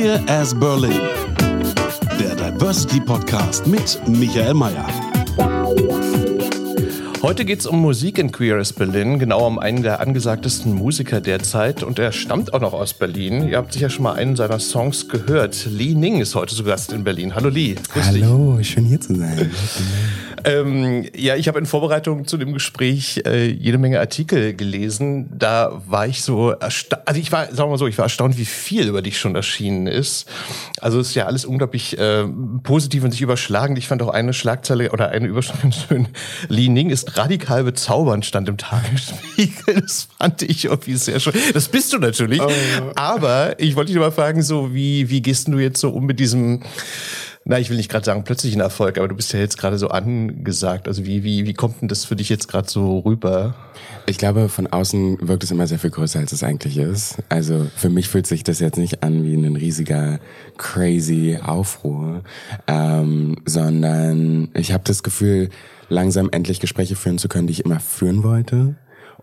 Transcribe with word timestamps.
Queer 0.00 0.18
as 0.28 0.58
Berlin. 0.58 0.98
Der 2.18 2.34
Diversity 2.34 3.00
Podcast 3.00 3.66
mit 3.66 4.00
Michael 4.08 4.54
Mayer. 4.54 4.88
Heute 7.20 7.44
geht 7.44 7.60
es 7.60 7.66
um 7.66 7.82
Musik 7.82 8.16
in 8.16 8.32
Queer 8.32 8.56
as 8.56 8.72
Berlin, 8.72 9.18
genau 9.18 9.46
um 9.46 9.58
einen 9.58 9.82
der 9.82 10.00
angesagtesten 10.00 10.72
Musiker 10.72 11.20
derzeit 11.20 11.82
und 11.82 11.98
er 11.98 12.12
stammt 12.12 12.54
auch 12.54 12.60
noch 12.60 12.72
aus 12.72 12.94
Berlin. 12.94 13.46
Ihr 13.46 13.58
habt 13.58 13.74
sicher 13.74 13.90
schon 13.90 14.04
mal 14.04 14.14
einen 14.14 14.36
seiner 14.36 14.58
Songs 14.58 15.06
gehört. 15.06 15.66
Lee 15.70 15.94
Ning 15.94 16.18
ist 16.22 16.34
heute 16.34 16.54
zu 16.54 16.64
Gast 16.64 16.94
in 16.94 17.04
Berlin. 17.04 17.34
Hallo 17.34 17.50
Lee. 17.50 17.74
Grüß 17.92 18.06
Hallo, 18.06 18.56
dich. 18.56 18.70
schön 18.70 18.86
hier 18.86 19.02
zu 19.02 19.14
sein. 19.14 19.50
Ähm, 20.44 21.06
ja, 21.16 21.36
ich 21.36 21.48
habe 21.48 21.58
in 21.58 21.66
Vorbereitung 21.66 22.26
zu 22.26 22.36
dem 22.36 22.52
Gespräch 22.52 23.22
äh, 23.26 23.46
jede 23.46 23.78
Menge 23.78 24.00
Artikel 24.00 24.54
gelesen. 24.54 25.30
Da 25.36 25.82
war 25.86 26.06
ich 26.06 26.22
so 26.22 26.50
erstaunt, 26.50 27.06
also 27.06 27.20
ich 27.20 27.30
war, 27.32 27.46
sagen 27.46 27.58
wir 27.58 27.66
mal 27.68 27.78
so, 27.78 27.86
ich 27.86 27.98
war 27.98 28.04
erstaunt, 28.04 28.38
wie 28.38 28.44
viel 28.44 28.88
über 28.88 29.02
dich 29.02 29.18
schon 29.18 29.34
erschienen 29.34 29.86
ist. 29.86 30.28
Also 30.80 31.00
es 31.00 31.08
ist 31.08 31.14
ja 31.14 31.26
alles 31.26 31.44
unglaublich 31.44 31.98
äh, 31.98 32.24
positiv 32.62 33.04
und 33.04 33.12
sich 33.12 33.22
überschlagend. 33.22 33.78
Ich 33.78 33.88
fand 33.88 34.02
auch 34.02 34.08
eine 34.08 34.32
Schlagzeile 34.32 34.90
oder 34.92 35.10
eine 35.10 35.26
Überschrift 35.26 35.62
ganz 35.62 35.86
schön. 35.88 36.08
Li 36.48 36.68
Ning 36.68 36.90
ist 36.90 37.16
radikal 37.16 37.64
bezaubernd, 37.64 38.24
stand 38.24 38.48
im 38.48 38.56
Tagesspiegel. 38.56 39.80
Das 39.80 40.08
fand 40.18 40.42
ich 40.42 40.66
irgendwie 40.66 40.94
sehr 40.94 41.20
schön. 41.20 41.34
Das 41.54 41.68
bist 41.68 41.92
du 41.92 41.98
natürlich. 41.98 42.40
Oh. 42.40 42.50
Aber 42.94 43.58
ich 43.60 43.76
wollte 43.76 43.92
dich 43.92 44.00
mal 44.00 44.12
fragen, 44.12 44.42
so 44.42 44.74
wie, 44.74 45.10
wie 45.10 45.22
gehst 45.22 45.48
du 45.48 45.58
jetzt 45.58 45.80
so 45.80 45.90
um 45.90 46.06
mit 46.06 46.20
diesem 46.20 46.62
na, 47.44 47.58
ich 47.58 47.70
will 47.70 47.78
nicht 47.78 47.90
gerade 47.90 48.04
sagen 48.04 48.22
plötzlichen 48.24 48.60
Erfolg, 48.60 48.98
aber 48.98 49.08
du 49.08 49.16
bist 49.16 49.32
ja 49.32 49.40
jetzt 49.40 49.56
gerade 49.56 49.78
so 49.78 49.88
angesagt. 49.88 50.86
Also 50.86 51.06
wie, 51.06 51.24
wie, 51.24 51.46
wie 51.46 51.54
kommt 51.54 51.80
denn 51.80 51.88
das 51.88 52.04
für 52.04 52.14
dich 52.14 52.28
jetzt 52.28 52.48
gerade 52.48 52.68
so 52.68 52.98
rüber? 52.98 53.54
Ich 54.06 54.18
glaube, 54.18 54.48
von 54.50 54.66
außen 54.66 55.26
wirkt 55.26 55.44
es 55.44 55.50
immer 55.50 55.66
sehr 55.66 55.78
viel 55.78 55.90
größer, 55.90 56.18
als 56.18 56.32
es 56.32 56.42
eigentlich 56.42 56.76
ist. 56.76 57.16
Also 57.30 57.66
für 57.76 57.88
mich 57.88 58.08
fühlt 58.08 58.26
sich 58.26 58.44
das 58.44 58.60
jetzt 58.60 58.76
nicht 58.76 59.02
an 59.02 59.24
wie 59.24 59.34
ein 59.34 59.56
riesiger, 59.56 60.20
crazy 60.58 61.38
Aufruhr, 61.42 62.22
ähm, 62.66 63.36
sondern 63.46 64.50
ich 64.54 64.72
habe 64.72 64.84
das 64.84 65.02
Gefühl, 65.02 65.48
langsam 65.88 66.28
endlich 66.30 66.60
Gespräche 66.60 66.94
führen 66.94 67.18
zu 67.18 67.28
können, 67.28 67.46
die 67.46 67.54
ich 67.54 67.64
immer 67.64 67.80
führen 67.80 68.22
wollte. 68.22 68.76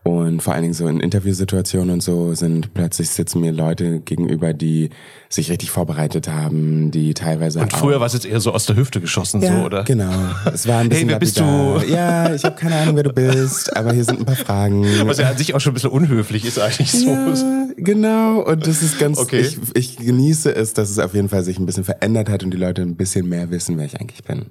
Und 0.08 0.42
vor 0.42 0.54
allen 0.54 0.62
Dingen 0.62 0.74
so 0.74 0.88
in 0.88 1.02
Interviewsituationen 1.02 1.90
und 1.90 2.02
so 2.02 2.34
sind 2.34 2.74
plötzlich 2.74 3.10
sitzen 3.10 3.42
mir 3.42 3.52
Leute 3.52 4.00
gegenüber, 4.00 4.54
die 4.54 4.90
sich 5.28 5.52
richtig 5.52 5.70
vorbereitet 5.70 6.30
haben, 6.30 6.92
die 6.92 7.14
teilweise. 7.14 7.60
Und 7.60 7.74
früher 7.74 8.00
war 8.00 8.08
es 8.08 8.14
jetzt 8.14 8.26
eher 8.26 8.40
so 8.40 8.54
aus 8.54 8.66
der 8.66 8.78
Hüfte 8.78 9.02
geschossen, 9.02 9.42
ja, 9.42 9.60
so, 9.60 9.66
oder? 9.66 9.84
Genau. 9.84 10.14
Es 10.54 10.66
war 10.66 10.80
ein 10.80 10.88
bisschen. 10.88 11.10
Hey, 11.10 11.14
wer 11.16 11.20
bist 11.20 11.38
du? 11.38 11.82
Ja, 11.90 12.34
ich 12.34 12.46
habe 12.46 12.56
keine 12.56 12.76
Ahnung, 12.78 12.96
wer 12.96 13.04
du 13.04 13.12
bist, 13.12 13.76
aber 13.76 13.92
hier 13.92 14.06
sind 14.06 14.20
ein 14.20 14.26
paar 14.26 14.38
Fragen. 14.38 14.86
Was 15.06 15.18
ja 15.18 15.28
an 15.28 15.38
sich 15.38 15.54
auch 15.54 15.60
schon 15.60 15.72
ein 15.72 15.74
bisschen 15.74 15.90
unhöflich 15.92 16.46
ist 16.46 16.58
eigentlich 16.58 16.92
so. 16.92 17.10
Ja, 17.10 17.68
genau. 17.76 18.40
Und 18.40 18.66
das 18.66 18.82
ist 18.82 19.00
ganz. 19.00 19.18
Okay. 19.18 19.42
Ich, 19.42 19.58
ich 19.74 19.98
genieße 19.98 20.56
es, 20.56 20.74
dass 20.74 20.90
es 20.90 21.00
auf 21.00 21.16
jeden 21.16 21.28
Fall 21.28 21.44
sich 21.44 21.60
ein 21.60 21.66
bisschen 21.66 21.84
verändert 21.84 22.30
hat 22.30 22.44
und 22.46 22.52
die 22.52 22.58
Leute 22.58 22.82
ein 22.82 22.96
bisschen 22.96 23.28
mehr 23.28 23.52
wissen, 23.52 23.78
wer 23.78 23.86
ich 23.86 24.00
eigentlich 24.00 24.24
bin. 24.24 24.46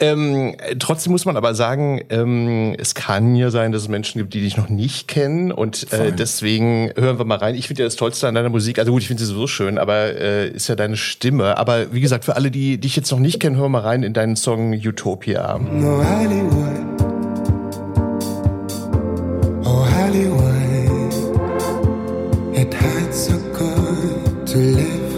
Ähm, 0.00 0.56
trotzdem 0.78 1.12
muss 1.12 1.26
man 1.26 1.36
aber 1.36 1.54
sagen, 1.54 2.00
ähm, 2.08 2.74
es 2.78 2.94
kann 2.94 3.34
ja 3.34 3.50
sein, 3.50 3.72
dass 3.72 3.82
es 3.82 3.88
Menschen 3.88 4.18
gibt, 4.18 4.32
die 4.34 4.40
dich 4.40 4.56
noch 4.56 4.61
nicht 4.68 5.08
kennen 5.08 5.52
und 5.52 5.92
äh, 5.92 6.12
deswegen 6.12 6.90
hören 6.96 7.18
wir 7.18 7.24
mal 7.24 7.38
rein. 7.38 7.54
Ich 7.54 7.66
finde 7.66 7.82
ja 7.82 7.86
das 7.86 7.96
Tollste 7.96 8.28
an 8.28 8.34
deiner 8.34 8.48
Musik, 8.48 8.78
also 8.78 8.92
gut, 8.92 9.02
ich 9.02 9.08
finde 9.08 9.22
sie 9.22 9.28
sowieso 9.28 9.46
schön, 9.46 9.78
aber 9.78 10.14
äh, 10.14 10.48
ist 10.48 10.68
ja 10.68 10.74
deine 10.74 10.96
Stimme. 10.96 11.58
Aber 11.58 11.92
wie 11.92 12.00
gesagt, 12.00 12.24
für 12.24 12.36
alle, 12.36 12.50
die 12.50 12.78
dich 12.78 12.96
jetzt 12.96 13.10
noch 13.10 13.18
nicht 13.18 13.40
kennen, 13.40 13.56
hör 13.56 13.68
mal 13.68 13.80
rein 13.80 14.02
in 14.02 14.12
deinen 14.12 14.36
Song 14.36 14.72
Utopia. 14.72 15.58
No 15.58 16.02
Hollywood. 16.04 17.02
Oh 19.64 19.86
Hollywood. 19.96 20.52
It 22.54 22.74
hurts 22.74 23.26
so 23.26 23.38
good 23.52 24.46
to 24.46 24.58
live 24.58 25.11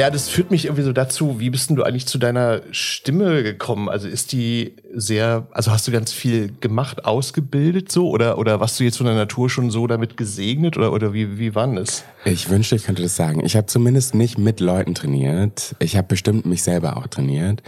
Ja, 0.00 0.08
das 0.08 0.30
führt 0.30 0.50
mich 0.50 0.64
irgendwie 0.64 0.82
so 0.82 0.94
dazu, 0.94 1.40
wie 1.40 1.50
bist 1.50 1.68
denn 1.68 1.76
du 1.76 1.82
eigentlich 1.82 2.06
zu 2.06 2.16
deiner 2.16 2.62
Stimme 2.70 3.42
gekommen? 3.42 3.90
Also 3.90 4.08
ist 4.08 4.32
die 4.32 4.76
sehr, 4.94 5.46
also 5.50 5.72
hast 5.72 5.86
du 5.86 5.92
ganz 5.92 6.10
viel 6.10 6.54
gemacht, 6.58 7.04
ausgebildet 7.04 7.92
so 7.92 8.08
oder, 8.08 8.38
oder 8.38 8.60
warst 8.60 8.80
du 8.80 8.84
jetzt 8.84 8.96
von 8.96 9.04
der 9.04 9.14
Natur 9.14 9.50
schon 9.50 9.70
so 9.70 9.86
damit 9.86 10.16
gesegnet 10.16 10.78
oder, 10.78 10.94
oder 10.94 11.12
wie, 11.12 11.38
wie 11.38 11.54
war 11.54 11.70
es? 11.76 12.04
Ich 12.24 12.48
wünschte, 12.48 12.76
ich 12.76 12.84
könnte 12.84 13.02
das 13.02 13.14
sagen. 13.14 13.44
Ich 13.44 13.56
habe 13.56 13.66
zumindest 13.66 14.14
nicht 14.14 14.38
mit 14.38 14.60
Leuten 14.60 14.94
trainiert. 14.94 15.76
Ich 15.80 15.98
habe 15.98 16.08
bestimmt 16.08 16.46
mich 16.46 16.62
selber 16.62 16.96
auch 16.96 17.06
trainiert. 17.06 17.62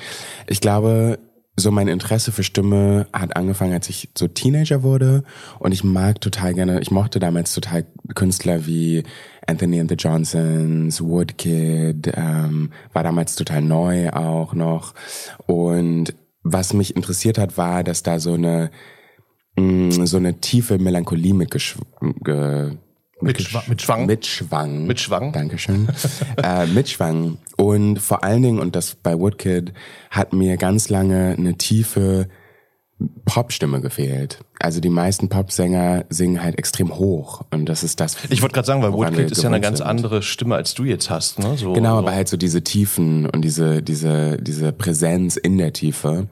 Ich 0.47 0.63
glaube, 0.63 1.19
so 1.57 1.71
mein 1.71 1.89
Interesse 1.89 2.33
für 2.33 2.45
Stimme 2.45 3.09
hat 3.13 3.37
angefangen, 3.37 3.75
als 3.75 3.91
ich 3.91 4.09
so 4.17 4.27
Teenager 4.27 4.83
wurde 4.83 5.23
und 5.59 5.73
ich 5.73 5.85
mag 5.85 6.19
total 6.23 6.55
gerne, 6.55 6.81
ich 6.81 6.91
mochte 6.91 7.21
damals 7.21 7.53
total 7.53 7.85
Künstler 8.15 8.65
wie 8.67 9.03
Anthony 9.47 9.81
and 9.81 9.91
the 9.91 9.97
Johnsons, 9.97 11.01
Woodkid, 11.01 12.13
ähm, 12.15 12.71
war 12.93 13.03
damals 13.03 13.37
total 13.37 13.63
neu 13.63 14.11
auch 14.11 14.55
noch 14.55 14.95
und 15.47 16.15
was 16.45 16.73
mich 16.73 16.97
interessiert 16.97 17.39
hat, 17.39 17.57
war, 17.57 17.85
dass 17.85 18.03
da 18.03 18.19
so 18.19 18.35
eine 18.35 18.71
mh, 19.57 19.97
mm, 19.97 20.07
so 20.07 20.17
eine 20.17 20.41
tiefe 20.41 20.79
Melancholie 20.79 21.35
mitgesch 21.35 21.77
ge 22.23 22.77
mit, 23.23 23.41
Schwang. 23.41 23.63
Mit 23.69 23.81
Schwang. 23.81 24.07
Mit 24.07 24.27
Schwang. 24.27 24.87
Mit 24.87 25.01
Schwang. 25.01 25.33
Dankeschön. 25.33 25.89
äh, 26.43 26.67
mit 26.67 26.89
Schwang. 26.89 27.39
Und 27.57 28.01
vor 28.01 28.25
allen 28.25 28.43
Dingen, 28.43 28.59
und 28.59 28.75
das 28.75 28.97
bei 28.97 29.17
Woodkid, 29.17 29.73
hat 30.11 30.33
mir 30.33 30.57
ganz 30.57 30.89
lange 30.89 31.37
eine 31.39 31.57
tiefe 31.57 32.29
Popstimme 33.25 33.81
gefehlt. 33.81 34.41
Also 34.59 34.81
die 34.81 34.89
meisten 34.91 35.29
Popsänger 35.29 36.05
singen 36.09 36.43
halt 36.43 36.59
extrem 36.59 36.97
hoch 36.97 37.43
und 37.51 37.67
das 37.67 37.83
ist 37.83 38.01
das. 38.01 38.17
Ich 38.31 38.43
wollte 38.43 38.55
gerade 38.55 38.67
sagen, 38.67 38.83
weil 38.83 38.93
Woodkid 38.93 39.31
ist 39.31 39.43
ja 39.43 39.49
eine 39.49 39.61
ganz 39.61 39.79
sind. 39.79 39.87
andere 39.87 40.23
Stimme 40.23 40.55
als 40.55 40.75
du 40.75 40.85
jetzt 40.85 41.11
hast, 41.11 41.39
ne? 41.39 41.57
So, 41.57 41.73
genau, 41.73 41.99
aber 41.99 42.13
halt 42.13 42.29
so 42.29 42.37
diese 42.37 42.63
Tiefen 42.63 43.29
und 43.29 43.43
diese 43.43 43.83
diese 43.83 44.37
diese 44.39 44.73
Präsenz 44.73 45.37
in 45.37 45.59
der 45.59 45.73
Tiefe 45.73 46.29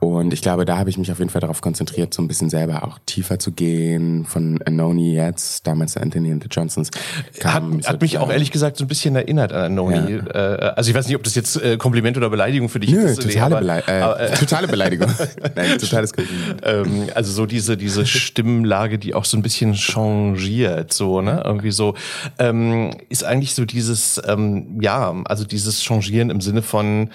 und 0.00 0.32
ich 0.32 0.40
glaube, 0.40 0.64
da 0.64 0.78
habe 0.78 0.88
ich 0.88 0.96
mich 0.96 1.12
auf 1.12 1.18
jeden 1.18 1.30
Fall 1.30 1.42
darauf 1.42 1.60
konzentriert, 1.60 2.14
so 2.14 2.22
ein 2.22 2.28
bisschen 2.28 2.48
selber 2.48 2.84
auch 2.84 2.98
tiefer 3.04 3.38
zu 3.38 3.52
gehen. 3.52 4.24
Von 4.24 4.58
Anoni 4.62 5.14
jetzt, 5.14 5.66
damals 5.66 5.94
Anthony 5.98 6.32
and 6.32 6.42
the 6.42 6.48
Johnsons. 6.50 6.88
Kam 7.38 7.78
hat, 7.78 7.88
hat 7.88 8.00
mich 8.00 8.16
auch 8.16 8.30
ehrlich 8.30 8.50
gesagt 8.50 8.78
so 8.78 8.84
ein 8.86 8.88
bisschen 8.88 9.14
erinnert 9.14 9.52
an 9.52 9.72
Anoni. 9.72 10.14
Ja. 10.14 10.54
Äh, 10.54 10.72
also 10.74 10.90
ich 10.90 10.96
weiß 10.96 11.06
nicht, 11.06 11.16
ob 11.16 11.22
das 11.22 11.34
jetzt 11.34 11.62
äh, 11.62 11.76
Kompliment 11.76 12.16
oder 12.16 12.30
Beleidigung 12.30 12.70
für 12.70 12.80
dich 12.80 12.92
Nö, 12.92 13.04
ist. 13.04 13.20
Totale, 13.20 13.44
aber, 13.44 13.58
Belei 13.58 13.80
äh, 13.86 14.00
aber, 14.00 14.20
äh, 14.20 14.34
totale 14.34 14.68
Beleidigung. 14.68 15.10
Nein, 15.54 15.78
totales 15.78 16.14
Kompliment. 16.14 16.62
Ähm, 16.62 17.08
also 17.14 17.30
so 17.30 17.44
diese, 17.44 17.76
diese 17.76 18.06
Stimmlage, 18.06 18.98
die 18.98 19.14
auch 19.14 19.26
so 19.26 19.36
ein 19.36 19.42
bisschen 19.42 19.74
changiert, 19.74 20.94
so, 20.94 21.20
ne? 21.20 21.42
Irgendwie 21.44 21.72
so. 21.72 21.94
Ähm, 22.38 22.92
ist 23.10 23.24
eigentlich 23.24 23.54
so 23.54 23.66
dieses, 23.66 24.18
ähm, 24.26 24.80
ja, 24.80 25.14
also 25.26 25.44
dieses 25.44 25.82
Changieren 25.82 26.30
im 26.30 26.40
Sinne 26.40 26.62
von, 26.62 27.10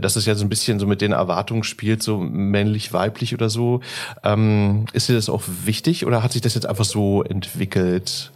dass 0.00 0.16
es 0.16 0.26
ja 0.26 0.34
so 0.34 0.44
ein 0.44 0.48
bisschen 0.48 0.80
so 0.80 0.88
mit 0.88 1.00
den 1.00 1.12
Erwartungen 1.12 1.62
spielt, 1.62 2.02
so 2.02 2.23
männlich, 2.32 2.92
weiblich 2.92 3.34
oder 3.34 3.50
so. 3.50 3.80
Ähm, 4.22 4.86
ist 4.92 5.08
dir 5.08 5.14
das 5.14 5.28
auch 5.28 5.42
wichtig 5.64 6.06
oder 6.06 6.22
hat 6.22 6.32
sich 6.32 6.42
das 6.42 6.54
jetzt 6.54 6.66
einfach 6.66 6.84
so 6.84 7.22
entwickelt? 7.22 8.32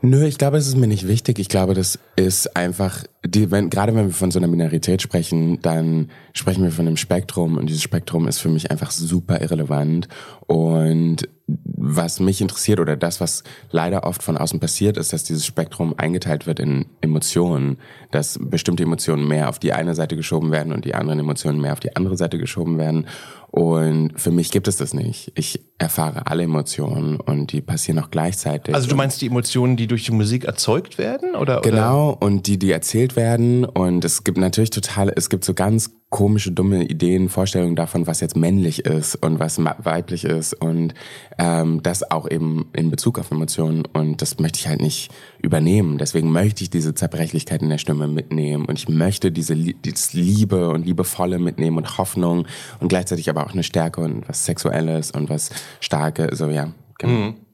Nö, 0.00 0.24
ich 0.24 0.38
glaube, 0.38 0.58
es 0.58 0.68
ist 0.68 0.76
mir 0.76 0.86
nicht 0.86 1.08
wichtig. 1.08 1.40
Ich 1.40 1.48
glaube, 1.48 1.74
das 1.74 1.98
ist 2.14 2.56
einfach, 2.56 3.02
die, 3.26 3.50
wenn, 3.50 3.68
gerade 3.68 3.94
wenn 3.96 4.06
wir 4.06 4.12
von 4.12 4.30
so 4.30 4.38
einer 4.38 4.46
Minorität 4.46 5.02
sprechen, 5.02 5.60
dann 5.60 6.10
sprechen 6.34 6.62
wir 6.62 6.70
von 6.70 6.86
einem 6.86 6.96
Spektrum 6.96 7.56
und 7.56 7.66
dieses 7.66 7.82
Spektrum 7.82 8.28
ist 8.28 8.38
für 8.38 8.48
mich 8.48 8.70
einfach 8.70 8.92
super 8.92 9.40
irrelevant. 9.40 10.06
Und 10.46 11.28
was 11.96 12.20
mich 12.20 12.40
interessiert 12.40 12.80
oder 12.80 12.96
das, 12.96 13.20
was 13.20 13.44
leider 13.70 14.04
oft 14.04 14.22
von 14.22 14.36
außen 14.36 14.60
passiert, 14.60 14.96
ist, 14.96 15.12
dass 15.12 15.24
dieses 15.24 15.46
Spektrum 15.46 15.94
eingeteilt 15.96 16.46
wird 16.46 16.60
in 16.60 16.86
Emotionen, 17.00 17.78
dass 18.10 18.38
bestimmte 18.40 18.82
Emotionen 18.82 19.26
mehr 19.26 19.48
auf 19.48 19.58
die 19.58 19.72
eine 19.72 19.94
Seite 19.94 20.16
geschoben 20.16 20.50
werden 20.50 20.72
und 20.72 20.84
die 20.84 20.94
anderen 20.94 21.20
Emotionen 21.20 21.60
mehr 21.60 21.72
auf 21.72 21.80
die 21.80 21.96
andere 21.96 22.16
Seite 22.16 22.38
geschoben 22.38 22.78
werden. 22.78 23.06
Und 23.50 24.12
für 24.16 24.30
mich 24.30 24.50
gibt 24.50 24.68
es 24.68 24.76
das 24.76 24.92
nicht. 24.92 25.32
Ich 25.34 25.64
erfahre 25.78 26.26
alle 26.26 26.42
Emotionen 26.42 27.18
und 27.18 27.52
die 27.52 27.62
passieren 27.62 27.98
auch 27.98 28.10
gleichzeitig. 28.10 28.74
Also 28.74 28.88
du 28.88 28.94
meinst 28.94 29.22
die 29.22 29.26
Emotionen, 29.26 29.76
die 29.76 29.86
durch 29.86 30.04
die 30.04 30.12
Musik 30.12 30.44
erzeugt 30.44 30.98
werden? 30.98 31.34
Oder, 31.34 31.62
genau, 31.62 32.16
und 32.20 32.46
die, 32.46 32.58
die 32.58 32.70
erzählt 32.70 33.16
werden. 33.16 33.64
Und 33.64 34.04
es 34.04 34.22
gibt 34.22 34.36
natürlich 34.36 34.70
total, 34.70 35.10
es 35.16 35.30
gibt 35.30 35.44
so 35.44 35.54
ganz 35.54 35.90
komische, 36.10 36.52
dumme 36.52 36.84
Ideen, 36.84 37.28
Vorstellungen 37.28 37.76
davon, 37.76 38.06
was 38.06 38.20
jetzt 38.20 38.36
männlich 38.36 38.86
ist 38.86 39.16
und 39.16 39.38
was 39.38 39.58
weiblich 39.58 40.24
ist 40.24 40.54
und 40.54 40.94
ähm, 41.38 41.82
das 41.82 42.10
auch 42.10 42.30
eben 42.30 42.70
in 42.72 42.90
Bezug 42.90 43.18
auf 43.18 43.30
Emotionen 43.30 43.84
und 43.84 44.22
das 44.22 44.38
möchte 44.38 44.58
ich 44.58 44.68
halt 44.68 44.80
nicht 44.80 45.10
übernehmen. 45.42 45.98
Deswegen 45.98 46.32
möchte 46.32 46.62
ich 46.62 46.70
diese 46.70 46.94
Zerbrechlichkeit 46.94 47.60
in 47.60 47.68
der 47.68 47.78
Stimme 47.78 48.08
mitnehmen 48.08 48.64
und 48.64 48.78
ich 48.78 48.88
möchte 48.88 49.30
diese 49.30 49.54
Liebe 49.54 50.70
und 50.70 50.86
Liebevolle 50.86 51.38
mitnehmen 51.38 51.76
und 51.76 51.98
Hoffnung 51.98 52.46
und 52.80 52.88
gleichzeitig 52.88 53.28
aber 53.28 53.44
auch 53.44 53.52
eine 53.52 53.62
Stärke 53.62 54.00
und 54.00 54.26
was 54.28 54.46
Sexuelles 54.46 55.10
und 55.10 55.28
was 55.28 55.50
Starke, 55.80 56.34
so 56.34 56.48
ja. 56.48 56.72
Genau. 56.98 57.12
Mhm. 57.12 57.47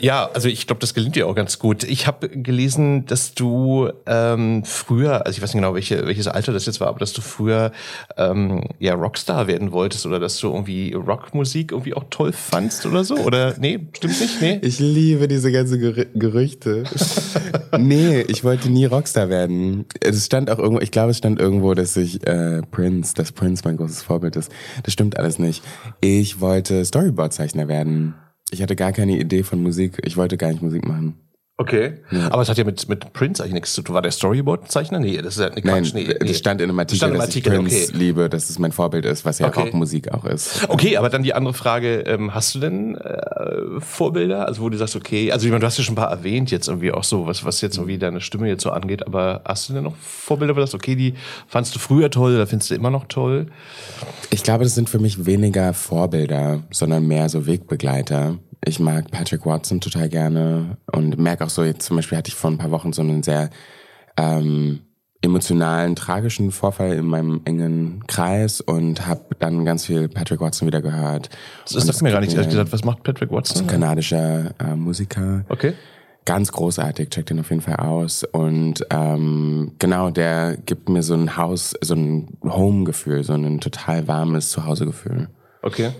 Ja, 0.00 0.28
also 0.32 0.48
ich 0.48 0.66
glaube, 0.66 0.80
das 0.80 0.94
gelingt 0.94 1.16
dir 1.16 1.26
auch 1.26 1.34
ganz 1.34 1.58
gut. 1.58 1.84
Ich 1.84 2.06
habe 2.06 2.28
gelesen, 2.28 3.06
dass 3.06 3.34
du 3.34 3.90
ähm, 4.06 4.64
früher, 4.64 5.26
also 5.26 5.36
ich 5.36 5.42
weiß 5.42 5.54
nicht 5.54 5.62
genau, 5.62 5.74
welche, 5.74 6.06
welches 6.06 6.26
Alter 6.26 6.52
das 6.52 6.66
jetzt 6.66 6.80
war, 6.80 6.88
aber 6.88 6.98
dass 6.98 7.12
du 7.12 7.20
früher 7.20 7.72
ähm, 8.16 8.64
ja 8.78 8.94
Rockstar 8.94 9.46
werden 9.46 9.72
wolltest 9.72 10.06
oder 10.06 10.18
dass 10.18 10.38
du 10.38 10.48
irgendwie 10.48 10.92
Rockmusik 10.92 11.72
irgendwie 11.72 11.94
auch 11.94 12.04
toll 12.10 12.32
fandst 12.32 12.86
oder 12.86 13.04
so. 13.04 13.16
Oder 13.16 13.54
nee, 13.58 13.80
stimmt 13.96 14.20
nicht? 14.20 14.40
Nee. 14.40 14.58
Ich 14.62 14.78
liebe 14.78 15.28
diese 15.28 15.52
ganzen 15.52 15.80
Gerü 15.80 16.06
Gerüchte. 16.14 16.84
nee, 17.78 18.20
ich 18.22 18.44
wollte 18.44 18.68
nie 18.68 18.86
Rockstar 18.86 19.28
werden. 19.28 19.86
Es 20.00 20.26
stand 20.26 20.50
auch 20.50 20.58
irgendwo, 20.58 20.80
ich 20.80 20.90
glaube, 20.90 21.10
es 21.10 21.18
stand 21.18 21.40
irgendwo, 21.40 21.74
dass 21.74 21.96
ich 21.96 22.26
äh, 22.26 22.62
Prince, 22.70 23.14
dass 23.14 23.32
Prince 23.32 23.62
mein 23.64 23.76
großes 23.76 24.02
Vorbild 24.02 24.36
ist. 24.36 24.50
Das 24.82 24.92
stimmt 24.92 25.16
alles 25.16 25.38
nicht. 25.38 25.62
Ich 26.00 26.40
wollte 26.40 26.84
Storyboard-Zeichner 26.84 27.68
werden. 27.68 28.14
Ich 28.52 28.60
hatte 28.60 28.76
gar 28.76 28.92
keine 28.92 29.18
Idee 29.18 29.44
von 29.44 29.62
Musik. 29.62 29.98
Ich 30.04 30.18
wollte 30.18 30.36
gar 30.36 30.50
nicht 30.52 30.60
Musik 30.60 30.86
machen. 30.86 31.14
Okay. 31.62 31.94
Ja. 32.10 32.30
Aber 32.32 32.42
es 32.42 32.48
hat 32.48 32.58
ja 32.58 32.64
mit, 32.64 32.88
mit 32.88 33.12
Prince 33.12 33.42
eigentlich 33.42 33.54
nichts 33.54 33.74
zu 33.74 33.82
tun. 33.82 33.94
War 33.94 34.02
der 34.02 34.10
Storyboard-Zeichner? 34.10 34.98
Nee, 34.98 35.16
das 35.18 35.36
ist 35.36 35.40
ja 35.40 35.46
eine 35.46 35.62
Quatsch. 35.62 35.94
Nein, 35.94 36.04
nee, 36.06 36.16
nee. 36.20 36.26
das 36.26 36.38
stand 36.38 36.60
in 36.60 36.68
einem 36.68 36.78
Artikel, 36.78 36.98
stand 36.98 37.14
im 37.14 37.20
Artikel 37.20 37.52
dass 37.52 37.62
ich 37.62 37.68
Prince 37.68 37.88
okay. 37.90 37.98
liebe, 37.98 38.28
dass 38.28 38.50
es 38.50 38.58
mein 38.58 38.72
Vorbild 38.72 39.04
ist, 39.04 39.24
was 39.24 39.38
ja 39.38 39.48
okay. 39.48 39.60
Rockmusik 39.60 40.12
auch 40.12 40.24
ist. 40.24 40.68
Okay, 40.68 40.96
aber 40.96 41.08
dann 41.08 41.22
die 41.22 41.34
andere 41.34 41.54
Frage, 41.54 42.00
ähm, 42.00 42.34
hast 42.34 42.54
du 42.54 42.58
denn 42.58 42.96
äh, 42.96 43.80
Vorbilder? 43.80 44.46
Also 44.46 44.62
wo 44.62 44.68
du 44.68 44.76
sagst, 44.76 44.96
okay, 44.96 45.30
also 45.32 45.46
ich 45.46 45.52
meine, 45.52 45.60
du 45.60 45.66
hast 45.66 45.78
ja 45.78 45.84
schon 45.84 45.94
ein 45.94 45.96
paar 45.96 46.10
erwähnt 46.10 46.50
jetzt 46.50 46.68
irgendwie 46.68 46.92
auch 46.92 47.04
so, 47.04 47.26
was, 47.26 47.44
was 47.44 47.60
jetzt 47.60 47.76
irgendwie 47.76 47.98
deine 47.98 48.20
Stimme 48.20 48.48
jetzt 48.48 48.62
so 48.62 48.70
angeht, 48.70 49.06
aber 49.06 49.42
hast 49.44 49.68
du 49.68 49.74
denn 49.74 49.84
noch 49.84 49.96
Vorbilder, 49.96 50.54
wo 50.54 50.56
du 50.56 50.62
sagst, 50.62 50.74
okay, 50.74 50.96
die 50.96 51.14
fandst 51.46 51.74
du 51.74 51.78
früher 51.78 52.10
toll 52.10 52.34
oder 52.34 52.46
findest 52.46 52.70
du 52.70 52.74
immer 52.74 52.90
noch 52.90 53.06
toll? 53.06 53.46
Ich 54.30 54.42
glaube, 54.42 54.64
das 54.64 54.74
sind 54.74 54.88
für 54.88 54.98
mich 54.98 55.26
weniger 55.26 55.74
Vorbilder, 55.74 56.60
sondern 56.70 57.06
mehr 57.06 57.28
so 57.28 57.46
Wegbegleiter. 57.46 58.38
Ich 58.64 58.78
mag 58.78 59.10
Patrick 59.10 59.44
Watson 59.44 59.80
total 59.80 60.08
gerne 60.08 60.76
und 60.92 61.18
merke 61.18 61.44
auch 61.44 61.50
so, 61.50 61.64
jetzt 61.64 61.84
zum 61.84 61.96
Beispiel 61.96 62.16
hatte 62.16 62.28
ich 62.28 62.34
vor 62.34 62.50
ein 62.50 62.58
paar 62.58 62.70
Wochen 62.70 62.92
so 62.92 63.02
einen 63.02 63.22
sehr 63.22 63.50
ähm, 64.16 64.80
emotionalen, 65.20 65.96
tragischen 65.96 66.50
Vorfall 66.50 66.92
in 66.92 67.06
meinem 67.06 67.40
engen 67.44 68.04
Kreis 68.06 68.60
und 68.60 69.06
habe 69.06 69.36
dann 69.38 69.64
ganz 69.64 69.86
viel 69.86 70.08
Patrick 70.08 70.40
Watson 70.40 70.66
wieder 70.66 70.82
gehört. 70.82 71.30
Das 71.64 71.74
ist 71.74 71.88
das 71.88 72.02
mir 72.02 72.10
gar 72.10 72.20
nicht 72.20 72.34
ehrlich 72.34 72.50
gesagt. 72.50 72.72
Was 72.72 72.84
macht 72.84 73.02
Patrick 73.02 73.30
Watson? 73.30 73.62
Ein 73.62 73.66
kanadischer 73.68 74.54
äh, 74.60 74.74
Musiker. 74.74 75.44
Okay. 75.48 75.74
Ganz 76.24 76.52
großartig, 76.52 77.10
checkt 77.10 77.30
den 77.30 77.40
auf 77.40 77.50
jeden 77.50 77.62
Fall 77.62 77.76
aus. 77.76 78.22
Und 78.22 78.86
ähm, 78.90 79.72
genau, 79.78 80.10
der 80.10 80.56
gibt 80.56 80.88
mir 80.88 81.02
so 81.02 81.14
ein 81.14 81.36
Haus, 81.36 81.74
so 81.80 81.94
ein 81.94 82.38
Home-Gefühl, 82.44 83.24
so 83.24 83.32
ein 83.32 83.60
total 83.60 84.06
warmes 84.06 84.50
Zuhause-Gefühl. 84.50 85.28
Okay. 85.62 85.90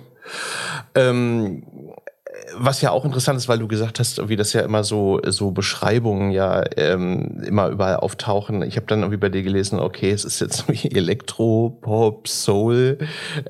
Ähm, 0.94 1.64
was 2.56 2.80
ja 2.80 2.90
auch 2.90 3.04
interessant 3.04 3.38
ist, 3.38 3.48
weil 3.48 3.58
du 3.58 3.68
gesagt 3.68 3.98
hast, 3.98 4.28
wie 4.28 4.36
das 4.36 4.52
ja 4.52 4.62
immer 4.62 4.84
so 4.84 5.20
so 5.26 5.50
Beschreibungen 5.50 6.30
ja 6.30 6.62
ähm, 6.76 7.42
immer 7.46 7.68
überall 7.68 7.96
auftauchen. 7.96 8.62
Ich 8.62 8.76
habe 8.76 8.86
dann 8.86 9.00
irgendwie 9.00 9.18
bei 9.18 9.28
dir 9.28 9.42
gelesen, 9.42 9.78
okay, 9.78 10.10
es 10.10 10.24
ist 10.24 10.40
jetzt 10.40 10.68
wie 10.68 10.90
Elektro, 10.90 11.76
Pop, 11.80 12.28
Soul. 12.28 12.98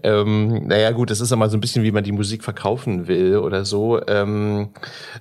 Ähm, 0.03 0.67
naja 0.67 0.91
gut, 0.93 1.11
das 1.11 1.21
ist 1.21 1.33
immer 1.33 1.49
so 1.49 1.57
ein 1.57 1.61
bisschen, 1.61 1.83
wie 1.83 1.93
man 1.93 2.05
die 2.05 2.13
Musik 2.13 2.45
verkaufen 2.45 3.09
will 3.09 3.37
oder 3.37 3.65
so. 3.65 4.01
Ähm, 4.07 4.71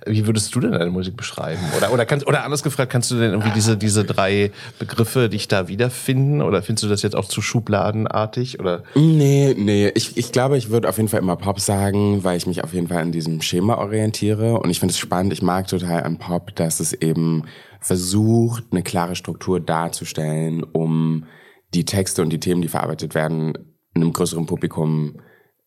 wie 0.05 0.25
würdest 0.27 0.53
du 0.55 0.59
denn 0.59 0.71
deine 0.71 0.91
Musik 0.91 1.17
beschreiben? 1.17 1.61
Oder 1.77 1.91
oder 1.91 2.05
kannst 2.05 2.27
oder 2.27 2.43
anders 2.43 2.63
gefragt, 2.63 2.91
kannst 2.91 3.11
du 3.11 3.15
denn 3.19 3.31
irgendwie 3.31 3.51
diese 3.51 3.77
diese 3.77 4.03
drei 4.03 4.51
Begriffe 4.79 5.29
dich 5.29 5.47
da 5.47 5.67
wiederfinden? 5.67 6.41
Oder 6.41 6.61
findest 6.61 6.83
du 6.83 6.89
das 6.89 7.01
jetzt 7.01 7.15
auch 7.15 7.25
zu 7.25 7.41
schubladenartig? 7.41 8.59
Oder? 8.59 8.83
Nee, 8.95 9.55
nee. 9.57 9.91
Ich, 9.95 10.17
ich 10.17 10.31
glaube, 10.31 10.57
ich 10.57 10.69
würde 10.69 10.89
auf 10.89 10.97
jeden 10.97 11.09
Fall 11.09 11.19
immer 11.19 11.35
Pop 11.35 11.59
sagen, 11.59 12.23
weil 12.23 12.37
ich 12.37 12.47
mich 12.47 12.63
auf 12.63 12.73
jeden 12.73 12.87
Fall 12.87 12.99
an 12.99 13.11
diesem 13.11 13.41
Schema 13.41 13.70
orientiere. 13.77 14.59
Und 14.59 14.69
ich 14.69 14.79
finde 14.79 14.91
es 14.91 14.99
spannend, 14.99 15.33
ich 15.33 15.41
mag 15.41 15.67
total 15.67 16.03
an 16.03 16.17
Pop, 16.17 16.55
dass 16.55 16.79
es 16.79 16.93
eben 16.93 17.43
versucht, 17.79 18.65
eine 18.71 18.83
klare 18.83 19.15
Struktur 19.15 19.59
darzustellen, 19.59 20.63
um 20.63 21.25
die 21.73 21.85
Texte 21.85 22.21
und 22.21 22.29
die 22.31 22.39
Themen, 22.39 22.61
die 22.61 22.67
verarbeitet 22.67 23.15
werden, 23.15 23.57
einem 23.95 24.13
größeren 24.13 24.45
Publikum 24.45 25.15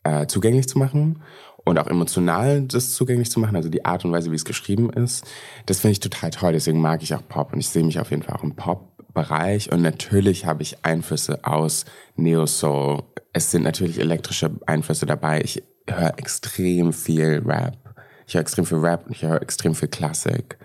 äh, 0.05 0.27
zugänglich 0.27 0.69
zu 0.69 0.79
machen 0.79 1.23
und 1.65 1.79
auch 1.79 1.87
emotional 1.87 2.63
das 2.63 2.93
zugänglich 2.93 3.31
zu 3.31 3.41
machen, 3.41 3.57
also 3.57 3.69
die 3.69 3.85
Art 3.85 4.05
und 4.05 4.13
Weise, 4.13 4.31
wie 4.31 4.37
es 4.37 4.45
geschrieben 4.45 4.91
ist. 4.91 5.25
Das 5.67 5.81
finde 5.81 5.93
ich 5.93 6.01
total 6.01 6.31
toll, 6.31 6.53
deswegen 6.53 6.81
mag 6.81 7.03
ich 7.03 7.15
auch 7.15 7.27
Pop 7.27 7.53
und 7.53 7.61
ich 7.61 7.69
sehe 7.69 7.85
mich 7.85 7.99
auf 7.99 8.11
jeden 8.11 8.23
Fall 8.23 8.37
auch 8.37 8.43
im 8.43 8.55
Pop-Bereich 8.55 9.73
und 9.73 9.83
natürlich 9.83 10.47
habe 10.47 10.63
ich 10.63 10.85
Einflüsse 10.85 11.45
aus 11.45 11.85
Neo-Soul. 12.17 13.03
Es 13.33 13.51
sind 13.51 13.63
natürlich 13.63 13.99
elektrische 13.99 14.51
Einflüsse 14.67 15.07
dabei. 15.07 15.41
Ich 15.43 15.63
höre 15.89 16.19
extrem 16.19 16.93
viel 16.93 17.43
Rap. 17.45 17.84
Ich 18.27 18.35
höre 18.35 18.41
extrem 18.41 18.67
viel 18.67 18.79
Rap 18.79 19.07
und 19.07 19.13
ich 19.13 19.23
höre 19.23 19.41
extrem 19.41 19.75
viel 19.75 19.89
Klassik. 19.89 20.59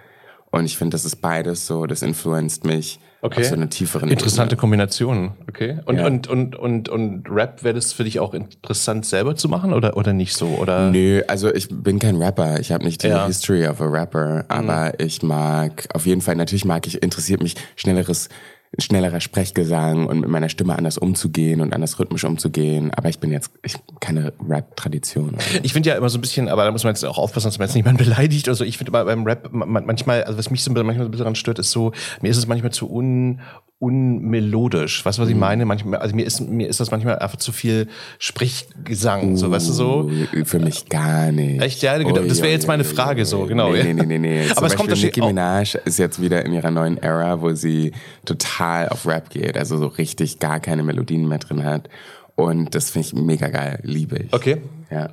Und 0.51 0.65
ich 0.65 0.77
finde, 0.77 0.95
das 0.95 1.05
ist 1.05 1.17
beides 1.17 1.67
so, 1.67 1.85
das 1.85 2.01
influenzt 2.01 2.65
mich 2.65 2.99
okay. 3.21 3.41
auf 3.41 3.47
so 3.47 3.53
eine 3.53 3.69
tieferen 3.69 4.09
Interessante 4.09 4.53
Ebene. 4.53 4.61
Kombination, 4.61 5.31
okay. 5.47 5.79
Und, 5.85 5.97
ja. 5.97 6.07
und, 6.07 6.27
und, 6.27 6.55
und, 6.55 6.89
und 6.89 7.29
Rap 7.29 7.63
wäre 7.63 7.75
das 7.75 7.93
für 7.93 8.03
dich 8.03 8.19
auch 8.19 8.33
interessant 8.33 9.05
selber 9.05 9.35
zu 9.35 9.47
machen 9.47 9.73
oder, 9.73 9.95
oder 9.95 10.11
nicht 10.13 10.33
so? 10.33 10.47
Oder? 10.47 10.89
Nö, 10.89 11.21
also 11.27 11.53
ich 11.53 11.67
bin 11.69 11.99
kein 11.99 12.15
Rapper. 12.15 12.59
Ich 12.59 12.71
habe 12.71 12.83
nicht 12.83 13.03
die 13.03 13.09
ja. 13.09 13.27
History 13.27 13.67
of 13.67 13.79
a 13.79 13.85
Rapper, 13.85 14.45
aber 14.47 14.87
mhm. 14.87 15.05
ich 15.05 15.21
mag 15.21 15.87
auf 15.93 16.07
jeden 16.07 16.21
Fall, 16.21 16.35
natürlich 16.35 16.65
mag 16.65 16.87
ich, 16.87 17.03
interessiert 17.03 17.43
mich 17.43 17.55
schnelleres 17.75 18.29
schnellerer 18.77 19.19
Sprechgesang 19.19 20.05
und 20.05 20.19
mit 20.21 20.29
meiner 20.29 20.49
Stimme 20.49 20.77
anders 20.77 20.97
umzugehen 20.97 21.59
und 21.61 21.73
anders 21.73 21.99
rhythmisch 21.99 22.23
umzugehen. 22.23 22.91
Aber 22.93 23.09
ich 23.09 23.19
bin 23.19 23.31
jetzt 23.31 23.51
ich, 23.63 23.75
keine 23.99 24.31
Rap-Tradition. 24.47 25.37
Ich 25.63 25.73
finde 25.73 25.89
ja 25.89 25.95
immer 25.95 26.09
so 26.09 26.19
ein 26.19 26.21
bisschen, 26.21 26.47
aber 26.49 26.65
da 26.65 26.71
muss 26.71 26.83
man 26.83 26.93
jetzt 26.93 27.03
auch 27.03 27.17
aufpassen, 27.17 27.47
dass 27.47 27.57
man 27.57 27.67
jetzt 27.67 27.75
niemanden 27.75 28.03
beleidigt 28.03 28.47
oder 28.47 28.55
so. 28.55 28.63
Ich 28.63 28.77
finde 28.77 28.91
immer 28.91 29.05
beim 29.05 29.25
Rap 29.25 29.49
manchmal, 29.51 30.23
also 30.23 30.37
was 30.37 30.51
mich 30.51 30.63
so 30.63 30.71
manchmal 30.71 30.97
so 30.97 31.03
ein 31.03 31.11
bisschen 31.11 31.23
daran 31.23 31.35
stört, 31.35 31.57
ist 31.57 31.71
so, 31.71 31.93
mir 32.21 32.29
ist 32.29 32.37
es 32.37 32.47
manchmal 32.47 32.71
zu 32.71 32.91
un, 32.91 33.41
unmelodisch. 33.79 35.05
Weißt 35.05 35.17
du, 35.17 35.21
was 35.21 35.29
ich 35.29 35.35
mhm. 35.35 35.39
meine? 35.39 35.65
Manchmal, 35.65 35.99
also 35.99 36.13
mir 36.15 36.25
ist, 36.25 36.41
mir 36.41 36.67
ist 36.67 36.81
das 36.81 36.91
manchmal 36.91 37.17
einfach 37.19 37.37
zu 37.37 37.53
viel 37.53 37.87
Sprechgesang, 38.19 39.33
uh, 39.33 39.37
so, 39.37 39.51
weißt 39.51 39.69
du 39.69 39.73
so? 39.73 40.11
Für 40.43 40.59
mich 40.59 40.89
gar 40.89 41.31
nicht. 41.31 41.61
Echt, 41.61 41.81
ja, 41.81 41.97
oh, 41.97 42.11
das 42.11 42.41
wäre 42.41 42.51
jetzt 42.51 42.67
meine 42.67 42.83
Frage, 42.83 43.25
so, 43.25 43.45
genau. 43.45 43.71
Nee, 43.71 43.93
nee, 43.93 44.05
nee, 44.05 44.19
nee. 44.19 44.45
Aber 44.55 44.67
es 44.67 44.75
kommt 44.75 44.89
Nicki 44.89 45.21
Minaj 45.21 45.77
ist 45.85 45.97
jetzt 45.97 46.21
wieder 46.21 46.45
in 46.45 46.53
ihrer 46.53 46.71
neuen 46.71 46.97
Era, 46.97 47.41
wo 47.41 47.53
sie 47.53 47.93
total 48.25 48.89
auf 48.89 49.07
Rap 49.07 49.29
geht, 49.29 49.57
also 49.57 49.77
so 49.77 49.87
richtig 49.87 50.39
gar 50.39 50.59
keine 50.59 50.83
Melodien 50.83 51.27
mehr 51.27 51.39
drin 51.39 51.63
hat. 51.63 51.89
Und 52.35 52.75
das 52.75 52.89
finde 52.89 53.07
ich 53.07 53.13
mega 53.13 53.47
geil, 53.47 53.79
liebe 53.83 54.17
ich. 54.17 54.33
Okay. 54.33 54.61
Ja. 54.91 55.09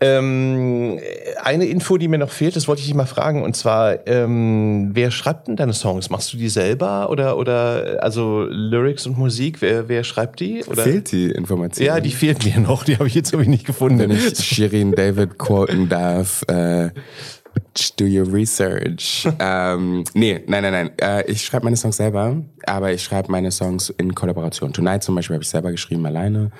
Ähm, 0.00 0.98
eine 1.42 1.66
Info, 1.66 1.96
die 1.96 2.08
mir 2.08 2.18
noch 2.18 2.30
fehlt, 2.30 2.56
das 2.56 2.68
wollte 2.68 2.80
ich 2.80 2.86
dich 2.86 2.94
mal 2.94 3.06
fragen, 3.06 3.42
und 3.42 3.56
zwar, 3.56 4.06
ähm, 4.06 4.90
wer 4.92 5.10
schreibt 5.10 5.48
denn 5.48 5.56
deine 5.56 5.72
Songs? 5.72 6.10
Machst 6.10 6.32
du 6.32 6.36
die 6.36 6.48
selber 6.48 7.10
oder, 7.10 7.36
oder 7.36 7.98
also 8.02 8.46
Lyrics 8.48 9.06
und 9.06 9.16
Musik, 9.16 9.60
wer, 9.60 9.88
wer 9.88 10.04
schreibt 10.04 10.40
die? 10.40 10.64
Oder? 10.64 10.82
Fehlt 10.82 11.12
die 11.12 11.30
Information? 11.30 11.86
Ja, 11.86 12.00
die 12.00 12.10
fehlt 12.10 12.44
mir 12.44 12.60
noch, 12.60 12.84
die 12.84 12.96
habe 12.96 13.06
ich 13.06 13.14
jetzt 13.14 13.32
irgendwie 13.32 13.50
nicht 13.50 13.66
gefunden. 13.66 13.98
Wenn 13.98 14.10
ich 14.10 14.36
Shirin 14.38 14.92
David 14.92 15.38
quoten 15.38 15.88
darf, 15.88 16.42
äh, 16.48 16.90
do 17.96 18.04
your 18.04 18.30
research. 18.32 19.26
ähm, 19.38 20.04
nee, 20.14 20.42
nein, 20.46 20.62
nein, 20.62 20.72
nein. 20.72 20.90
Äh, 20.98 21.30
ich 21.30 21.44
schreibe 21.44 21.64
meine 21.64 21.76
Songs 21.76 21.96
selber, 21.96 22.36
aber 22.66 22.92
ich 22.92 23.02
schreibe 23.02 23.30
meine 23.30 23.50
Songs 23.50 23.90
in 23.90 24.14
Kollaboration. 24.14 24.72
Tonight 24.72 25.02
zum 25.02 25.14
Beispiel 25.14 25.34
habe 25.34 25.42
ich 25.44 25.50
selber 25.50 25.70
geschrieben, 25.70 26.04
alleine. 26.06 26.50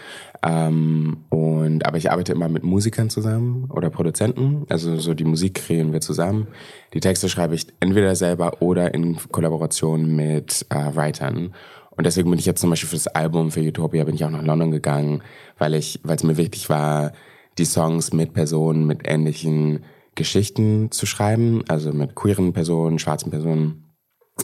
Ähm, 0.43 1.25
und 1.29 1.87
aber 1.87 1.99
ich 1.99 2.11
arbeite 2.11 2.33
immer 2.33 2.49
mit 2.49 2.65
Musikern 2.65 3.11
zusammen 3.11 3.71
oder 3.71 3.91
Produzenten. 3.91 4.67
Also 4.69 4.97
so 4.97 5.15
die 5.15 5.25
Musik 5.25 5.55
kreieren 5.55 5.93
wir 5.93 6.01
zusammen. 6.01 6.49
Die 6.95 7.01
Texte 7.01 7.29
schreibe 7.29 7.55
ich 7.55 7.67
entweder 7.81 8.15
selber 8.17 8.61
oder 8.61 8.93
in 8.95 9.17
Kollaboration 9.31 10.15
mit 10.15 10.67
äh, 10.71 10.95
Writern. 10.95 11.55
Und 11.91 12.07
deswegen 12.07 12.31
bin 12.31 12.39
ich 12.39 12.47
jetzt 12.47 12.61
zum 12.61 12.71
Beispiel 12.71 12.89
für 12.89 12.97
das 12.97 13.07
Album 13.07 13.51
für 13.51 13.61
Utopia 13.61 14.05
bin 14.05 14.15
ich 14.15 14.25
auch 14.25 14.31
nach 14.31 14.43
London 14.43 14.71
gegangen, 14.71 15.23
weil 15.59 15.75
ich, 15.75 16.01
weil 16.03 16.17
es 16.17 16.25
mir 16.25 16.39
wichtig 16.39 16.71
war, 16.71 17.13
die 17.59 17.67
Songs 17.67 18.13
mit 18.13 18.33
Personen 18.33 18.87
mit 18.87 19.01
ähnlichen 19.05 19.85
Geschichten 20.15 20.91
zu 20.91 21.07
schreiben, 21.07 21.63
also 21.69 21.93
mit 21.93 22.15
queeren 22.15 22.53
Personen, 22.53 22.99
schwarzen 22.99 23.31
Personen. 23.31 23.85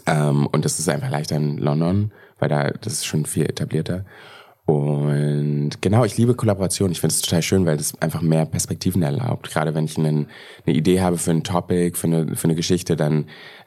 Ähm, 0.07 0.47
und 0.47 0.65
das 0.65 0.79
ist 0.79 0.89
einfach 0.89 1.11
leichter 1.11 1.37
in 1.37 1.59
London, 1.59 2.13
weil 2.39 2.49
da 2.49 2.71
das 2.71 2.95
ist 2.95 3.07
schon 3.07 3.27
viel 3.27 3.45
etablierter. 3.45 4.05
Und 4.69 5.81
genau, 5.81 6.05
ich 6.05 6.19
liebe 6.19 6.35
Kollaboration. 6.35 6.91
Ich 6.93 7.01
finde 7.01 7.15
es 7.15 7.23
total 7.23 7.41
schön, 7.41 7.65
weil 7.65 7.79
das 7.79 8.01
einfach 8.03 8.21
mehr 8.21 8.45
Perspektiven 8.45 9.01
erlaubt. 9.01 9.49
Gerade 9.51 9.75
wenn 9.75 9.87
ich 9.87 9.97
einen, 9.97 10.27
eine 10.67 10.77
Idee 10.77 11.01
habe 11.01 11.17
für 11.17 11.31
ein 11.31 11.43
Topic, 11.43 11.97
für 11.97 12.07
eine, 12.07 12.37
für 12.37 12.45
eine 12.45 12.55
Geschichte, 12.55 12.95
dann 12.95 13.25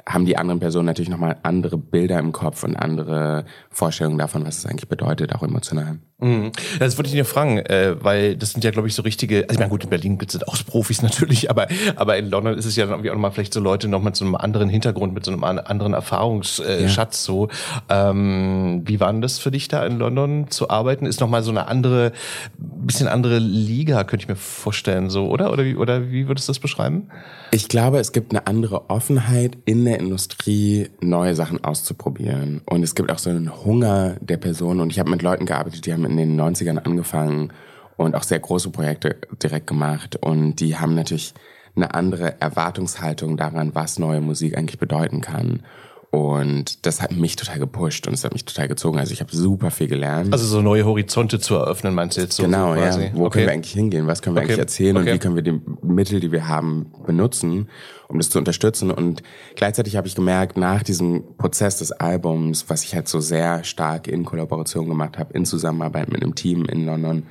haben 0.08 0.26
die 0.26 0.38
anderen 0.38 0.60
Personen 0.60 0.86
natürlich 0.86 1.10
nochmal 1.10 1.38
andere 1.42 1.80
Bilder 1.80 2.20
im 2.20 2.32
Kopf 2.34 2.64
und 2.64 2.76
andere 2.76 3.46
Vorstellungen 3.72 4.20
davon, 4.20 4.46
was 4.46 4.60
es 4.60 4.68
eigentlich 4.68 4.90
bedeutet, 4.90 5.34
auch 5.34 5.42
emotional. 5.42 5.98
Mhm. 6.22 6.52
Das 6.80 6.98
wollte 6.98 7.10
ich 7.10 7.16
dir 7.16 7.26
fragen, 7.26 7.58
äh, 7.58 7.96
weil 8.00 8.36
das 8.36 8.52
sind 8.52 8.64
ja, 8.64 8.70
glaube 8.70 8.88
ich, 8.88 8.94
so 8.94 9.02
richtige, 9.02 9.38
also 9.38 9.54
ich 9.54 9.60
meine, 9.60 9.70
gut, 9.70 9.84
in 9.84 9.90
Berlin 9.90 10.20
gibt 10.20 10.36
es 10.36 10.44
auch 10.48 10.56
Profis 10.66 11.02
natürlich, 11.02 11.50
aber, 11.50 11.68
aber 11.96 12.18
in 12.18 12.30
London 12.30 12.58
ist 12.58 12.66
es 12.66 12.76
ja 12.76 12.86
dann 12.86 12.94
irgendwie 12.94 13.10
auch 13.10 13.16
nochmal 13.16 13.32
vielleicht 13.32 13.54
so 13.54 13.60
Leute 13.60 13.88
noch 13.88 14.04
mit 14.04 14.16
so 14.16 14.24
einem 14.24 14.36
anderen 14.36 14.70
Hintergrund, 14.70 15.14
mit 15.14 15.26
so 15.26 15.32
einem 15.32 15.44
anderen 15.44 15.94
Erfahrungsschatz 15.94 16.96
ja. 17.28 17.34
so. 17.34 17.50
Ähm, 17.90 18.84
wie 18.86 19.00
war 19.00 19.12
denn 19.12 19.22
das 19.22 19.40
für 19.40 19.50
dich 19.50 19.68
da 19.68 19.84
in 19.86 19.98
London 19.98 20.50
zu 20.50 20.70
arbeiten? 20.70 21.08
Ist 21.08 21.20
nochmal 21.20 21.42
so 21.42 21.50
eine 21.50 21.68
andere, 21.68 22.12
bisschen 22.58 23.08
andere 23.08 23.40
Liga, 23.40 24.04
könnte 24.04 24.24
ich 24.24 24.30
mir 24.30 24.36
vorstellen, 24.36 25.10
so, 25.10 25.28
oder? 25.28 25.52
Oder 25.52 25.66
wie, 25.66 25.76
oder 25.76 26.12
wie 26.12 26.28
würdest 26.28 26.48
du 26.48 26.52
das 26.52 26.60
beschreiben? 26.60 27.10
Ich 27.54 27.68
glaube, 27.68 28.00
es 28.00 28.12
gibt 28.12 28.32
eine 28.32 28.48
andere 28.48 28.90
Offenheit 28.90 29.58
in 29.66 29.84
der 29.86 30.00
Industrie, 30.00 30.90
neue 31.02 31.36
Sachen 31.36 31.64
auszuprobieren. 31.64 32.62
Und 32.66 32.84
es 32.84 32.96
gibt 32.96 33.12
auch 33.12 33.18
so 33.18 33.30
einen 33.30 33.66
Hunger 33.66 34.16
der 34.22 34.38
Person. 34.38 34.80
Und 34.80 34.92
ich 34.92 35.00
habe 35.00 35.10
mit 35.10 35.22
Leuten 35.22 35.46
gearbeitet, 35.46 35.86
die 35.86 35.92
haben 35.92 36.11
in 36.18 36.38
den 36.38 36.42
90ern 36.42 36.78
angefangen 36.78 37.52
und 37.98 38.16
auch 38.16 38.24
sehr 38.24 38.40
große 38.40 38.70
Projekte 38.72 39.18
direkt 39.42 39.68
gemacht. 39.68 40.16
Und 40.16 40.56
die 40.56 40.78
haben 40.78 40.96
natürlich 40.96 41.34
eine 41.76 41.94
andere 41.94 42.40
Erwartungshaltung 42.42 43.38
daran, 43.38 43.76
was 43.76 44.00
neue 44.00 44.22
Musik 44.22 44.58
eigentlich 44.58 44.80
bedeuten 44.80 45.22
kann. 45.22 45.64
Und 46.12 46.86
das 46.86 47.02
hat 47.02 47.14
mich 47.14 47.38
total 47.38 47.58
gepusht 47.58 48.06
und 48.06 48.14
es 48.14 48.26
hat 48.26 48.34
mich 48.34 48.44
total 48.44 48.68
gezogen. 48.68 49.00
Also 49.00 49.14
ich 49.14 49.22
habe 49.22 49.34
super 49.34 49.72
viel 49.72 49.88
gelernt. 49.88 50.34
Also 50.34 50.46
so 50.46 50.62
neue 50.62 50.84
Horizonte 50.84 51.40
zu 51.40 51.56
eröffnen, 51.56 51.96
meinst 51.96 52.18
du 52.18 52.22
jetzt 52.22 52.36
so? 52.36 52.44
Genau, 52.44 52.76
so 52.76 52.82
ja. 52.82 53.14
Wo 53.14 53.26
okay. 53.26 53.32
können 53.32 53.46
wir 53.46 53.54
eigentlich 53.54 53.72
hingehen? 53.72 54.08
Was 54.08 54.22
können 54.22 54.36
wir 54.36 54.42
okay. 54.42 54.52
eigentlich 54.52 54.60
erzählen 54.60 54.98
okay. 54.98 55.10
und 55.10 55.16
wie 55.16 55.20
können 55.20 55.36
wir 55.38 55.44
die 55.44 55.62
Mittel, 55.82 56.20
die 56.20 56.34
wir 56.34 56.50
haben, 56.50 56.92
benutzen, 57.06 57.70
um 58.10 58.18
das 58.18 58.30
zu 58.30 58.40
unterstützen? 58.40 58.92
Und 58.92 59.24
gleichzeitig 59.56 59.96
habe 59.96 60.06
ich 60.06 60.16
gemerkt, 60.16 60.58
nach 60.58 60.84
diesem 60.84 61.24
Prozess 61.38 61.78
des 61.78 61.94
Albums, 61.94 62.66
was 62.68 62.84
ich 62.84 62.94
halt 62.94 63.08
so 63.08 63.22
sehr 63.22 63.64
stark 63.64 64.10
in 64.10 64.26
Kollaboration 64.26 64.90
gemacht 64.90 65.18
habe, 65.18 65.34
in 65.34 65.46
Zusammenarbeit 65.46 66.10
mit 66.10 66.22
einem 66.22 66.36
Team 66.36 66.66
in 66.66 66.86
London, 66.86 67.24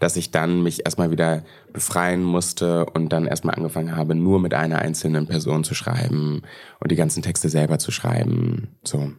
dass 0.00 0.16
ich 0.16 0.32
dann 0.32 0.62
mich 0.62 0.84
erstmal 0.84 1.12
wieder 1.12 1.44
befreien 1.72 2.24
musste 2.24 2.86
und 2.86 3.10
dann 3.12 3.26
erstmal 3.26 3.54
angefangen 3.54 3.94
habe, 3.94 4.16
nur 4.16 4.40
mit 4.40 4.54
einer 4.54 4.80
einzelnen 4.80 5.28
Person 5.28 5.62
zu 5.62 5.74
schreiben 5.74 6.42
und 6.80 6.90
die 6.90 6.96
ganzen 6.96 7.22
Texte 7.22 7.48
selber 7.48 7.78
zu 7.78 7.92
schreiben. 7.92 8.76
So. 8.82 9.12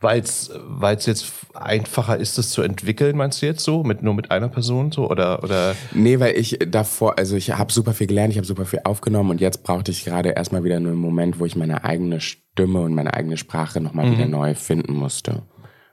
Weil 0.00 0.20
es 0.20 1.06
jetzt 1.06 1.32
einfacher 1.54 2.16
ist, 2.16 2.38
das 2.38 2.50
zu 2.50 2.62
entwickeln, 2.62 3.16
meinst 3.16 3.42
du 3.42 3.46
jetzt 3.46 3.62
so? 3.62 3.82
Mit, 3.82 4.02
nur 4.02 4.14
mit 4.14 4.30
einer 4.30 4.48
Person 4.48 4.92
so? 4.92 5.10
Oder, 5.10 5.42
oder? 5.44 5.76
Nee, 5.92 6.18
weil 6.20 6.38
ich 6.38 6.58
davor, 6.68 7.18
also 7.18 7.36
ich 7.36 7.52
habe 7.52 7.72
super 7.72 7.92
viel 7.92 8.06
gelernt, 8.06 8.32
ich 8.32 8.38
habe 8.38 8.46
super 8.46 8.64
viel 8.64 8.80
aufgenommen 8.84 9.30
und 9.30 9.40
jetzt 9.42 9.62
brauchte 9.62 9.90
ich 9.90 10.04
gerade 10.04 10.30
erstmal 10.30 10.64
wieder 10.64 10.76
einen 10.76 10.94
Moment, 10.94 11.38
wo 11.38 11.44
ich 11.44 11.56
meine 11.56 11.84
eigene 11.84 12.20
Stimme 12.20 12.80
und 12.80 12.94
meine 12.94 13.12
eigene 13.12 13.36
Sprache 13.36 13.80
nochmal 13.80 14.06
mhm. 14.06 14.12
wieder 14.12 14.26
neu 14.26 14.54
finden 14.54 14.94
musste 14.94 15.42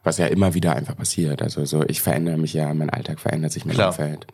was 0.07 0.17
ja 0.17 0.25
immer 0.27 0.53
wieder 0.53 0.75
einfach 0.75 0.95
passiert. 0.95 1.41
Also 1.41 1.65
so, 1.65 1.83
ich 1.85 2.01
verändere 2.01 2.37
mich 2.37 2.53
ja, 2.53 2.73
mein 2.73 2.89
Alltag 2.89 3.19
verändert 3.19 3.51
sich, 3.51 3.65
mein 3.65 3.75
Klar. 3.75 3.89
Umfeld. 3.89 4.25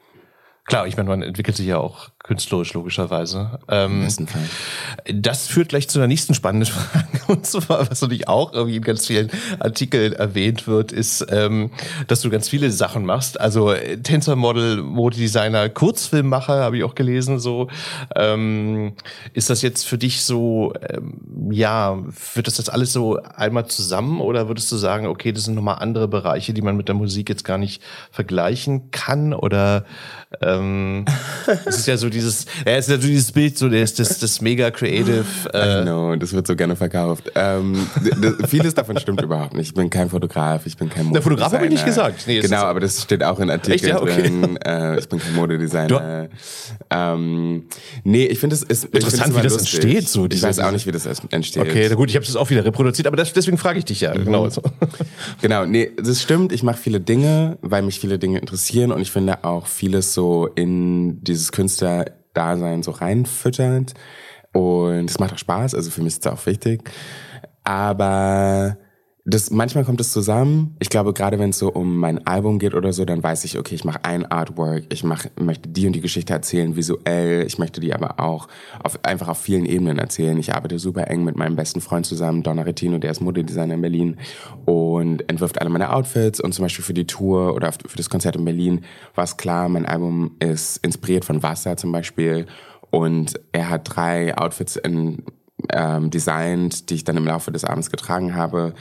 Klar, 0.66 0.88
ich 0.88 0.96
meine, 0.96 1.10
man 1.10 1.22
entwickelt 1.22 1.58
sich 1.58 1.68
ja 1.68 1.78
auch 1.78 2.10
künstlerisch 2.24 2.74
logischerweise. 2.74 3.60
Ähm, 3.68 4.00
Im 4.00 4.04
besten 4.06 4.28
Fall. 4.28 4.44
Das 5.14 5.46
führt 5.48 5.70
gleich 5.70 5.90
zu 5.90 6.00
der 6.00 6.08
nächsten 6.08 6.34
spannenden 6.34 6.74
Frage. 6.74 7.20
Und 7.28 7.46
zwar, 7.46 7.90
was 7.90 8.02
natürlich 8.02 8.30
auch 8.30 8.54
irgendwie 8.54 8.78
in 8.78 8.84
ganz 8.84 9.06
vielen 9.06 9.30
Artikeln 9.60 10.14
erwähnt 10.14 10.66
wird, 10.66 10.94
ist, 10.94 11.26
ähm, 11.30 11.72
dass 12.08 12.22
du 12.22 12.30
ganz 12.30 12.48
viele 12.48 12.72
Sachen 12.72 13.06
machst. 13.06 13.42
Also 13.42 13.74
Tänzer, 14.04 14.38
Model, 14.38 14.82
Modedesigner, 14.82 15.68
Kurzfilmmacher, 15.68 16.64
habe 16.64 16.78
ich 16.78 16.86
auch 16.86 16.96
gelesen. 16.96 17.40
So 17.40 17.68
ähm, 18.16 18.94
ist 19.34 19.50
das 19.50 19.62
jetzt 19.62 19.84
für 19.86 19.98
dich 19.98 20.24
so, 20.24 20.74
ähm, 20.90 21.52
ja, 21.52 21.98
wird 22.36 22.48
das 22.48 22.58
jetzt 22.58 22.72
alles 22.72 22.94
so 22.94 23.22
einmal 23.22 23.68
zusammen 23.68 24.22
oder 24.22 24.48
würdest 24.48 24.72
du 24.72 24.78
sagen, 24.78 25.08
okay, 25.08 25.34
das 25.34 25.44
sind 25.44 25.56
nochmal 25.56 25.80
andere 25.80 26.08
Bereiche, 26.08 26.54
die 26.54 26.62
man 26.62 26.78
mit 26.78 26.88
der 26.88 26.96
Musik 26.96 27.28
jetzt 27.28 27.44
gar 27.44 27.58
nicht 27.58 27.82
vergleichen 28.12 28.92
kann? 28.92 29.34
Oder 29.34 29.84
ähm, 30.42 31.06
es 31.66 31.80
ist 31.80 31.88
ja 31.88 31.98
so 31.98 32.10
dieses, 32.10 32.46
ja, 32.66 32.74
es 32.74 32.88
ist 32.88 32.92
ja 32.92 33.02
so 33.02 33.08
dieses 33.08 33.32
Bild, 33.32 33.58
so 33.58 33.70
das, 33.70 33.94
das, 33.94 34.20
das 34.20 34.42
mega 34.42 34.72
creative. 34.72 35.26
Äh, 35.54 35.82
I 35.82 35.84
know, 35.84 36.16
das 36.16 36.34
wird 36.34 36.48
so 36.48 36.56
gerne 36.56 36.76
verkauft. 36.76 37.32
Ähm, 37.36 37.88
das, 38.22 38.50
vieles 38.50 38.74
davon 38.74 38.98
stimmt 38.98 39.22
überhaupt 39.22 39.54
nicht. 39.54 39.68
Ich 39.68 39.74
bin 39.74 39.90
kein 39.90 40.10
Fotograf, 40.10 40.66
ich 40.66 40.78
bin 40.78 40.90
kein 40.90 41.06
Modedesigner. 41.06 41.14
Der 41.14 41.22
Fotograf 41.22 41.54
habe 41.54 41.66
ich 41.66 41.72
nicht 41.72 41.86
gesagt. 41.86 42.24
Nee, 42.28 42.40
genau, 42.42 42.64
aber 42.64 42.80
das 42.80 43.02
steht 43.04 43.24
auch 43.24 43.40
in 43.40 43.50
Artikeln 43.50 43.90
ja? 43.90 44.02
okay. 44.02 44.22
drin. 44.24 44.58
Äh, 44.64 45.00
ich 45.00 45.10
bin 45.10 45.20
kein 45.20 45.36
Modedesigner. 45.36 46.30
Ähm, 46.90 47.66
nee, 48.04 48.26
ich 48.26 48.40
finde 48.40 48.56
es 48.56 48.64
ist 48.64 48.86
interessant, 48.86 49.36
wie 49.36 49.42
das 49.42 49.54
lustig. 49.54 49.74
entsteht. 49.76 50.10
So 50.10 50.28
ich 50.30 50.42
weiß 50.42 50.60
auch 50.60 50.72
nicht, 50.72 50.88
wie 50.88 50.92
das 50.92 51.06
entsteht. 51.06 51.62
Okay, 51.62 51.90
gut, 51.96 52.10
ich 52.10 52.16
habe 52.16 52.26
das 52.26 52.36
auch 52.36 52.50
wieder 52.50 52.66
reproduziert, 52.66 53.08
aber 53.08 53.18
das, 53.18 53.34
deswegen 53.34 53.58
frage 53.58 53.80
ich 53.80 53.86
dich 53.86 54.02
ja. 54.02 54.14
Mhm. 54.16 54.26
Genau. 54.26 54.50
So. 54.50 54.62
Genau, 55.42 55.66
nee, 55.66 55.92
das 55.98 56.22
stimmt. 56.22 56.52
Ich 56.52 56.64
mache 56.64 56.78
viele 56.78 57.00
Dinge, 57.00 57.58
weil 57.62 57.82
mich 57.82 58.00
viele 58.00 58.20
Dinge 58.20 58.40
interessieren 58.40 58.92
und 58.92 59.02
ich 59.02 59.12
finde 59.12 59.44
auch 59.44 59.68
vieles 59.68 60.14
so 60.14 60.23
in 60.56 61.24
dieses 61.24 61.52
Künstlerdasein 61.52 62.84
so 62.84 62.92
reinfüttert. 62.92 63.94
Und 64.52 65.10
es 65.10 65.20
macht 65.20 65.34
auch 65.34 65.38
Spaß, 65.38 65.74
also 65.74 65.90
für 65.90 66.02
mich 66.02 66.14
ist 66.14 66.26
es 66.26 66.32
auch 66.32 66.46
wichtig. 66.46 66.90
Aber 67.64 68.78
das 69.26 69.52
manchmal 69.52 69.86
kommt 69.86 70.02
es 70.02 70.12
zusammen. 70.12 70.76
Ich 70.80 70.90
glaube, 70.90 71.14
gerade 71.14 71.40
wenn 71.40 71.52
es 71.52 71.60
so 71.60 71.72
um 71.72 71.96
mein 71.96 72.28
Album 72.28 72.60
geht 72.60 72.74
oder 72.74 72.92
so, 72.92 73.06
dann 73.06 73.24
weiß 73.24 73.46
ich, 73.46 73.58
okay, 73.58 73.74
ich 73.74 73.86
mache 73.86 74.04
ein 74.04 74.26
Artwork, 74.26 74.84
ich 74.90 75.06
mach, 75.06 75.26
möchte 75.40 75.70
die 75.70 75.88
und 75.88 75.94
die 75.94 76.02
Geschichte 76.02 76.34
erzählen, 76.34 76.76
visuell, 76.76 77.46
ich 77.48 77.58
möchte 77.58 77.80
die 77.80 77.94
aber 77.94 78.20
auch 78.20 78.50
auf, 78.84 79.00
einfach 79.04 79.30
auf 79.30 79.40
vielen 79.40 79.66
Ebenen 79.66 79.98
erzählen. 79.98 80.38
Ich 80.40 80.54
arbeite 80.54 80.78
super 80.78 81.08
eng 81.08 81.24
mit 81.24 81.38
meinem 81.38 81.56
besten 81.56 81.80
Freund 81.80 82.06
zusammen, 82.06 82.44
Donna 82.44 82.64
Retino, 82.64 82.98
der 82.98 83.12
ist 83.12 83.22
Modedesigner 83.22 83.76
in 83.76 83.82
Berlin 83.82 84.18
und 84.66 85.30
entwirft 85.30 85.62
alle 85.62 85.70
meine 85.70 85.94
Outfits 85.94 86.42
und 86.42 86.54
zum 86.54 86.64
Beispiel 86.64 86.84
für 86.84 86.94
die 86.94 87.08
Tour 87.08 87.56
oder 87.56 87.72
für 87.72 87.96
das 87.96 88.10
Konzert 88.10 88.36
in 88.36 88.44
Berlin 88.44 88.82
war 89.16 89.24
es 89.24 89.38
klar, 89.38 89.70
mein 89.70 89.86
Album 89.86 90.36
ist 90.40 90.84
inspiriert 90.86 91.24
von 91.24 91.42
Wasser 91.42 91.78
zum 91.78 91.94
Beispiel 91.94 92.46
und 92.92 93.40
er 93.54 93.70
hat 93.70 93.96
drei 93.96 94.38
Outfits 94.38 94.76
in 94.76 95.24
ähm, 95.72 96.10
designt, 96.10 96.90
die 96.90 96.96
ich 96.96 97.04
dann 97.04 97.18
im 97.18 97.26
Laufe 97.26 97.52
des 97.52 97.64
Abends 97.64 97.90
getragen 97.90 98.36
habe, 98.36 98.74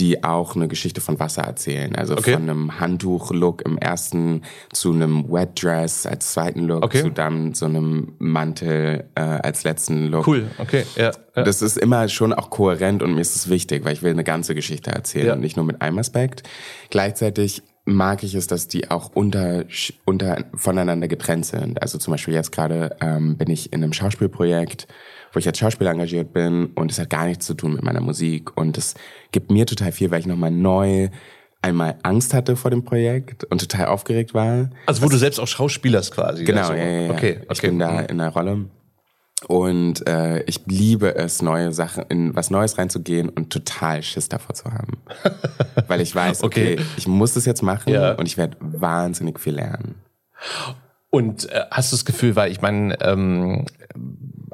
die 0.00 0.24
auch 0.24 0.56
eine 0.56 0.66
Geschichte 0.66 1.02
von 1.02 1.20
Wasser 1.20 1.42
erzählen. 1.42 1.94
Also 1.94 2.14
okay. 2.14 2.32
von 2.32 2.42
einem 2.42 2.80
Handtuch-Look 2.80 3.62
im 3.66 3.76
ersten 3.76 4.42
zu 4.72 4.92
einem 4.92 5.30
Wet 5.30 5.62
Dress 5.62 6.06
als 6.06 6.32
zweiten 6.32 6.60
Look 6.60 6.82
okay. 6.82 7.02
zu 7.02 7.10
dann 7.10 7.52
so 7.52 7.66
einem 7.66 8.14
Mantel 8.18 9.04
äh, 9.14 9.20
als 9.20 9.62
letzten 9.62 10.06
Look. 10.06 10.26
Cool, 10.26 10.50
okay, 10.56 10.84
ja, 10.96 11.12
ja. 11.36 11.42
Das 11.42 11.60
ist 11.60 11.76
immer 11.76 12.08
schon 12.08 12.32
auch 12.32 12.48
kohärent 12.48 13.02
und 13.02 13.14
mir 13.14 13.20
ist 13.20 13.36
es 13.36 13.50
wichtig, 13.50 13.84
weil 13.84 13.92
ich 13.92 14.02
will 14.02 14.12
eine 14.12 14.24
ganze 14.24 14.54
Geschichte 14.54 14.90
erzählen 14.90 15.26
ja. 15.26 15.32
und 15.34 15.40
nicht 15.40 15.56
nur 15.56 15.66
mit 15.66 15.82
einem 15.82 15.98
Aspekt. 15.98 16.48
Gleichzeitig 16.88 17.62
mag 17.84 18.22
ich 18.22 18.34
es, 18.34 18.46
dass 18.46 18.68
die 18.68 18.90
auch 18.90 19.10
unter, 19.12 19.64
unter 20.06 20.44
voneinander 20.54 21.08
getrennt 21.08 21.44
sind. 21.44 21.82
Also 21.82 21.98
zum 21.98 22.12
Beispiel 22.12 22.32
jetzt 22.32 22.52
gerade 22.52 22.96
ähm, 23.02 23.36
bin 23.36 23.50
ich 23.50 23.72
in 23.72 23.82
einem 23.82 23.92
Schauspielprojekt 23.92 24.86
wo 25.32 25.38
ich 25.38 25.46
als 25.46 25.58
Schauspieler 25.58 25.90
engagiert 25.90 26.32
bin 26.32 26.66
und 26.74 26.90
es 26.90 26.98
hat 26.98 27.10
gar 27.10 27.26
nichts 27.26 27.46
zu 27.46 27.54
tun 27.54 27.74
mit 27.74 27.82
meiner 27.82 28.00
Musik 28.00 28.56
und 28.56 28.78
es 28.78 28.94
gibt 29.32 29.50
mir 29.50 29.66
total 29.66 29.92
viel, 29.92 30.10
weil 30.10 30.20
ich 30.20 30.26
nochmal 30.26 30.50
neu 30.50 31.08
einmal 31.62 31.96
Angst 32.02 32.34
hatte 32.34 32.56
vor 32.56 32.70
dem 32.70 32.84
Projekt 32.84 33.44
und 33.44 33.60
total 33.60 33.86
aufgeregt 33.86 34.34
war. 34.34 34.70
Also 34.86 35.02
wo 35.02 35.08
du 35.08 35.16
selbst 35.16 35.38
auch 35.38 35.46
Schauspielerst 35.46 36.12
quasi. 36.12 36.44
Genau, 36.44 36.62
also, 36.62 36.72
ja, 36.74 36.84
ja, 36.84 37.00
ja. 37.00 37.10
Okay, 37.10 37.36
okay. 37.42 37.46
Ich 37.52 37.60
bin 37.60 37.78
da 37.78 38.00
in 38.00 38.18
der 38.18 38.28
Rolle. 38.28 38.66
Und 39.46 40.06
äh, 40.06 40.42
ich 40.42 40.60
liebe 40.66 41.14
es, 41.14 41.40
neue 41.40 41.72
Sachen, 41.72 42.04
in 42.10 42.36
was 42.36 42.50
Neues 42.50 42.76
reinzugehen 42.76 43.30
und 43.30 43.50
total 43.50 44.02
Schiss 44.02 44.28
davor 44.28 44.54
zu 44.54 44.70
haben. 44.70 44.98
Weil 45.88 46.02
ich 46.02 46.14
weiß, 46.14 46.42
okay, 46.42 46.74
okay 46.74 46.84
ich 46.98 47.08
muss 47.08 47.34
das 47.34 47.46
jetzt 47.46 47.62
machen 47.62 47.90
ja. 47.90 48.12
und 48.12 48.26
ich 48.26 48.36
werde 48.36 48.58
wahnsinnig 48.60 49.40
viel 49.40 49.54
lernen. 49.54 49.94
Und 51.08 51.50
äh, 51.50 51.62
hast 51.70 51.90
du 51.90 51.96
das 51.96 52.04
Gefühl, 52.04 52.36
weil 52.36 52.52
ich 52.52 52.60
meine, 52.60 53.00
ähm, 53.00 53.66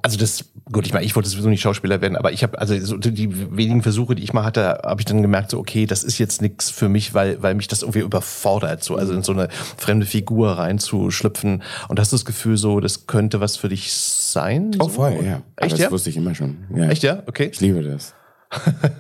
also 0.07 0.19
das 0.19 0.45
gut, 0.71 0.87
ich 0.87 0.93
meine, 0.93 1.05
ich 1.05 1.17
wollte 1.17 1.29
sowieso 1.29 1.49
nicht 1.49 1.61
Schauspieler 1.61 2.01
werden, 2.01 2.17
aber 2.17 2.31
ich 2.31 2.45
habe 2.45 2.61
also 2.61 2.79
so 2.79 2.97
die 2.97 3.57
wenigen 3.57 3.83
Versuche, 3.83 4.15
die 4.15 4.23
ich 4.23 4.33
mal 4.33 4.45
hatte, 4.45 4.81
habe 4.85 5.01
ich 5.01 5.05
dann 5.05 5.21
gemerkt, 5.21 5.51
so 5.51 5.59
okay, 5.59 5.85
das 5.85 6.05
ist 6.05 6.19
jetzt 6.19 6.41
nichts 6.43 6.71
für 6.71 6.89
mich, 6.89 7.13
weil 7.13 7.43
weil 7.43 7.57
mich 7.57 7.67
das 7.67 7.83
irgendwie 7.83 8.01
überfordert, 8.01 8.85
so 8.85 8.95
also 8.95 9.13
in 9.13 9.25
so 9.25 9.33
eine 9.33 9.49
fremde 9.77 10.07
Figur 10.07 10.53
reinzuschlüpfen. 10.53 11.65
Und 11.89 11.99
hast 11.99 12.13
du 12.13 12.17
das 12.17 12.25
Gefühl, 12.25 12.57
so 12.57 12.79
das 12.79 13.09
könnte 13.09 13.41
was 13.41 13.57
für 13.57 13.69
dich 13.69 13.93
sein? 13.93 14.77
Oh 14.79 14.89
voll, 14.89 15.19
ja. 15.25 15.43
Echt 15.57 15.73
das 15.73 15.81
ja? 15.81 15.91
wusste 15.91 16.11
ich 16.11 16.17
immer 16.17 16.37
schon. 16.37 16.59
Ja. 16.73 16.89
Echt 16.89 17.03
ja? 17.03 17.25
Okay. 17.27 17.51
Ich 17.53 17.61
liebe 17.61 17.83
das. 17.83 18.15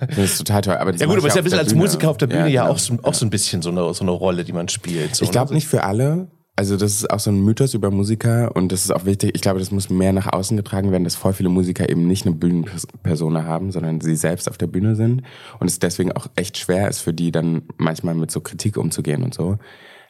Das 0.09 0.19
ist 0.19 0.39
total 0.39 0.63
toll. 0.63 0.77
Aber 0.77 0.93
ja 0.93 1.07
gut, 1.07 1.19
aber 1.19 1.29
es 1.29 1.33
ist 1.33 1.37
ja 1.37 1.41
ein 1.41 1.45
bisschen 1.45 1.59
als 1.61 1.75
Musiker 1.75 2.11
auf 2.11 2.17
der 2.17 2.27
Bühne 2.27 2.41
ja, 2.41 2.47
genau. 2.47 2.65
ja 2.65 2.69
auch, 2.69 2.79
so, 2.79 2.99
auch 3.03 3.15
so 3.15 3.25
ein 3.25 3.31
bisschen 3.31 3.63
so 3.63 3.71
eine, 3.71 3.95
so 3.95 4.03
eine 4.03 4.11
Rolle, 4.11 4.43
die 4.43 4.53
man 4.53 4.69
spielt. 4.69 5.15
So, 5.15 5.25
ich 5.25 5.31
glaube 5.31 5.51
ne? 5.51 5.55
nicht 5.55 5.69
für 5.69 5.85
alle, 5.85 6.27
Also 6.59 6.79
das 6.79 6.93
ist 6.93 7.11
auch 7.11 7.21
so 7.21 7.31
ein 7.31 7.45
Mythos 7.45 7.75
über 7.75 7.91
Musiker 7.91 8.57
und 8.57 8.73
das 8.73 8.87
ist 8.87 8.91
auch 8.91 9.05
wichtig. 9.05 9.33
Ich 9.35 9.43
glaube, 9.43 9.59
das 9.59 9.71
muss 9.71 9.91
mehr 9.91 10.15
nach 10.15 10.33
außen 10.33 10.57
getragen 10.57 10.91
werden, 10.91 11.05
dass 11.05 11.15
voll 11.15 11.35
viele 11.35 11.51
Musiker 11.51 11.91
eben 11.91 12.07
nicht 12.07 12.25
eine 12.25 12.35
Bühnenpersona 12.35 13.45
haben, 13.45 13.73
sondern 13.73 14.01
sie 14.01 14.17
selbst 14.17 14.49
auf 14.49 14.57
der 14.57 14.67
Bühne 14.67 14.97
sind 14.97 15.23
und 15.61 15.67
es 15.67 15.79
deswegen 15.79 16.13
auch 16.13 16.29
echt 16.35 16.57
schwer 16.57 16.89
ist 16.89 17.01
für 17.01 17.13
die 17.13 17.31
dann 17.31 17.65
manchmal 17.77 18.15
mit 18.15 18.31
so 18.31 18.41
Kritik 18.41 18.79
umzugehen 18.79 19.23
und 19.23 19.35
so. 19.35 19.59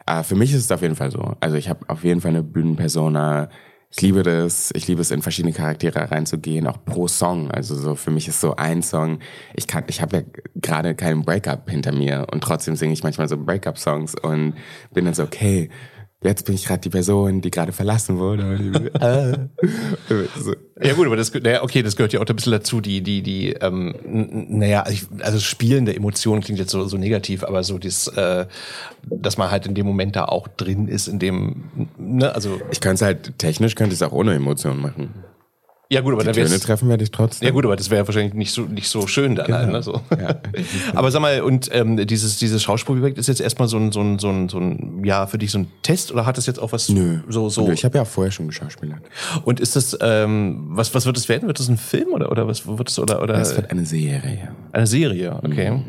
Aber 0.06 0.22
für 0.22 0.36
mich 0.36 0.52
ist 0.52 0.64
es 0.64 0.70
auf 0.70 0.82
jeden 0.82 0.94
Fall 0.94 1.10
so. 1.10 1.34
Also 1.40 1.56
ich 1.56 1.68
habe 1.68 1.80
auf 1.88 2.04
jeden 2.04 2.20
Fall 2.20 2.30
eine 2.30 2.44
Bühnenpersona. 2.44 3.48
Ich 3.90 4.00
liebe 4.02 4.22
das. 4.22 4.70
Ich 4.72 4.86
liebe 4.86 5.00
es, 5.00 5.10
in 5.10 5.22
verschiedene 5.22 5.52
Charaktere 5.52 6.12
reinzugehen, 6.12 6.68
auch 6.68 6.84
pro 6.84 7.08
Song. 7.08 7.50
Also 7.50 7.74
so 7.74 7.96
für 7.96 8.12
mich 8.12 8.28
ist 8.28 8.40
so 8.40 8.54
ein 8.54 8.82
Song. 8.82 9.18
Ich 9.54 9.66
kann, 9.66 9.82
ich 9.88 10.00
habe 10.00 10.18
ja 10.18 10.22
gerade 10.54 10.94
keinen 10.94 11.24
Breakup 11.24 11.68
hinter 11.68 11.90
mir 11.90 12.28
und 12.32 12.44
trotzdem 12.44 12.76
singe 12.76 12.92
ich 12.92 13.02
manchmal 13.02 13.28
so 13.28 13.36
Breakup-Songs 13.36 14.14
und 14.22 14.54
bin 14.92 15.06
dann 15.06 15.14
so 15.14 15.24
okay 15.24 15.70
jetzt 16.22 16.46
bin 16.46 16.54
ich 16.54 16.64
gerade 16.64 16.80
die 16.80 16.88
Person, 16.88 17.40
die 17.40 17.50
gerade 17.50 17.72
verlassen 17.72 18.18
wurde. 18.18 18.90
Ja 20.78 20.92
gut, 20.92 21.06
aber 21.06 21.16
das, 21.16 21.32
naja, 21.32 21.62
okay, 21.62 21.82
das 21.82 21.96
gehört 21.96 22.12
ja 22.12 22.20
auch 22.20 22.26
ein 22.26 22.36
bisschen 22.36 22.52
dazu, 22.52 22.82
die, 22.82 23.00
die, 23.00 23.22
die, 23.22 23.52
ähm, 23.52 23.94
naja, 24.04 24.84
also 25.20 25.38
spielende 25.38 25.96
Emotionen 25.96 26.42
klingt 26.42 26.58
jetzt 26.58 26.70
so, 26.70 26.84
so 26.84 26.98
negativ, 26.98 27.44
aber 27.44 27.64
so 27.64 27.78
das, 27.78 28.08
äh, 28.08 28.44
dass 29.06 29.38
man 29.38 29.50
halt 29.50 29.66
in 29.66 29.74
dem 29.74 29.86
Moment 29.86 30.16
da 30.16 30.26
auch 30.26 30.48
drin 30.48 30.86
ist, 30.88 31.08
in 31.08 31.18
dem, 31.18 31.88
ne, 31.96 32.34
also. 32.34 32.60
Ich 32.70 32.80
kann 32.82 32.96
es 32.96 33.00
halt, 33.00 33.38
technisch 33.38 33.74
könnte 33.74 33.94
ich 33.94 34.02
es 34.02 34.06
auch 34.06 34.12
ohne 34.12 34.34
Emotionen 34.34 34.82
machen. 34.82 35.14
Ja 35.88 36.00
gut, 36.00 36.14
aber 36.14 36.22
die 36.22 36.32
dann 36.32 36.48
Töne 36.48 36.58
treffen 36.58 36.88
werde 36.88 37.04
ich 37.04 37.12
trotzdem. 37.12 37.46
Ja 37.46 37.52
gut, 37.52 37.64
aber 37.64 37.76
das 37.76 37.90
wäre 37.90 38.06
wahrscheinlich 38.06 38.34
nicht 38.34 38.52
so 38.52 38.62
nicht 38.62 38.88
so 38.88 39.06
schön 39.06 39.36
dann. 39.36 39.46
Genau. 39.46 39.58
Halt, 39.58 39.70
ne? 39.70 39.82
so. 39.82 40.00
Ja. 40.10 40.40
aber 40.94 41.10
sag 41.12 41.20
mal, 41.20 41.42
und 41.42 41.68
ähm, 41.72 42.04
dieses 42.06 42.38
dieses 42.38 42.62
Schauspielprojekt 42.62 43.18
ist 43.18 43.28
jetzt 43.28 43.40
erstmal 43.40 43.68
so 43.68 43.76
ein 43.76 43.92
so 43.92 44.00
ein 44.00 44.18
so 44.18 44.28
ein 44.28 44.48
so 44.48 44.58
ein 44.58 45.04
ja 45.04 45.26
für 45.28 45.38
dich 45.38 45.52
so 45.52 45.58
ein 45.58 45.68
Test 45.82 46.10
oder 46.10 46.26
hat 46.26 46.38
das 46.38 46.46
jetzt 46.46 46.58
auch 46.58 46.72
was 46.72 46.88
Nö. 46.88 47.20
so 47.28 47.48
so? 47.48 47.70
Ich 47.70 47.84
habe 47.84 47.98
ja 47.98 48.02
auch 48.02 48.08
vorher 48.08 48.32
schon 48.32 48.48
geschauspielert. 48.48 49.02
Und 49.44 49.60
ist 49.60 49.76
das 49.76 49.96
ähm, 50.00 50.66
was 50.70 50.92
was 50.94 51.06
wird 51.06 51.16
das 51.16 51.28
werden? 51.28 51.46
Wird 51.46 51.60
das 51.60 51.68
ein 51.68 51.78
Film 51.78 52.08
oder 52.12 52.32
oder 52.32 52.48
was 52.48 52.66
wird 52.66 52.88
es 52.88 52.98
oder 52.98 53.22
oder? 53.22 53.34
Das 53.34 53.56
wird 53.56 53.70
eine 53.70 53.86
Serie. 53.86 54.48
Eine 54.72 54.86
Serie, 54.88 55.38
okay. 55.42 55.70
Mhm. 55.70 55.84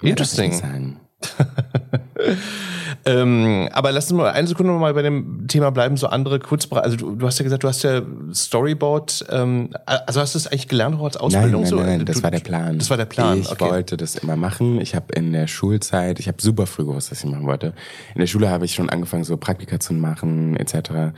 Interesting. 0.00 0.98
ähm, 3.04 3.68
aber 3.72 3.92
lass 3.92 4.10
uns 4.10 4.18
mal 4.18 4.30
eine 4.30 4.46
Sekunde 4.46 4.72
mal 4.72 4.94
bei 4.94 5.02
dem 5.02 5.46
Thema 5.48 5.70
bleiben, 5.70 5.96
so 5.96 6.06
andere 6.06 6.38
Kurzbereiche. 6.38 6.84
Also 6.84 6.96
du, 6.96 7.16
du, 7.16 7.26
hast 7.26 7.38
ja 7.38 7.42
gesagt, 7.42 7.64
du 7.64 7.68
hast 7.68 7.82
ja 7.82 8.02
Storyboard, 8.32 9.26
ähm, 9.30 9.70
also 9.84 10.20
hast 10.20 10.34
du 10.34 10.38
das 10.38 10.46
eigentlich 10.46 10.68
gelernt 10.68 10.96
auch 10.96 11.04
als 11.04 11.16
Ausbildung? 11.16 11.62
Nein, 11.62 11.74
nein, 11.74 11.86
nein, 11.86 11.98
so? 12.00 12.04
das 12.04 12.16
du, 12.18 12.22
war 12.22 12.30
der 12.30 12.40
Plan. 12.40 12.78
Das 12.78 12.90
war 12.90 12.96
der 12.96 13.06
Plan. 13.06 13.40
Ich 13.40 13.50
okay. 13.50 13.64
wollte 13.64 13.96
das 13.96 14.16
immer 14.16 14.36
machen. 14.36 14.80
Ich 14.80 14.94
habe 14.94 15.12
in 15.14 15.32
der 15.32 15.46
Schulzeit, 15.46 16.20
ich 16.20 16.28
habe 16.28 16.40
super 16.40 16.66
früh 16.66 16.84
gewusst, 16.84 17.10
was 17.10 17.24
ich 17.24 17.30
machen 17.30 17.46
wollte. 17.46 17.72
In 18.14 18.20
der 18.20 18.26
Schule 18.26 18.50
habe 18.50 18.64
ich 18.64 18.74
schon 18.74 18.90
angefangen, 18.90 19.24
so 19.24 19.36
Praktika 19.36 19.80
zu 19.80 19.94
machen, 19.94 20.56
etc. 20.56 21.14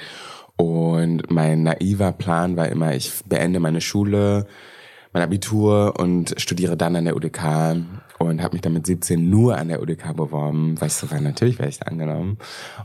Und 0.57 1.31
mein 1.31 1.63
naiver 1.63 2.13
Plan 2.13 2.57
war 2.57 2.69
immer, 2.69 2.95
ich 2.95 3.13
beende 3.27 3.61
meine 3.61 3.81
Schule, 3.81 4.47
mein 5.13 5.23
Abitur 5.23 5.99
und 5.99 6.35
studiere 6.39 6.77
dann 6.77 6.97
an 6.97 7.05
der 7.05 7.17
UDK 7.17 7.77
und 8.21 8.43
habe 8.43 8.55
mich 8.55 8.61
dann 8.61 8.75
mit 8.75 8.87
17 8.87 9.31
nur 9.31 9.57
an 9.57 9.69
der 9.69 9.81
UDK 9.81 10.15
beworben, 10.15 10.79
weil 10.79 10.89
ich 10.89 10.95
so 10.95 11.11
war, 11.11 11.21
natürlich 11.21 11.59
werde 11.59 11.71
ich 11.71 11.79
da 11.79 11.87
angenommen 11.87 12.37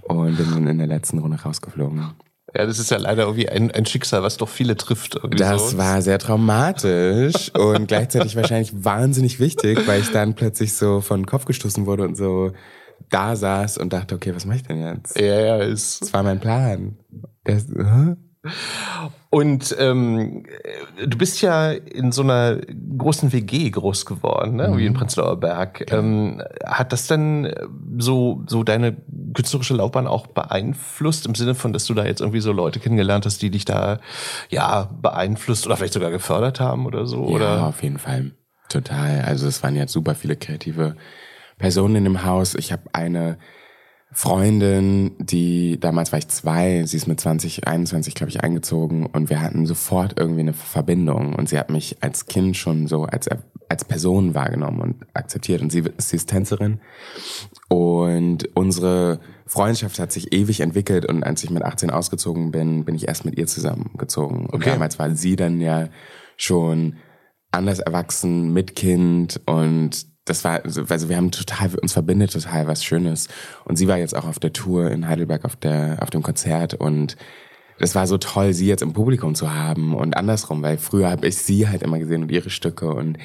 und 0.02 0.38
bin 0.38 0.50
dann 0.52 0.68
in 0.68 0.78
der 0.78 0.88
letzten 0.88 1.20
Runde 1.20 1.38
rausgeflogen. 1.42 2.14
Ja, 2.56 2.66
das 2.66 2.80
ist 2.80 2.90
ja 2.90 2.98
leider 2.98 3.24
irgendwie 3.24 3.50
ein, 3.50 3.70
ein 3.72 3.86
Schicksal, 3.86 4.24
was 4.24 4.38
doch 4.38 4.48
viele 4.48 4.78
trifft. 4.78 5.20
Das 5.32 5.72
so. 5.72 5.78
war 5.78 6.02
sehr 6.02 6.20
traumatisch 6.20 7.54
und 7.54 7.88
gleichzeitig 7.88 8.38
wahrscheinlich 8.38 8.72
wahnsinnig 8.86 9.42
wichtig, 9.42 9.86
weil 9.88 10.00
ich 10.00 10.12
dann 10.12 10.36
plötzlich 10.36 10.74
so 10.74 11.02
von 11.02 11.22
den 11.22 11.26
Kopf 11.26 11.44
gestoßen 11.44 11.86
wurde 11.86 12.04
und 12.04 12.16
so 12.16 12.54
da 13.10 13.36
saß 13.36 13.78
und 13.78 13.92
dachte, 13.92 14.16
okay, 14.16 14.34
was 14.34 14.46
mache 14.46 14.58
ich 14.58 14.64
denn 14.64 14.82
jetzt? 14.82 15.20
Ja, 15.20 15.40
ja, 15.40 15.58
ist. 15.58 16.02
Das 16.02 16.14
war 16.14 16.24
mein 16.24 16.40
Plan. 16.40 16.98
Das, 17.44 17.66
huh? 17.68 18.16
Und 19.30 19.76
ähm, 19.80 20.46
du 21.06 21.18
bist 21.18 21.42
ja 21.42 21.72
in 21.72 22.12
so 22.12 22.22
einer 22.22 22.58
großen 22.98 23.34
WG 23.34 23.70
groß 23.70 24.06
geworden, 24.06 24.56
ne? 24.56 24.70
Mhm. 24.70 24.78
wie 24.78 24.86
in 24.86 24.94
Prenzlauer 24.94 25.40
Berg. 25.40 25.90
Ja. 25.90 25.98
Ähm, 25.98 26.42
hat 26.66 26.94
das 26.94 27.08
denn 27.08 27.54
so, 27.98 28.44
so 28.48 28.64
deine 28.64 28.96
künstlerische 29.34 29.74
Laufbahn 29.74 30.08
auch 30.08 30.28
beeinflusst, 30.28 31.26
im 31.26 31.36
Sinne 31.36 31.56
von, 31.56 31.74
dass 31.74 31.86
du 31.86 31.94
da 31.94 32.06
jetzt 32.06 32.22
irgendwie 32.22 32.40
so 32.40 32.52
Leute 32.52 32.80
kennengelernt 32.80 33.26
hast, 33.26 33.42
die 33.42 33.50
dich 33.50 33.66
da 33.66 34.00
ja 34.50 34.90
beeinflusst 35.02 35.66
oder 35.66 35.76
vielleicht 35.76 35.94
sogar 35.94 36.12
gefördert 36.12 36.60
haben 36.60 36.86
oder 36.86 37.06
so? 37.06 37.30
Ja, 37.30 37.36
oder? 37.36 37.68
auf 37.68 37.84
jeden 37.84 38.00
Fall. 38.00 38.32
Total. 38.70 39.22
Also 39.22 39.48
es 39.48 39.62
waren 39.64 39.76
jetzt 39.76 39.92
super 39.92 40.16
viele 40.16 40.36
kreative 40.36 40.96
Personen 41.58 41.96
in 41.96 42.04
dem 42.06 42.24
Haus. 42.24 42.56
Ich 42.56 42.72
habe 42.72 42.84
eine 42.94 43.38
Freundin, 44.18 45.12
die 45.20 45.78
damals 45.78 46.14
war 46.14 46.20
ich 46.20 46.30
zwei, 46.30 46.86
sie 46.86 46.96
ist 46.96 47.06
mit 47.06 47.20
20, 47.20 47.68
21, 47.68 48.16
glaube 48.16 48.30
ich, 48.30 48.42
eingezogen 48.42 49.06
und 49.08 49.30
wir 49.30 49.42
hatten 49.42 49.66
sofort 49.66 50.18
irgendwie 50.18 50.40
eine 50.40 50.54
Verbindung 50.54 51.36
und 51.36 51.50
sie 51.50 51.60
hat 51.60 51.70
mich 51.70 51.98
als 52.02 52.26
Kind 52.26 52.56
schon 52.56 52.88
so 52.88 53.04
als 53.04 53.28
als 53.68 53.84
Person 53.84 54.34
wahrgenommen 54.34 54.80
und 54.80 55.06
akzeptiert 55.14 55.62
und 55.62 55.70
sie, 55.70 55.84
sie 55.98 56.16
ist 56.16 56.30
Tänzerin 56.30 56.80
und 57.68 58.56
unsere 58.56 59.20
Freundschaft 59.48 60.00
hat 60.00 60.14
sich 60.14 60.32
ewig 60.32 60.62
entwickelt 60.62 61.06
und 61.06 61.24
als 61.24 61.44
ich 61.44 61.50
mit 61.50 61.64
18 61.64 61.90
ausgezogen 61.90 62.52
bin, 62.52 62.86
bin 62.86 62.96
ich 62.96 63.10
erst 63.10 63.26
mit 63.26 63.38
ihr 63.38 63.48
zusammengezogen. 63.48 64.46
Und 64.46 64.66
damals 64.66 64.98
war 64.98 65.14
sie 65.14 65.36
dann 65.36 65.60
ja 65.60 65.90
schon 66.38 66.96
anders 67.52 67.80
erwachsen 67.80 68.54
mit 68.54 68.78
Kind 68.78 69.42
und 69.46 70.15
das 70.26 70.44
war, 70.44 70.64
also 70.64 71.10
wir 71.10 71.18
haben 71.18 71.32
total, 71.32 71.74
uns 71.76 71.94
verbindet 71.94 72.34
total 72.34 72.68
was 72.68 72.84
Schönes. 72.84 73.28
Und 73.64 73.78
sie 73.78 73.88
war 73.88 73.98
jetzt 73.98 74.16
auch 74.16 74.26
auf 74.26 74.40
der 74.40 74.54
Tour 74.54 74.92
in 74.92 75.08
Heidelberg 75.08 75.46
auf 75.46 75.56
der, 75.56 75.98
auf 76.02 76.10
dem 76.10 76.24
Konzert 76.24 76.74
und 76.74 77.16
das 77.78 77.94
war 77.94 78.08
so 78.08 78.18
toll, 78.18 78.54
sie 78.54 78.68
jetzt 78.68 78.82
im 78.82 78.94
Publikum 78.94 79.36
zu 79.36 79.54
haben 79.54 79.96
und 79.96 80.16
andersrum, 80.16 80.62
weil 80.62 80.78
früher 80.78 81.10
habe 81.10 81.28
ich 81.28 81.38
sie 81.38 81.68
halt 81.68 81.84
immer 81.84 82.00
gesehen 82.00 82.24
und 82.24 82.32
ihre 82.32 82.50
Stücke 82.50 82.94
und 82.94 83.18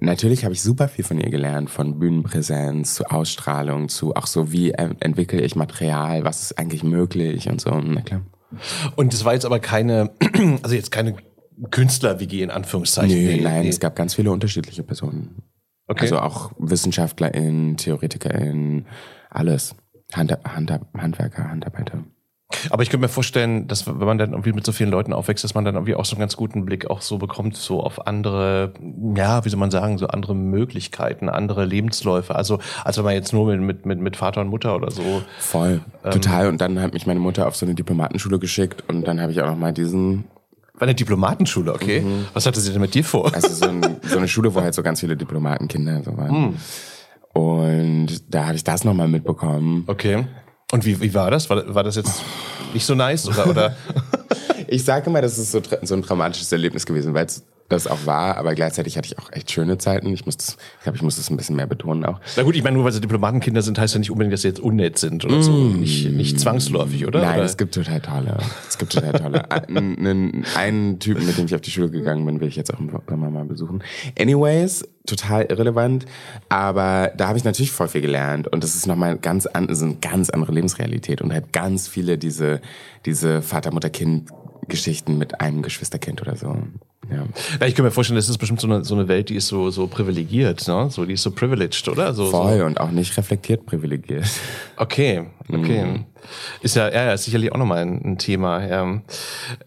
natürlich 0.00 0.44
habe 0.44 0.52
ich 0.52 0.62
super 0.62 0.88
viel 0.88 1.04
von 1.04 1.18
ihr 1.18 1.30
gelernt, 1.30 1.70
von 1.70 1.98
Bühnenpräsenz 1.98 2.94
zu 2.94 3.06
Ausstrahlung 3.06 3.88
zu 3.88 4.14
auch 4.14 4.26
so, 4.26 4.52
wie 4.52 4.72
entwickle 4.72 5.40
ich 5.40 5.56
Material, 5.56 6.24
was 6.24 6.42
ist 6.42 6.58
eigentlich 6.58 6.84
möglich 6.84 7.48
und 7.48 7.62
so, 7.62 7.70
na 7.70 8.02
klar. 8.02 8.20
Und 8.94 9.14
das 9.14 9.24
war 9.24 9.32
jetzt 9.32 9.46
aber 9.46 9.58
keine, 9.58 10.10
also 10.62 10.74
jetzt 10.74 10.92
keine 10.92 11.16
Künstler-WG 11.70 12.42
in 12.42 12.50
Anführungszeichen. 12.50 13.16
Nee, 13.16 13.40
nein, 13.40 13.62
nee. 13.62 13.68
es 13.68 13.80
gab 13.80 13.96
ganz 13.96 14.14
viele 14.14 14.30
unterschiedliche 14.30 14.82
Personen. 14.82 15.42
Okay. 15.86 16.02
Also 16.02 16.18
auch 16.18 16.52
WissenschaftlerInnen, 16.58 17.76
TheoretikerInnen, 17.76 18.86
alles. 19.30 19.74
Hand, 20.12 20.32
Hand, 20.44 20.70
Handwerker, 20.96 21.50
Handarbeiter. 21.50 22.04
Aber 22.70 22.82
ich 22.82 22.90
könnte 22.90 23.02
mir 23.02 23.08
vorstellen, 23.08 23.66
dass 23.68 23.86
wenn 23.86 24.06
man 24.06 24.18
dann 24.18 24.30
irgendwie 24.30 24.52
mit 24.52 24.64
so 24.64 24.72
vielen 24.72 24.90
Leuten 24.90 25.12
aufwächst, 25.12 25.44
dass 25.44 25.54
man 25.54 25.64
dann 25.64 25.74
irgendwie 25.74 25.94
auch 25.94 26.04
so 26.04 26.14
einen 26.14 26.20
ganz 26.20 26.36
guten 26.36 26.64
Blick 26.64 26.88
auch 26.88 27.00
so 27.00 27.18
bekommt, 27.18 27.56
so 27.56 27.82
auf 27.82 28.06
andere, 28.06 28.74
ja, 29.16 29.44
wie 29.44 29.48
soll 29.48 29.58
man 29.58 29.70
sagen, 29.70 29.98
so 29.98 30.06
andere 30.06 30.34
Möglichkeiten, 30.34 31.28
andere 31.28 31.64
Lebensläufe. 31.64 32.34
Also, 32.34 32.60
als 32.84 32.96
wenn 32.96 33.04
man 33.04 33.14
jetzt 33.14 33.32
nur 33.32 33.54
mit, 33.56 33.86
mit, 33.86 34.00
mit 34.00 34.16
Vater 34.16 34.40
und 34.40 34.48
Mutter 34.48 34.76
oder 34.76 34.90
so. 34.90 35.22
Voll, 35.38 35.80
ähm, 36.04 36.10
total. 36.12 36.48
Und 36.48 36.60
dann 36.60 36.80
hat 36.80 36.92
mich 36.94 37.06
meine 37.06 37.20
Mutter 37.20 37.46
auf 37.48 37.56
so 37.56 37.66
eine 37.66 37.74
Diplomatenschule 37.74 38.38
geschickt 38.38 38.84
und 38.88 39.06
dann 39.06 39.20
habe 39.20 39.32
ich 39.32 39.40
auch 39.40 39.48
noch 39.48 39.58
mal 39.58 39.72
diesen 39.72 40.24
war 40.74 40.82
eine 40.82 40.94
Diplomatenschule, 40.94 41.72
okay. 41.72 42.00
Mhm. 42.00 42.26
Was 42.32 42.46
hatte 42.46 42.60
sie 42.60 42.72
denn 42.72 42.80
mit 42.80 42.94
dir 42.94 43.04
vor? 43.04 43.32
Also 43.32 43.48
so, 43.48 43.68
ein, 43.68 43.96
so, 44.02 44.18
eine 44.18 44.28
Schule, 44.28 44.54
wo 44.54 44.60
halt 44.60 44.74
so 44.74 44.82
ganz 44.82 45.00
viele 45.00 45.16
Diplomatenkinder 45.16 46.02
so 46.02 46.16
waren. 46.16 46.40
Mhm. 46.40 46.56
Und 47.32 48.34
da 48.34 48.46
hatte 48.46 48.56
ich 48.56 48.64
das 48.64 48.84
nochmal 48.84 49.08
mitbekommen. 49.08 49.84
Okay. 49.86 50.26
Und 50.72 50.84
wie, 50.84 51.00
wie 51.00 51.14
war 51.14 51.30
das? 51.30 51.48
War, 51.48 51.74
war 51.74 51.84
das 51.84 51.96
jetzt 51.96 52.22
nicht 52.72 52.84
so 52.84 52.94
nice? 52.94 53.28
Oder, 53.28 53.46
oder? 53.46 53.76
ich 54.66 54.84
sage 54.84 55.08
immer, 55.10 55.22
das 55.22 55.38
ist 55.38 55.52
so, 55.52 55.60
so 55.82 55.94
ein 55.94 56.02
traumatisches 56.02 56.50
Erlebnis 56.50 56.86
gewesen, 56.86 57.14
weil 57.14 57.26
es 57.26 57.44
das 57.68 57.86
auch 57.86 58.04
war, 58.04 58.36
aber 58.36 58.54
gleichzeitig 58.54 58.96
hatte 58.96 59.06
ich 59.06 59.18
auch 59.18 59.32
echt 59.32 59.50
schöne 59.50 59.78
Zeiten. 59.78 60.12
Ich 60.12 60.26
muss 60.26 60.36
das, 60.36 60.56
ich 60.78 60.82
glaube, 60.82 60.96
ich 60.96 61.02
muss 61.02 61.16
das 61.16 61.30
ein 61.30 61.36
bisschen 61.36 61.56
mehr 61.56 61.66
betonen 61.66 62.04
auch. 62.04 62.20
Na 62.36 62.42
gut, 62.42 62.56
ich 62.56 62.62
meine, 62.62 62.76
nur 62.76 62.84
weil 62.84 62.92
sie 62.92 63.00
Diplomatenkinder 63.00 63.62
sind, 63.62 63.78
heißt 63.78 63.94
ja 63.94 64.00
nicht 64.00 64.10
unbedingt, 64.10 64.34
dass 64.34 64.42
sie 64.42 64.48
jetzt 64.48 64.60
unnett 64.60 64.98
sind 64.98 65.24
oder 65.24 65.38
mm. 65.38 65.42
so. 65.42 65.52
Nicht, 65.52 66.10
nicht 66.10 66.38
zwangsläufig, 66.38 67.06
oder? 67.06 67.22
Nein, 67.22 67.36
oder? 67.36 67.44
es 67.44 67.56
gibt 67.56 67.74
total 67.74 68.00
tolle. 68.00 68.36
Es 68.68 68.76
gibt 68.76 68.92
total 68.92 69.12
tolle. 69.12 69.50
einen, 69.68 70.44
einen 70.56 70.98
Typen, 70.98 71.26
mit 71.26 71.38
dem 71.38 71.46
ich 71.46 71.54
auf 71.54 71.62
die 71.62 71.70
Schule 71.70 71.90
gegangen 71.90 72.26
bin, 72.26 72.40
will 72.40 72.48
ich 72.48 72.56
jetzt 72.56 72.72
auch 72.72 72.80
irgendwann 72.80 73.32
mal 73.32 73.44
besuchen. 73.46 73.82
Anyways, 74.18 74.86
total 75.06 75.44
irrelevant, 75.44 76.06
aber 76.48 77.12
da 77.16 77.28
habe 77.28 77.38
ich 77.38 77.44
natürlich 77.44 77.72
voll 77.72 77.88
viel 77.88 78.00
gelernt 78.00 78.48
und 78.48 78.64
das 78.64 78.74
ist 78.74 78.86
nochmal 78.86 79.18
ganz 79.18 79.46
an, 79.46 79.68
ist 79.68 79.82
eine 79.82 79.96
ganz 79.96 80.30
andere 80.30 80.52
Lebensrealität 80.52 81.20
und 81.20 81.32
halt 81.32 81.52
ganz 81.52 81.88
viele 81.88 82.16
diese 82.16 82.60
diese 83.04 83.42
Vater 83.42 83.70
Mutter 83.70 83.90
Kind 83.90 84.30
Geschichten 84.68 85.18
mit 85.18 85.40
einem 85.40 85.62
Geschwisterkind 85.62 86.22
oder 86.22 86.36
so. 86.36 86.56
Ja. 87.10 87.26
ja. 87.60 87.66
ich 87.66 87.74
kann 87.74 87.84
mir 87.84 87.90
vorstellen, 87.90 88.16
das 88.16 88.28
ist 88.28 88.38
bestimmt 88.38 88.60
so 88.60 88.66
eine, 88.66 88.84
so 88.84 88.94
eine 88.94 89.08
Welt, 89.08 89.28
die 89.28 89.36
ist 89.36 89.48
so, 89.48 89.70
so 89.70 89.86
privilegiert, 89.86 90.66
ne? 90.68 90.88
So, 90.90 91.04
die 91.04 91.14
ist 91.14 91.22
so 91.22 91.30
privileged, 91.30 91.88
oder? 91.88 92.14
So, 92.14 92.26
Voll 92.30 92.58
so. 92.58 92.64
und 92.64 92.80
auch 92.80 92.90
nicht 92.90 93.16
reflektiert 93.16 93.66
privilegiert. 93.66 94.26
Okay, 94.76 95.26
Okay. 95.48 95.84
Mhm. 95.84 96.04
Ist 96.60 96.76
ja, 96.76 96.90
ja, 96.90 97.12
ist 97.12 97.24
sicherlich 97.24 97.52
auch 97.52 97.58
nochmal 97.58 97.78
ein, 97.78 98.02
ein 98.04 98.18
Thema. 98.18 98.66
Ja. 98.66 99.00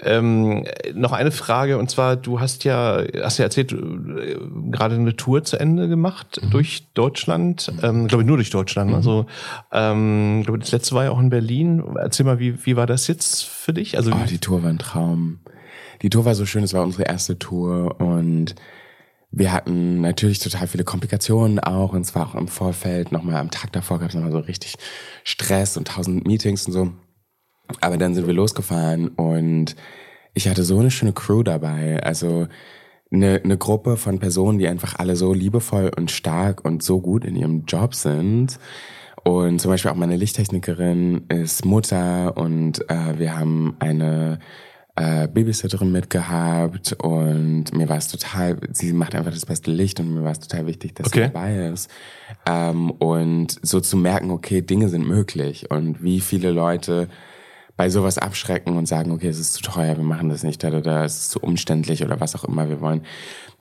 Ähm, 0.02 0.66
noch 0.94 1.12
eine 1.12 1.32
Frage, 1.32 1.78
und 1.78 1.90
zwar, 1.90 2.16
du 2.16 2.40
hast 2.40 2.64
ja, 2.64 3.04
hast 3.22 3.38
ja 3.38 3.46
erzählt, 3.46 3.72
äh, 3.72 4.38
gerade 4.72 4.96
eine 4.96 5.16
Tour 5.16 5.44
zu 5.44 5.60
Ende 5.60 5.88
gemacht 5.88 6.40
mhm. 6.42 6.50
durch 6.50 6.88
Deutschland, 6.94 7.72
ähm, 7.84 8.08
glaube 8.08 8.24
ich 8.24 8.28
nur 8.28 8.38
durch 8.38 8.50
Deutschland. 8.50 8.92
Mhm. 8.92 8.96
Also, 8.96 9.26
ähm, 9.72 10.44
glaube 10.44 10.60
das 10.60 10.72
letzte 10.72 10.96
war 10.96 11.06
ja 11.06 11.12
auch 11.12 11.20
in 11.20 11.30
Berlin. 11.30 11.84
Erzähl 11.96 12.26
mal, 12.26 12.40
wie, 12.40 12.66
wie 12.66 12.76
war 12.76 12.86
das 12.86 13.08
jetzt 13.08 13.46
für 13.46 13.74
dich? 13.74 13.98
Also, 13.98 14.12
oh, 14.12 14.26
die 14.30 14.40
Tour 14.40 14.64
war 14.64 14.70
ein 14.70 14.80
Traum. 14.80 15.40
Die 16.02 16.10
Tour 16.10 16.26
war 16.26 16.36
so 16.36 16.46
schön, 16.46 16.64
es 16.64 16.74
war 16.74 16.84
unsere 16.84 17.04
erste 17.04 17.40
Tour 17.40 18.00
und 18.00 18.56
wir 19.38 19.54
hatten 19.54 20.02
natürlich 20.02 20.40
total 20.40 20.68
viele 20.68 20.84
Komplikationen 20.84 21.60
auch 21.60 21.94
und 21.94 22.06
zwar 22.06 22.28
auch 22.28 22.36
im 22.36 22.48
Vorfeld, 22.48 23.12
nochmal 23.12 23.36
am 23.36 23.52
Tag 23.52 23.72
davor 23.72 24.00
gab 24.00 24.10
es 24.10 24.16
nochmal 24.16 24.32
so 24.32 24.40
richtig 24.40 24.76
Stress 25.24 25.78
und 25.78 25.90
tausend 25.90 26.26
Meetings 26.26 26.66
und 26.66 26.74
so. 26.74 26.92
Aber 27.82 27.98
dann 27.98 28.16
sind 28.16 28.26
wir 28.26 28.34
losgefahren 28.34 29.10
und 29.10 29.76
ich 30.34 30.48
hatte 30.48 30.64
so 30.64 30.80
eine 30.80 30.90
schöne 30.90 31.14
Crew 31.14 31.44
dabei. 31.44 32.02
Also 32.02 32.48
eine, 33.12 33.42
eine 33.44 33.58
Gruppe 33.58 33.98
von 33.98 34.20
Personen, 34.20 34.58
die 34.58 34.68
einfach 34.68 34.96
alle 34.98 35.16
so 35.16 35.34
liebevoll 35.34 35.92
und 35.96 36.10
stark 36.10 36.66
und 36.66 36.82
so 36.82 37.00
gut 37.00 37.24
in 37.24 37.36
ihrem 37.36 37.66
Job 37.66 37.94
sind. 37.94 38.60
Und 39.24 39.60
zum 39.60 39.72
Beispiel 39.72 39.92
auch 39.92 39.96
meine 39.96 40.16
Lichttechnikerin 40.16 41.26
ist 41.28 41.66
Mutter 41.66 42.38
und 42.38 42.90
äh, 42.90 43.20
wir 43.20 43.38
haben 43.38 43.76
eine 43.80 44.40
äh, 44.98 45.28
Babysitterin 45.28 45.92
mitgehabt 45.92 46.94
und 46.94 47.66
mir 47.74 47.88
war 47.88 47.98
es 47.98 48.08
total, 48.08 48.58
sie 48.72 48.94
macht 48.94 49.14
einfach 49.14 49.32
das 49.32 49.46
beste 49.46 49.70
Licht 49.72 50.00
und 50.00 50.14
mir 50.16 50.24
war 50.24 50.32
es 50.32 50.40
total 50.40 50.66
wichtig, 50.66 50.96
dass 50.96 51.08
okay. 51.08 51.26
sie 51.26 51.32
dabei 51.32 51.68
ist. 51.68 51.90
Ähm, 52.48 52.90
und 52.90 53.60
so 53.62 53.80
zu 53.80 53.96
merken, 53.96 54.32
okay, 54.32 54.62
Dinge 54.62 54.90
sind 54.90 55.08
möglich 55.08 55.70
und 55.70 56.02
wie 56.04 56.20
viele 56.20 56.50
Leute 56.50 57.10
bei 57.78 57.90
sowas 57.90 58.18
abschrecken 58.18 58.76
und 58.76 58.88
sagen, 58.88 59.12
okay, 59.12 59.28
es 59.28 59.40
ist 59.40 59.54
zu 59.54 59.62
teuer, 59.62 59.96
wir 59.96 60.04
machen 60.04 60.30
das 60.30 60.44
nicht, 60.44 60.66
oder, 60.66 60.80
oder 60.80 61.06
es 61.06 61.18
ist 61.18 61.32
zu 61.32 61.40
umständlich 61.40 62.04
oder 62.04 62.20
was 62.20 62.36
auch 62.36 62.44
immer 62.44 62.68
wir 62.68 62.82
wollen. 62.82 63.04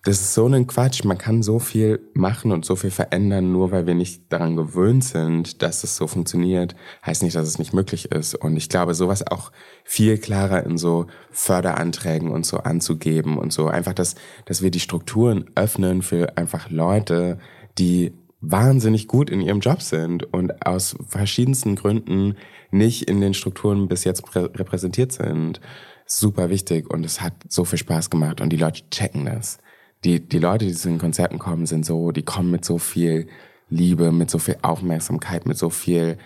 Das 0.05 0.21
ist 0.21 0.35
so 0.35 0.47
ein 0.47 0.69
Quatsch. 0.69 1.03
Man 1.03 1.19
kann 1.19 1.43
so 1.43 1.59
viel 1.59 1.99
machen 2.15 2.53
und 2.53 2.65
so 2.65 2.77
viel 2.77 2.93
verändern, 2.93 3.51
nur 3.51 3.73
weil 3.73 3.89
wir 3.89 3.95
nicht 3.97 4.33
daran 4.33 4.55
gewöhnt 4.55 5.03
sind, 5.03 5.63
dass 5.63 5.83
es 5.83 5.97
so 5.97 6.07
funktioniert, 6.07 6.77
heißt 7.05 7.25
nicht, 7.25 7.35
dass 7.35 7.49
es 7.49 7.59
nicht 7.59 7.73
möglich 7.73 8.13
ist. 8.13 8.37
Und 8.37 8.57
ich 8.57 8.69
glaube, 8.69 8.95
sowas 8.95 9.27
auch 9.27 9.51
viel 9.83 10.17
klarer 10.17 10.65
in 10.65 10.79
so 10.79 11.09
Förderanträgen 11.33 12.31
und 12.31 12.47
so 12.47 12.59
anzugeben 12.59 13.37
und 13.37 13.53
so 13.53 13.67
einfach, 13.67 13.95
dass, 13.95 14.15
dass 14.45 14.63
wir 14.63 14.71
die 14.71 14.79
Strukturen 14.79 15.51
öffnen 15.57 16.03
für 16.03 16.39
einfach 16.39 16.71
Leute, 16.71 17.39
die 17.77 18.13
wahnsinnig 18.41 19.09
gut 19.09 19.31
in 19.31 19.41
ihrem 19.41 19.61
Job 19.61 19.83
sind 19.83 20.33
und 20.33 20.67
aus 20.67 20.97
verschiedensten 21.07 21.77
Gründen 21.77 22.37
nicht 22.71 23.09
in 23.09 23.21
den 23.21 23.35
Strukturen 23.35 23.89
bis 23.89 24.05
jetzt 24.05 24.23
repräsentiert 24.35 25.13
sind. 25.13 25.61
Super 26.05 26.51
wichtig 26.51 26.89
und 26.91 27.05
es 27.05 27.21
hat 27.21 27.33
so 27.49 27.65
viel 27.65 27.79
Spaß 27.79 28.11
gemacht 28.11 28.41
und 28.41 28.51
die 28.51 28.57
Leute 28.57 28.89
checken 28.91 29.25
das 29.25 29.59
die, 30.05 30.21
die 30.21 30.39
Leute, 30.39 30.65
die 30.65 30.73
zu 30.73 30.89
den 30.89 30.99
Konzerten 30.99 31.39
kommen, 31.39 31.67
sind 31.67 31.85
so, 31.85 32.13
die 32.13 32.23
kommen 32.23 32.51
mit 32.51 32.65
so 32.65 32.79
viel 32.79 33.27
Liebe, 33.69 34.13
mit 34.13 34.31
so 34.31 34.39
viel 34.39 34.57
Aufmerksamkeit, 34.63 35.47
mit 35.47 35.59
so 35.59 35.71
viel, 35.71 36.19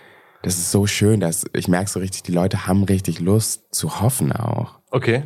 das 0.43 0.57
ist 0.57 0.71
so 0.71 0.85
schön, 0.85 1.19
dass 1.19 1.45
ich 1.53 1.67
merke 1.67 1.89
so 1.89 1.99
richtig, 1.99 2.23
die 2.23 2.31
Leute 2.31 2.67
haben 2.67 2.83
richtig 2.83 3.19
Lust 3.19 3.73
zu 3.73 3.99
hoffen 4.01 4.31
auch. 4.31 4.79
Okay. 4.91 5.23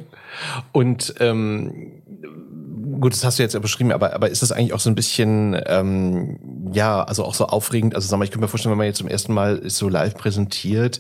Und 0.71 1.15
ähm, 1.19 2.03
gut, 2.99 3.13
das 3.13 3.23
hast 3.23 3.39
du 3.39 3.43
jetzt 3.43 3.53
ja 3.53 3.59
beschrieben, 3.59 3.91
aber, 3.91 4.13
aber 4.13 4.29
ist 4.29 4.41
das 4.41 4.51
eigentlich 4.51 4.73
auch 4.73 4.79
so 4.79 4.89
ein 4.89 4.95
bisschen, 4.95 5.59
ähm, 5.67 6.69
ja, 6.73 7.03
also 7.03 7.23
auch 7.23 7.33
so 7.33 7.47
aufregend? 7.47 7.95
Also 7.95 8.07
sag 8.07 8.17
mal, 8.17 8.25
ich 8.25 8.31
könnte 8.31 8.43
mir 8.43 8.47
vorstellen, 8.47 8.71
wenn 8.71 8.77
man 8.77 8.87
jetzt 8.87 8.97
zum 8.97 9.07
ersten 9.07 9.33
Mal 9.33 9.61
so 9.69 9.89
live 9.89 10.15
präsentiert, 10.15 10.99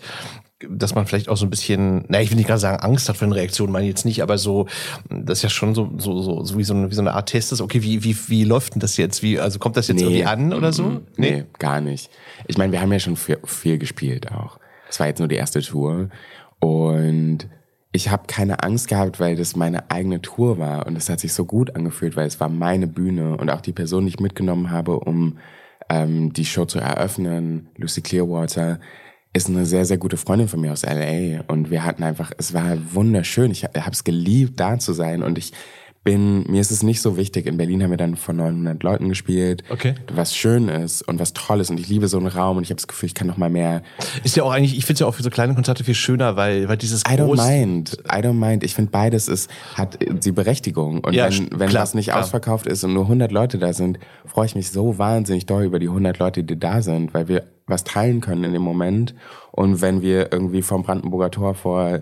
dass 0.69 0.95
man 0.95 1.05
vielleicht 1.05 1.29
auch 1.29 1.37
so 1.37 1.45
ein 1.45 1.49
bisschen, 1.49 2.05
na, 2.07 2.21
ich 2.21 2.29
will 2.29 2.37
nicht 2.37 2.47
gerade 2.47 2.59
sagen, 2.59 2.81
Angst 2.81 3.09
hat 3.09 3.17
für 3.17 3.25
eine 3.25 3.35
Reaktion, 3.35 3.71
meine 3.71 3.85
ich 3.85 3.89
jetzt 3.89 4.05
nicht, 4.05 4.21
aber 4.23 4.37
so, 4.37 4.67
das 5.09 5.39
ist 5.39 5.43
ja 5.43 5.49
schon 5.49 5.75
so, 5.75 5.91
so, 5.97 6.21
so, 6.21 6.43
so 6.43 6.57
wie 6.57 6.63
so 6.63 6.73
eine, 6.73 6.89
wie 6.89 6.95
so 6.95 7.01
eine 7.01 7.13
Art 7.13 7.29
Test 7.29 7.51
ist, 7.51 7.61
okay, 7.61 7.81
wie, 7.83 8.03
wie, 8.03 8.15
wie 8.27 8.43
läuft 8.43 8.73
denn 8.73 8.79
das 8.79 8.97
jetzt? 8.97 9.21
Wie, 9.21 9.39
also 9.39 9.59
kommt 9.59 9.77
das 9.77 9.87
jetzt 9.87 9.97
nee, 9.97 10.03
irgendwie 10.03 10.25
an 10.25 10.53
oder 10.53 10.71
so? 10.71 11.01
Nee, 11.17 11.31
nee 11.31 11.45
gar 11.59 11.81
nicht. 11.81 12.09
Ich 12.47 12.57
meine, 12.57 12.71
wir 12.71 12.81
haben 12.81 12.91
ja 12.91 12.99
schon 12.99 13.17
viel, 13.17 13.39
viel 13.43 13.77
gespielt 13.77 14.31
auch. 14.31 14.59
Das 14.87 14.99
war 14.99 15.07
jetzt 15.07 15.19
nur 15.19 15.27
die 15.27 15.35
erste 15.35 15.61
Tour. 15.61 16.09
Und 16.59 17.49
ich 17.95 18.09
habe 18.11 18.23
keine 18.27 18.61
Angst 18.63 18.87
gehabt, 18.87 19.19
weil 19.19 19.35
das 19.35 19.55
meine 19.55 19.89
eigene 19.89 20.21
Tour 20.21 20.59
war. 20.59 20.85
Und 20.85 20.95
es 20.97 21.09
hat 21.09 21.19
sich 21.19 21.33
so 21.33 21.45
gut 21.45 21.75
angefühlt, 21.75 22.15
weil 22.15 22.27
es 22.27 22.39
war 22.39 22.49
meine 22.49 22.87
Bühne 22.87 23.37
und 23.37 23.49
auch 23.49 23.61
die 23.61 23.73
Person, 23.73 24.03
die 24.03 24.09
ich 24.09 24.19
mitgenommen 24.19 24.69
habe, 24.69 24.99
um 24.99 25.37
ähm, 25.89 26.33
die 26.33 26.45
Show 26.45 26.65
zu 26.65 26.79
eröffnen, 26.79 27.69
Lucy 27.77 28.01
Clearwater, 28.01 28.79
ist 29.33 29.49
eine 29.49 29.65
sehr, 29.65 29.85
sehr 29.85 29.97
gute 29.97 30.17
Freundin 30.17 30.47
von 30.47 30.61
mir 30.61 30.71
aus 30.71 30.85
LA 30.85 31.41
und 31.47 31.69
wir 31.69 31.83
hatten 31.83 32.03
einfach, 32.03 32.31
es 32.37 32.53
war 32.53 32.77
wunderschön. 32.93 33.51
Ich 33.51 33.65
habe 33.65 33.91
es 33.91 34.03
geliebt, 34.03 34.59
da 34.59 34.79
zu 34.79 34.93
sein 34.93 35.23
und 35.23 35.37
ich 35.37 35.51
bin, 36.05 36.43
mir 36.49 36.61
ist 36.61 36.71
es 36.71 36.83
nicht 36.83 37.01
so 37.01 37.17
wichtig. 37.17 37.47
In 37.47 37.57
Berlin 37.57 37.83
haben 37.83 37.89
wir 37.89 37.97
dann 37.97 38.15
vor 38.15 38.33
900 38.33 38.81
Leuten 38.83 39.09
gespielt, 39.09 39.63
okay. 39.69 39.95
was 40.13 40.35
schön 40.35 40.69
ist 40.69 41.01
und 41.01 41.19
was 41.19 41.33
toll 41.33 41.59
ist 41.59 41.71
und 41.71 41.79
ich 41.79 41.89
liebe 41.89 42.07
so 42.07 42.17
einen 42.17 42.27
Raum 42.27 42.57
und 42.57 42.63
ich 42.63 42.69
habe 42.69 42.77
das 42.77 42.87
Gefühl, 42.87 43.07
ich 43.07 43.15
kann 43.15 43.27
noch 43.27 43.37
mal 43.37 43.49
mehr. 43.49 43.81
Ist 44.23 44.37
ja 44.37 44.43
auch 44.43 44.51
eigentlich, 44.51 44.77
ich 44.77 44.85
finde 44.85 44.93
es 44.93 44.99
ja 45.01 45.07
auch 45.07 45.15
für 45.15 45.23
so 45.23 45.31
kleine 45.31 45.55
Konzerte 45.55 45.83
viel 45.83 45.95
schöner, 45.95 46.37
weil, 46.37 46.69
weil 46.69 46.77
dieses 46.77 47.01
I 47.01 47.15
don't 47.15 47.35
mind, 47.35 47.97
I 48.05 48.19
don't 48.19 48.33
mind. 48.33 48.63
Ich 48.63 48.75
finde 48.75 48.91
beides 48.91 49.27
ist, 49.27 49.49
hat 49.73 49.97
die 49.99 50.31
Berechtigung 50.31 50.99
und 50.99 51.13
ja, 51.13 51.25
wenn, 51.25 51.49
wenn 51.59 51.69
klar, 51.69 51.81
was 51.81 51.95
nicht 51.95 52.09
klar. 52.09 52.21
ausverkauft 52.21 52.67
ist 52.67 52.83
und 52.83 52.93
nur 52.93 53.03
100 53.03 53.31
Leute 53.31 53.57
da 53.57 53.73
sind, 53.73 53.97
freue 54.25 54.45
ich 54.45 54.55
mich 54.55 54.69
so 54.69 54.99
wahnsinnig 54.99 55.47
doll 55.47 55.63
über 55.63 55.79
die 55.79 55.87
100 55.87 56.19
Leute, 56.19 56.43
die 56.43 56.57
da 56.57 56.83
sind, 56.83 57.15
weil 57.15 57.27
wir 57.27 57.43
was 57.65 57.83
teilen 57.83 58.21
können 58.21 58.43
in 58.43 58.53
dem 58.53 58.61
Moment. 58.61 59.15
Und 59.51 59.81
wenn 59.81 60.03
wir 60.03 60.31
irgendwie 60.31 60.61
vom 60.61 60.83
Brandenburger 60.83 61.31
Tor 61.31 61.55
vor 61.55 62.01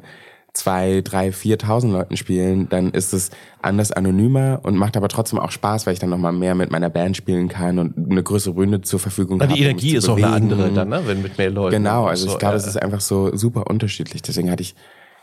zwei, 0.53 1.01
drei, 1.03 1.31
viertausend 1.31 1.93
Leuten 1.93 2.15
spielen, 2.15 2.69
dann 2.69 2.91
ist 2.91 3.13
es 3.13 3.31
anders 3.61 3.91
anonymer 3.91 4.59
und 4.63 4.75
macht 4.75 4.95
aber 4.95 5.09
trotzdem 5.09 5.39
auch 5.39 5.51
Spaß, 5.51 5.85
weil 5.85 5.93
ich 5.93 5.99
dann 5.99 6.11
nochmal 6.11 6.31
mehr 6.31 6.53
mit 6.53 6.71
meiner 6.71 6.89
Band 6.89 7.17
spielen 7.17 7.49
kann 7.49 7.79
und 7.79 8.11
eine 8.11 8.21
größere 8.21 8.53
Bühne 8.53 8.81
zur 8.81 8.99
Verfügung 8.99 9.41
habe. 9.41 9.53
Die 9.53 9.61
Energie 9.61 9.91
um 9.91 9.97
ist 9.97 10.09
auch 10.09 10.17
eine 10.17 10.27
andere 10.27 10.71
dann, 10.71 10.89
ne? 10.89 11.01
wenn 11.05 11.23
mit 11.23 11.37
mehr 11.39 11.49
Leuten. 11.49 11.77
Genau, 11.77 12.05
also 12.05 12.27
so, 12.27 12.33
ich 12.33 12.39
glaube, 12.39 12.53
ja. 12.53 12.59
es 12.59 12.67
ist 12.67 12.81
einfach 12.81 13.01
so 13.01 13.35
super 13.35 13.67
unterschiedlich. 13.67 14.21
Deswegen 14.21 14.51
hatte 14.51 14.61
ich 14.61 14.75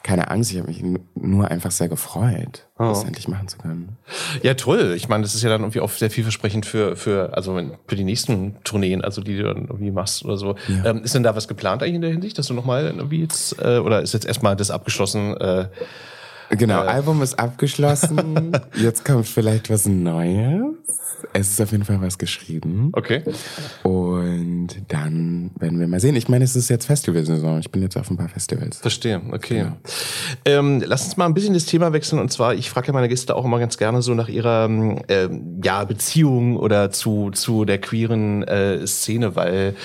keine 0.03 0.31
Angst, 0.31 0.51
ich 0.51 0.59
habe 0.59 0.69
mich 0.69 0.83
nur 1.15 1.51
einfach 1.51 1.71
sehr 1.71 1.89
gefreut, 1.89 2.67
oh. 2.79 2.85
das 2.85 3.05
endlich 3.05 3.29
machen 3.29 3.49
zu 3.49 3.59
können. 3.59 3.97
Ja, 4.43 4.55
toll. 4.55 4.95
Ich 4.97 5.09
meine, 5.09 5.23
das 5.23 5.35
ist 5.35 5.43
ja 5.43 5.51
dann 5.51 5.61
irgendwie 5.61 5.81
auch 5.81 5.91
sehr 5.91 6.11
vielversprechend 6.11 6.65
für, 6.65 6.97
für, 6.97 7.35
also 7.35 7.61
für 7.87 7.97
die 7.97 8.05
nächsten 8.05 8.57
Tourneen, 8.65 9.03
also 9.03 9.21
die 9.21 9.37
du 9.37 9.45
dann 9.45 9.67
irgendwie 9.67 9.91
machst 9.91 10.25
oder 10.25 10.39
so. 10.39 10.57
Ja. 10.69 10.91
Ähm, 10.91 11.03
ist 11.03 11.15
denn 11.15 11.23
da 11.23 11.37
was 11.37 11.49
geplant 11.49 11.83
eigentlich 11.83 11.97
in 11.97 12.01
der 12.01 12.13
Hinsicht, 12.13 12.39
dass 12.39 12.47
du 12.47 12.55
nochmal 12.55 12.87
irgendwie 12.87 13.21
jetzt, 13.21 13.61
äh, 13.61 13.79
oder 13.79 14.01
ist 14.01 14.15
jetzt 14.15 14.27
erstmal 14.27 14.57
das 14.57 14.71
abgeschlossen? 14.71 15.37
Äh, 15.37 15.69
genau, 16.51 16.85
äh, 16.85 16.89
Album 16.89 17.23
ist 17.23 17.39
abgeschlossen. 17.39 18.53
jetzt 18.75 19.05
kommt 19.05 19.27
vielleicht 19.27 19.71
was 19.71 19.87
Neues 19.87 20.75
es 21.33 21.51
ist 21.51 21.61
auf 21.61 21.73
jeden 21.73 21.85
Fall 21.85 22.01
was 22.01 22.19
geschrieben. 22.19 22.91
Okay. 22.93 23.23
Und 23.83 24.69
dann 24.89 25.51
werden 25.59 25.79
wir 25.79 25.89
mal 25.89 26.01
sehen. 26.01 26.17
Ich 26.17 26.29
meine, 26.29 26.45
es 26.45 26.57
ist 26.57 26.69
jetzt 26.69 26.87
Festivalsaison. 26.87 27.61
Ich 27.61 27.71
bin 27.71 27.83
jetzt 27.83 27.97
auf 27.97 28.11
ein 28.11 28.17
paar 28.17 28.29
Festivals. 28.29 28.79
Verstehe, 28.79 29.21
okay. 29.33 29.59
Genau. 29.61 29.77
Ähm, 30.45 30.83
lass 30.85 31.05
uns 31.05 31.17
mal 31.17 31.27
ein 31.27 31.35
bisschen 31.35 31.55
das 31.55 31.67
Thema 31.67 31.93
wechseln. 31.93 32.19
Und 32.19 32.33
zwar, 32.33 32.55
ich 32.55 32.71
frage 32.71 32.89
ja 32.89 32.93
meine 32.93 33.09
Gäste 33.09 33.35
auch 33.37 33.45
immer 33.45 33.59
ganz 33.59 33.79
gerne 33.79 34.03
so 34.03 34.15
nach 34.15 34.29
ihrer 34.29 34.69
äh, 35.09 35.29
ja, 35.63 35.85
Beziehung 35.85 36.57
oder 36.57 36.91
zu, 36.91 37.31
zu 37.31 37.65
der 37.65 37.81
queeren 37.81 38.43
äh, 38.43 38.87
Szene, 38.87 39.37
weil 39.37 39.77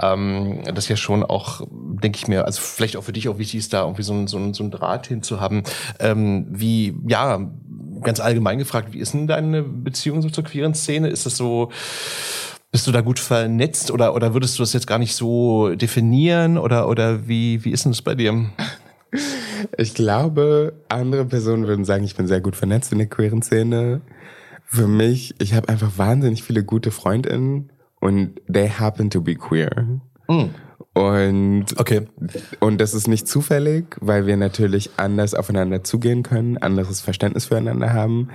ähm, 0.00 0.62
das 0.74 0.88
ja 0.88 0.96
schon 0.96 1.24
auch, 1.24 1.66
denke 1.70 2.18
ich 2.18 2.28
mir, 2.28 2.44
also 2.44 2.60
vielleicht 2.60 2.96
auch 2.96 3.04
für 3.04 3.12
dich 3.12 3.28
auch 3.28 3.38
wichtig 3.38 3.60
ist, 3.60 3.72
da 3.72 3.82
irgendwie 3.82 4.02
so 4.02 4.12
ein, 4.12 4.26
so 4.26 4.38
ein, 4.38 4.54
so 4.54 4.64
ein 4.64 4.70
Draht 4.70 5.06
hinzuhaben. 5.06 5.62
Ähm, 6.10 6.46
wie, 6.50 6.94
ja, 7.06 7.50
ganz 8.02 8.20
allgemein 8.20 8.58
gefragt, 8.58 8.92
wie 8.92 8.98
ist 8.98 9.14
denn 9.14 9.26
deine 9.26 9.62
Beziehung 9.62 10.22
so 10.22 10.30
zur 10.30 10.44
queeren 10.44 10.74
Szene? 10.74 11.08
Ist 11.08 11.26
das 11.26 11.36
so, 11.36 11.70
bist 12.72 12.86
du 12.86 12.92
da 12.92 13.00
gut 13.00 13.18
vernetzt 13.18 13.90
oder, 13.90 14.14
oder 14.14 14.34
würdest 14.34 14.58
du 14.58 14.62
das 14.62 14.72
jetzt 14.72 14.86
gar 14.86 14.98
nicht 14.98 15.14
so 15.14 15.74
definieren 15.74 16.56
oder, 16.58 16.88
oder 16.88 17.26
wie, 17.28 17.64
wie 17.64 17.70
ist 17.70 17.84
denn 17.84 17.92
das 17.92 18.02
bei 18.02 18.14
dir? 18.14 18.50
Ich 19.76 19.94
glaube, 19.94 20.72
andere 20.88 21.24
Personen 21.24 21.66
würden 21.66 21.84
sagen, 21.84 22.04
ich 22.04 22.16
bin 22.16 22.26
sehr 22.26 22.40
gut 22.40 22.56
vernetzt 22.56 22.92
in 22.92 22.98
der 22.98 23.08
queeren 23.08 23.42
Szene. 23.42 24.00
Für 24.64 24.86
mich, 24.86 25.34
ich 25.40 25.54
habe 25.54 25.68
einfach 25.68 25.98
wahnsinnig 25.98 26.42
viele 26.42 26.64
gute 26.64 26.90
Freundinnen 26.90 27.70
und 28.00 28.40
they 28.50 28.68
happen 28.68 29.10
to 29.10 29.20
be 29.20 29.34
queer. 29.34 30.00
Mm. 30.28 30.50
Und, 30.92 31.66
okay. 31.78 32.08
und 32.58 32.80
das 32.80 32.94
ist 32.94 33.06
nicht 33.06 33.28
zufällig, 33.28 33.96
weil 34.00 34.26
wir 34.26 34.36
natürlich 34.36 34.90
anders 34.96 35.34
aufeinander 35.34 35.84
zugehen 35.84 36.24
können, 36.24 36.58
anderes 36.58 37.00
Verständnis 37.00 37.46
füreinander 37.46 37.92
haben 37.92 38.30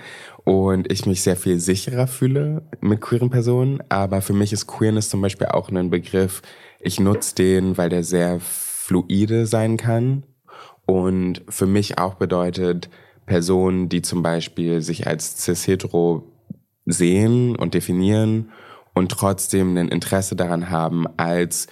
und 0.45 0.89
ich 0.89 1.05
mich 1.05 1.21
sehr 1.21 1.35
viel 1.35 1.59
sicherer 1.59 2.07
fühle 2.07 2.61
mit 2.79 3.01
queeren 3.01 3.29
Personen. 3.29 3.83
Aber 3.89 4.21
für 4.21 4.33
mich 4.33 4.53
ist 4.53 4.67
Queerness 4.67 5.09
zum 5.09 5.21
Beispiel 5.21 5.47
auch 5.47 5.69
ein 5.69 5.89
Begriff, 5.89 6.41
ich 6.79 6.99
nutze 6.99 7.35
den, 7.35 7.77
weil 7.77 7.89
der 7.89 8.03
sehr 8.03 8.39
fluide 8.39 9.47
sein 9.47 9.75
kann 9.75 10.23
und 10.85 11.41
für 11.49 11.65
mich 11.65 11.97
auch 11.97 12.15
bedeutet, 12.15 12.89
Personen, 13.25 13.89
die 13.89 14.01
zum 14.01 14.21
Beispiel 14.21 14.81
sich 14.81 15.07
als 15.07 15.43
cis-hetero 15.43 16.31
sehen 16.85 17.55
und 17.55 17.73
definieren 17.73 18.51
und 18.93 19.11
trotzdem 19.11 19.75
ein 19.77 19.89
Interesse 19.89 20.35
daran 20.35 20.69
haben, 20.69 21.05
als 21.17 21.67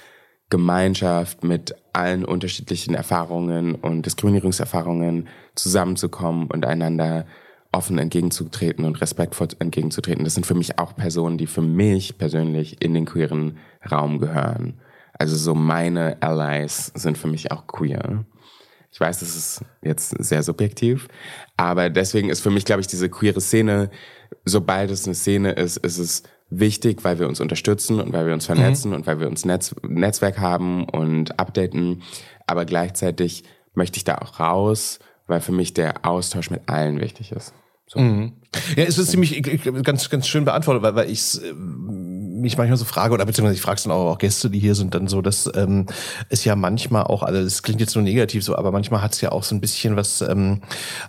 Gemeinschaft 0.53 1.43
mit 1.43 1.73
allen 1.93 2.23
unterschiedlichen 2.23 2.93
Erfahrungen 2.93 3.73
und 3.73 4.05
Diskriminierungserfahrungen 4.05 5.27
zusammenzukommen 5.55 6.45
und 6.45 6.63
einander 6.63 7.25
offen 7.71 7.97
entgegenzutreten 7.97 8.85
und 8.85 9.01
respektvoll 9.01 9.47
entgegenzutreten. 9.57 10.23
Das 10.23 10.35
sind 10.35 10.45
für 10.45 10.53
mich 10.53 10.77
auch 10.77 10.95
Personen, 10.95 11.39
die 11.39 11.47
für 11.47 11.63
mich 11.63 12.19
persönlich 12.19 12.83
in 12.83 12.93
den 12.93 13.05
queeren 13.05 13.57
Raum 13.89 14.19
gehören. 14.19 14.79
Also 15.17 15.35
so 15.37 15.55
meine 15.55 16.21
Allies 16.21 16.91
sind 16.93 17.17
für 17.17 17.27
mich 17.27 17.51
auch 17.51 17.65
queer. 17.65 18.23
Ich 18.91 18.99
weiß, 18.99 19.21
das 19.21 19.35
ist 19.35 19.65
jetzt 19.81 20.09
sehr 20.23 20.43
subjektiv, 20.43 21.07
aber 21.57 21.89
deswegen 21.89 22.29
ist 22.29 22.41
für 22.41 22.51
mich, 22.51 22.63
glaube 22.63 22.81
ich, 22.81 22.87
diese 22.87 23.09
queere 23.09 23.41
Szene, 23.41 23.89
sobald 24.45 24.91
es 24.91 25.05
eine 25.05 25.15
Szene 25.15 25.53
ist, 25.53 25.77
ist 25.77 25.97
es 25.97 26.21
wichtig, 26.49 27.03
weil 27.03 27.19
wir 27.19 27.27
uns 27.27 27.39
unterstützen 27.39 27.99
und 27.99 28.13
weil 28.13 28.27
wir 28.27 28.33
uns 28.33 28.45
vernetzen 28.45 28.89
mhm. 28.89 28.97
und 28.97 29.07
weil 29.07 29.19
wir 29.19 29.27
uns 29.27 29.45
Netz, 29.45 29.75
Netzwerk 29.87 30.39
haben 30.39 30.85
und 30.85 31.39
updaten. 31.39 32.03
Aber 32.47 32.65
gleichzeitig 32.65 33.43
möchte 33.73 33.97
ich 33.97 34.03
da 34.03 34.17
auch 34.19 34.39
raus, 34.39 34.99
weil 35.27 35.41
für 35.41 35.51
mich 35.51 35.73
der 35.73 36.05
Austausch 36.05 36.49
mit 36.49 36.69
allen 36.69 36.99
wichtig 36.99 37.31
ist. 37.31 37.53
So. 37.87 37.99
Mhm. 37.99 38.33
Ja, 38.75 38.83
es 38.83 38.97
ist 38.97 39.11
ziemlich 39.11 39.41
ganz, 39.83 40.09
ganz 40.09 40.27
schön 40.27 40.45
beantwortet, 40.45 40.83
weil, 40.83 40.95
weil 40.95 41.09
ich 41.09 41.39
mich 42.43 42.57
manchmal 42.57 42.77
so 42.77 42.85
frage, 42.85 43.13
oder 43.13 43.25
beziehungsweise 43.25 43.55
ich 43.55 43.61
frage 43.61 43.77
es 43.77 43.83
dann 43.83 43.91
auch, 43.91 44.11
auch 44.11 44.17
Gäste, 44.19 44.49
die 44.51 44.59
hier 44.59 44.75
sind, 44.75 44.93
dann 44.93 45.07
so, 45.07 45.21
dass 45.21 45.49
ähm, 45.55 45.87
es 46.29 46.43
ja 46.43 46.55
manchmal 46.55 47.03
auch, 47.03 47.23
also 47.23 47.41
das 47.43 47.63
klingt 47.63 47.79
jetzt 47.79 47.95
nur 47.95 48.03
negativ 48.03 48.43
so, 48.43 48.55
aber 48.55 48.71
manchmal 48.71 49.01
hat 49.01 49.13
es 49.13 49.21
ja 49.21 49.31
auch 49.31 49.43
so 49.43 49.55
ein 49.55 49.61
bisschen 49.61 49.95
was 49.95 50.21
ähm, 50.21 50.61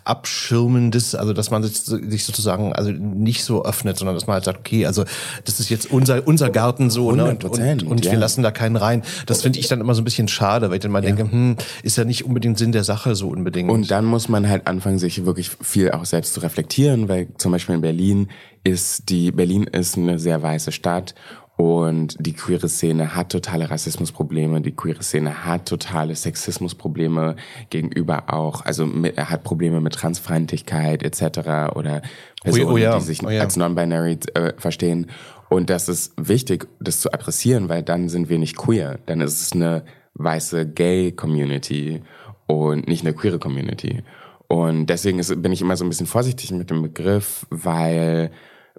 Abschirmendes, 0.04 1.14
also 1.14 1.32
dass 1.34 1.50
man 1.50 1.62
sich, 1.62 1.76
sich 1.76 2.24
sozusagen 2.24 2.72
also 2.72 2.90
nicht 2.90 3.44
so 3.44 3.64
öffnet, 3.64 3.98
sondern 3.98 4.14
dass 4.14 4.26
man 4.26 4.34
halt 4.34 4.44
sagt, 4.44 4.60
okay, 4.60 4.86
also 4.86 5.04
das 5.44 5.60
ist 5.60 5.68
jetzt 5.68 5.90
unser, 5.90 6.26
unser 6.26 6.50
Garten 6.50 6.88
so, 6.88 7.12
ne? 7.12 7.24
Und, 7.24 7.44
und, 7.44 7.82
und 7.82 8.04
ja. 8.04 8.12
wir 8.12 8.18
lassen 8.18 8.42
da 8.42 8.50
keinen 8.50 8.76
rein. 8.76 9.02
Das 9.26 9.42
finde 9.42 9.58
ich 9.58 9.66
dann 9.68 9.80
immer 9.80 9.94
so 9.94 10.00
ein 10.00 10.04
bisschen 10.04 10.28
schade, 10.28 10.70
weil 10.70 10.76
ich 10.76 10.82
dann 10.82 10.92
mal 10.92 11.02
ja. 11.04 11.12
denke, 11.12 11.30
hm, 11.30 11.56
ist 11.82 11.96
ja 11.96 12.04
nicht 12.04 12.24
unbedingt 12.24 12.58
Sinn 12.58 12.72
der 12.72 12.84
Sache 12.84 13.16
so 13.16 13.28
unbedingt. 13.28 13.70
Und 13.70 13.90
dann 13.90 14.04
muss 14.04 14.28
man 14.28 14.48
halt 14.48 14.66
anfangen, 14.68 14.98
sich 14.98 15.26
wirklich 15.26 15.50
viel 15.60 15.90
auch 15.90 16.04
selbst 16.04 16.34
zu 16.34 16.40
reflektieren, 16.40 17.08
weil 17.08 17.26
zum 17.38 17.52
Beispiel 17.52 17.76
in 17.76 17.80
Berlin 17.80 18.28
ist 18.64 19.08
die, 19.10 19.30
Berlin 19.30 19.64
ist 19.64 19.96
eine 19.96 20.18
sehr 20.18 20.42
weiße 20.42 20.72
Stadt 20.72 21.14
und 21.56 22.16
die 22.18 22.32
queere 22.32 22.68
Szene 22.68 23.14
hat 23.14 23.30
totale 23.30 23.70
Rassismusprobleme, 23.70 24.60
die 24.60 24.72
queere 24.72 25.02
Szene 25.04 25.44
hat 25.44 25.68
totale 25.68 26.16
Sexismusprobleme 26.16 27.36
gegenüber 27.70 28.34
auch, 28.34 28.64
also 28.64 28.86
mit, 28.86 29.16
hat 29.16 29.44
Probleme 29.44 29.80
mit 29.80 29.94
Transfeindlichkeit 29.94 31.04
etc. 31.04 31.76
oder 31.76 32.02
Personen, 32.42 32.66
oh, 32.66 32.72
oh 32.72 32.76
ja, 32.76 32.98
die 32.98 33.04
sich 33.04 33.22
oh 33.22 33.30
ja. 33.30 33.42
als 33.42 33.56
non-binary 33.56 34.18
äh, 34.34 34.52
verstehen. 34.56 35.06
Und 35.48 35.70
das 35.70 35.88
ist 35.88 36.14
wichtig, 36.16 36.66
das 36.80 37.00
zu 37.00 37.12
adressieren, 37.12 37.68
weil 37.68 37.84
dann 37.84 38.08
sind 38.08 38.28
wir 38.28 38.38
nicht 38.38 38.56
queer. 38.56 38.98
Dann 39.06 39.20
ist 39.20 39.40
es 39.40 39.52
eine 39.52 39.84
weiße 40.14 40.66
Gay-Community 40.66 42.02
und 42.46 42.88
nicht 42.88 43.04
eine 43.04 43.14
queere 43.14 43.38
Community. 43.38 44.02
Und 44.48 44.86
deswegen 44.86 45.18
ist, 45.18 45.42
bin 45.42 45.52
ich 45.52 45.62
immer 45.62 45.76
so 45.76 45.84
ein 45.84 45.88
bisschen 45.88 46.06
vorsichtig 46.06 46.50
mit 46.52 46.70
dem 46.70 46.82
Begriff, 46.82 47.46
weil, 47.50 48.30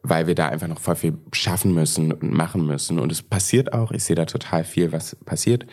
weil 0.04 0.28
wir 0.28 0.36
da 0.36 0.48
einfach 0.50 0.68
noch 0.68 0.80
voll 0.80 0.96
viel 0.96 1.18
schaffen 1.34 1.74
müssen 1.74 2.12
und 2.12 2.32
machen 2.32 2.66
müssen. 2.66 3.00
Und 3.00 3.12
es 3.12 3.22
passiert 3.22 3.74
auch. 3.74 3.92
Ich 3.92 4.04
sehe 4.04 4.16
da 4.16 4.26
total 4.26 4.64
viel, 4.64 4.92
was 4.92 5.16
passiert. 5.26 5.66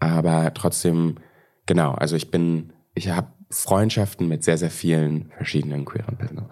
Aber 0.00 0.52
trotzdem, 0.54 1.16
genau, 1.66 1.92
also 1.92 2.16
ich 2.16 2.30
bin, 2.30 2.72
ich 2.94 3.08
habe 3.08 3.28
Freundschaften 3.50 4.28
mit 4.28 4.44
sehr, 4.44 4.58
sehr 4.58 4.70
vielen 4.70 5.30
verschiedenen 5.36 5.84
queeren 5.86 6.18
Personen. 6.18 6.46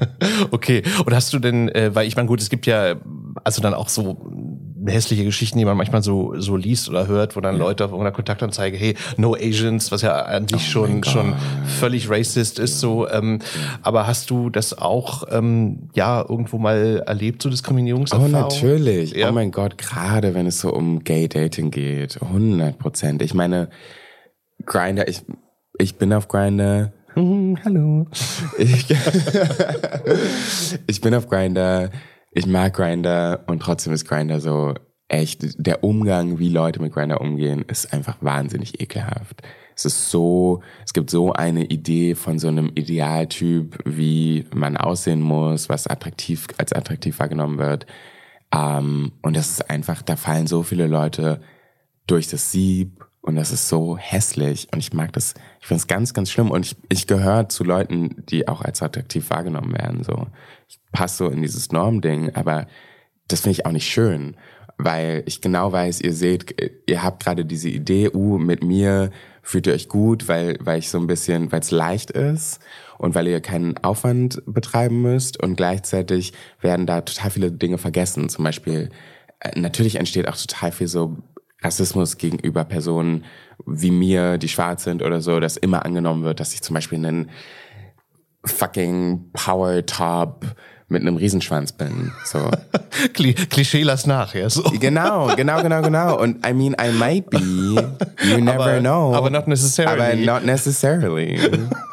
okay. 0.50 0.82
Und 1.04 1.14
hast 1.14 1.32
du 1.32 1.38
denn, 1.38 1.68
äh, 1.70 1.94
weil 1.94 2.06
ich 2.06 2.16
meine, 2.16 2.28
gut, 2.28 2.42
es 2.42 2.50
gibt 2.50 2.66
ja 2.66 2.96
also 3.44 3.62
dann 3.62 3.74
auch 3.74 3.88
so 3.88 4.18
hässliche 4.86 5.24
Geschichten, 5.24 5.58
die 5.58 5.64
man 5.64 5.76
manchmal 5.76 6.02
so 6.02 6.34
so 6.38 6.56
liest 6.56 6.88
oder 6.88 7.06
hört, 7.06 7.36
wo 7.36 7.40
dann. 7.40 7.58
Leute 7.58 7.84
auf 7.84 7.90
irgendeiner 7.92 8.14
Kontaktanzeige, 8.14 8.76
hey, 8.76 8.96
no 9.16 9.34
Asians, 9.34 9.92
was 9.92 10.02
ja 10.02 10.14
an 10.14 10.48
sich 10.48 10.62
oh 10.68 10.70
schon 10.70 11.04
schon 11.04 11.34
völlig 11.78 12.10
racist 12.10 12.58
ist, 12.58 12.80
so. 12.80 13.08
Ähm. 13.08 13.40
Aber 13.82 14.06
hast 14.06 14.30
du 14.30 14.50
das 14.50 14.76
auch 14.76 15.24
ähm, 15.30 15.90
ja 15.94 16.24
irgendwo 16.28 16.58
mal 16.58 17.02
erlebt, 17.06 17.42
so 17.42 17.50
Diskriminierungserfahrung? 17.50 18.34
Oh 18.34 18.38
natürlich. 18.38 19.12
Ja. 19.12 19.28
Oh 19.28 19.32
mein 19.32 19.50
Gott, 19.50 19.78
gerade 19.78 20.34
wenn 20.34 20.46
es 20.46 20.60
so 20.60 20.72
um 20.72 21.04
Gay 21.04 21.28
Dating 21.28 21.70
geht, 21.70 22.20
100 22.20 22.78
Prozent. 22.78 23.22
Ich 23.22 23.34
meine, 23.34 23.68
Grinder, 24.64 25.08
ich 25.08 25.22
ich 25.78 25.96
bin 25.96 26.12
auf 26.12 26.28
Grinder. 26.28 26.92
Hm, 27.14 27.58
hallo. 27.64 28.06
Ich, 28.58 28.86
ich 30.86 31.00
bin 31.00 31.14
auf 31.14 31.28
Grinder. 31.28 31.90
Ich 32.34 32.46
mag 32.46 32.74
Grinder 32.74 33.44
und 33.46 33.60
trotzdem 33.60 33.92
ist 33.92 34.08
Grinder 34.08 34.40
so 34.40 34.74
echt. 35.08 35.44
Der 35.58 35.84
Umgang, 35.84 36.38
wie 36.38 36.48
Leute 36.48 36.80
mit 36.80 36.94
Grinder 36.94 37.20
umgehen, 37.20 37.62
ist 37.68 37.92
einfach 37.92 38.16
wahnsinnig 38.22 38.80
ekelhaft. 38.80 39.42
Es 39.76 39.84
ist 39.84 40.10
so, 40.10 40.62
es 40.84 40.94
gibt 40.94 41.10
so 41.10 41.32
eine 41.32 41.64
Idee 41.66 42.14
von 42.14 42.38
so 42.38 42.48
einem 42.48 42.72
Idealtyp, 42.74 43.78
wie 43.84 44.46
man 44.54 44.78
aussehen 44.78 45.20
muss, 45.20 45.68
was 45.68 45.86
attraktiv 45.86 46.46
als 46.56 46.72
attraktiv 46.72 47.18
wahrgenommen 47.18 47.58
wird. 47.58 47.86
Um, 48.54 49.12
und 49.22 49.36
das 49.36 49.50
ist 49.50 49.70
einfach, 49.70 50.02
da 50.02 50.16
fallen 50.16 50.46
so 50.46 50.62
viele 50.62 50.86
Leute 50.86 51.40
durch 52.06 52.28
das 52.28 52.52
Sieb 52.52 53.06
und 53.22 53.36
das 53.36 53.52
ist 53.52 53.68
so 53.68 53.96
hässlich 53.96 54.68
und 54.72 54.80
ich 54.80 54.92
mag 54.92 55.12
das, 55.12 55.34
ich 55.60 55.66
finde 55.66 55.80
es 55.80 55.86
ganz, 55.86 56.12
ganz 56.12 56.30
schlimm 56.30 56.50
und 56.50 56.66
ich, 56.66 56.76
ich 56.88 57.06
gehöre 57.06 57.48
zu 57.48 57.62
Leuten, 57.62 58.24
die 58.28 58.48
auch 58.48 58.62
als 58.62 58.82
attraktiv 58.82 59.30
wahrgenommen 59.30 59.72
werden. 59.72 60.02
So, 60.02 60.26
ich 60.68 60.80
passe 60.90 61.18
so 61.18 61.28
in 61.30 61.40
dieses 61.40 61.70
Normding, 61.70 62.34
aber 62.34 62.66
das 63.28 63.40
finde 63.40 63.52
ich 63.52 63.64
auch 63.64 63.70
nicht 63.70 63.88
schön, 63.88 64.36
weil 64.76 65.22
ich 65.26 65.40
genau 65.40 65.70
weiß, 65.70 66.00
ihr 66.00 66.12
seht, 66.12 66.60
ihr 66.86 67.02
habt 67.04 67.22
gerade 67.22 67.44
diese 67.44 67.68
Idee, 67.68 68.10
uh, 68.12 68.38
mit 68.38 68.64
mir 68.64 69.10
fühlt 69.40 69.68
ihr 69.68 69.74
euch 69.74 69.88
gut, 69.88 70.26
weil, 70.26 70.58
weil 70.60 70.80
ich 70.80 70.88
so 70.88 70.98
ein 70.98 71.06
bisschen, 71.06 71.52
weil 71.52 71.60
es 71.60 71.70
leicht 71.70 72.10
ist 72.10 72.60
und 72.98 73.14
weil 73.14 73.28
ihr 73.28 73.40
keinen 73.40 73.78
Aufwand 73.78 74.42
betreiben 74.46 75.00
müsst 75.00 75.40
und 75.40 75.56
gleichzeitig 75.56 76.32
werden 76.60 76.86
da 76.86 77.02
total 77.02 77.30
viele 77.30 77.52
Dinge 77.52 77.78
vergessen. 77.78 78.28
Zum 78.28 78.44
Beispiel, 78.44 78.90
äh, 79.40 79.58
natürlich 79.58 79.96
entsteht 79.96 80.28
auch 80.28 80.36
total 80.36 80.72
viel 80.72 80.88
so 80.88 81.18
Rassismus 81.62 82.18
gegenüber 82.18 82.64
Personen 82.64 83.24
wie 83.66 83.90
mir, 83.90 84.38
die 84.38 84.48
schwarz 84.48 84.84
sind 84.84 85.02
oder 85.02 85.20
so, 85.20 85.40
dass 85.40 85.56
immer 85.56 85.84
angenommen 85.84 86.24
wird, 86.24 86.40
dass 86.40 86.54
ich 86.54 86.62
zum 86.62 86.74
Beispiel 86.74 86.98
einen 86.98 87.30
fucking 88.44 89.30
Power 89.32 89.84
Top 89.86 90.44
mit 90.88 91.02
einem 91.02 91.16
Riesenschwanz 91.16 91.72
bin. 91.72 92.12
So. 92.24 92.50
Klischee 93.14 93.82
lass 93.82 94.06
nach, 94.06 94.34
ja. 94.34 94.48
So. 94.50 94.62
Genau, 94.78 95.34
genau, 95.34 95.62
genau, 95.62 95.82
genau. 95.82 96.20
Und 96.20 96.46
I 96.46 96.52
mean, 96.52 96.76
I 96.80 96.92
might 96.92 97.30
be. 97.30 97.38
You 97.38 98.40
never 98.40 98.60
aber, 98.60 98.80
know. 98.80 99.14
Aber 99.14 99.30
not 99.30 99.48
necessarily. 99.48 100.02
Aber 100.02 100.16
not 100.16 100.44
necessarily. 100.44 101.38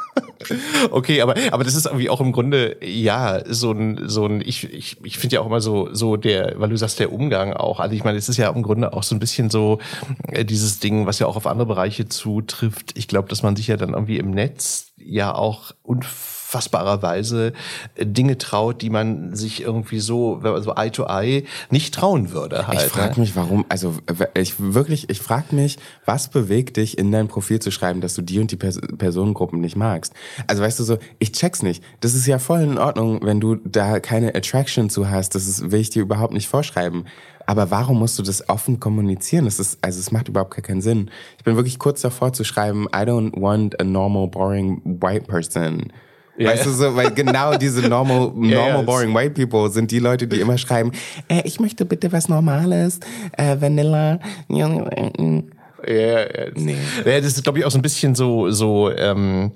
Okay, 0.92 1.22
aber, 1.22 1.36
aber 1.52 1.64
das 1.64 1.76
ist 1.76 1.86
irgendwie 1.86 2.10
auch 2.10 2.22
im 2.22 2.32
Grunde, 2.32 2.78
ja, 2.84 3.42
so 3.46 3.72
ein, 3.72 4.08
so 4.08 4.26
ein, 4.26 4.42
ich, 4.42 4.72
ich, 4.74 4.98
ich 5.04 5.18
finde 5.18 5.36
ja 5.36 5.42
auch 5.42 5.46
immer 5.46 5.62
so, 5.62 5.94
so 5.94 6.18
der, 6.18 6.56
weil 6.58 6.70
du 6.70 6.78
sagst, 6.78 7.00
der 7.00 7.12
Umgang 7.12 7.54
auch. 7.54 7.80
Also 7.80 7.96
ich 7.96 8.04
meine, 8.04 8.18
es 8.18 8.30
ist 8.30 8.38
ja 8.38 8.50
im 8.50 8.64
Grunde 8.64 8.94
auch 8.94 9.04
so 9.04 9.16
ein 9.16 9.20
bisschen 9.20 9.50
so 9.50 9.80
äh, 10.28 10.46
dieses 10.46 10.80
Ding, 10.80 11.06
was 11.06 11.20
ja 11.20 11.28
auch 11.28 11.36
auf 11.36 11.48
andere 11.48 11.68
Bereiche 11.68 12.08
zutrifft. 12.08 12.98
Ich 12.98 13.08
glaube, 13.08 13.30
dass 13.30 13.44
man 13.44 13.56
sich 13.56 13.68
ja 13.68 13.78
dann 13.78 13.94
irgendwie 13.94 14.18
im 14.18 14.32
Netz 14.32 14.92
ja 14.98 15.34
auch 15.34 15.72
unfassbar 15.84 16.39
unfassbarerweise 16.50 17.54
äh, 17.96 18.06
Dinge 18.06 18.38
traut, 18.38 18.82
die 18.82 18.90
man 18.90 19.36
sich 19.36 19.62
irgendwie 19.62 20.00
so, 20.00 20.42
so 20.62 20.74
Eye 20.76 20.90
to 20.90 21.06
Eye 21.08 21.44
nicht 21.70 21.94
trauen 21.94 22.32
würde. 22.32 22.68
Halt, 22.68 22.82
ich 22.82 22.88
frage 22.88 23.14
ne? 23.14 23.22
mich, 23.22 23.36
warum, 23.36 23.66
also 23.70 23.94
ich 24.34 24.56
wirklich, 24.58 25.10
ich 25.10 25.20
frage 25.20 25.56
mich, 25.56 25.78
was 26.06 26.30
bewegt 26.30 26.78
dich 26.78 26.98
in 26.98 27.12
dein 27.12 27.28
Profil 27.28 27.60
zu 27.60 27.72
schreiben, 27.72 28.02
dass 28.02 28.16
du 28.16 28.22
die 28.22 28.40
und 28.40 28.52
die 28.52 28.56
Pers 28.56 28.80
Personengruppen 28.98 29.62
nicht 29.62 29.76
magst? 29.76 30.14
Also 30.48 30.64
weißt 30.64 30.80
du 30.80 30.84
so, 30.84 30.98
ich 31.20 31.32
check's 31.34 31.62
nicht. 31.62 31.84
Das 32.00 32.16
ist 32.16 32.26
ja 32.26 32.40
voll 32.40 32.62
in 32.62 32.78
Ordnung, 32.78 33.20
wenn 33.24 33.40
du 33.40 33.56
da 33.56 34.00
keine 34.00 34.34
Attraction 34.34 34.90
zu 34.90 35.10
hast. 35.10 35.36
Das 35.36 35.48
ist, 35.48 35.72
will 35.72 35.80
ich 35.80 35.92
dir 35.92 36.02
überhaupt 36.02 36.34
nicht 36.34 36.48
vorschreiben. 36.48 37.06
Aber 37.46 37.72
warum 37.72 37.98
musst 37.98 38.18
du 38.20 38.24
das 38.24 38.48
offen 38.48 38.80
kommunizieren? 38.80 39.46
Das 39.46 39.60
ist, 39.60 39.80
also 39.82 40.00
es 40.00 40.12
macht 40.12 40.30
überhaupt 40.30 40.54
gar 40.54 40.62
keinen 40.62 40.82
Sinn. 40.82 41.10
Ich 41.38 41.44
bin 41.44 41.56
wirklich 41.56 41.80
kurz 41.80 42.02
davor 42.02 42.32
zu 42.32 42.44
schreiben, 42.44 42.86
I 42.96 43.00
don't 43.00 43.40
want 43.40 43.80
a 43.80 43.84
normal, 43.84 44.28
boring 44.28 44.82
white 44.84 45.26
person. 45.26 45.92
Ja, 46.40 46.52
weißt 46.52 46.66
du 46.68 46.72
so, 46.72 46.96
weil 46.96 47.12
genau 47.12 47.58
diese 47.58 47.82
normal, 47.82 48.32
normal 48.36 48.84
boring 48.84 49.14
white 49.14 49.32
people 49.32 49.70
sind 49.70 49.92
die 49.92 50.00
Leute, 50.00 50.26
die 50.26 50.40
immer 50.40 50.58
schreiben, 50.58 50.94
äh, 51.28 51.42
ich 51.44 51.60
möchte 51.60 51.84
bitte 51.84 52.14
was 52.14 52.30
Normales, 52.30 53.00
äh, 53.38 53.58
Vanilla. 53.60 54.20
Ja, 55.88 55.94
ja, 55.94 56.26
nee. 56.56 56.76
ja, 57.06 57.22
das 57.22 57.34
ist, 57.34 57.44
glaube 57.44 57.60
ich, 57.60 57.66
auch 57.66 57.72
so 57.72 57.78
ein 57.78 57.82
bisschen 57.82 58.16
so, 58.16 58.50
so, 58.52 58.90
ähm, 58.92 59.52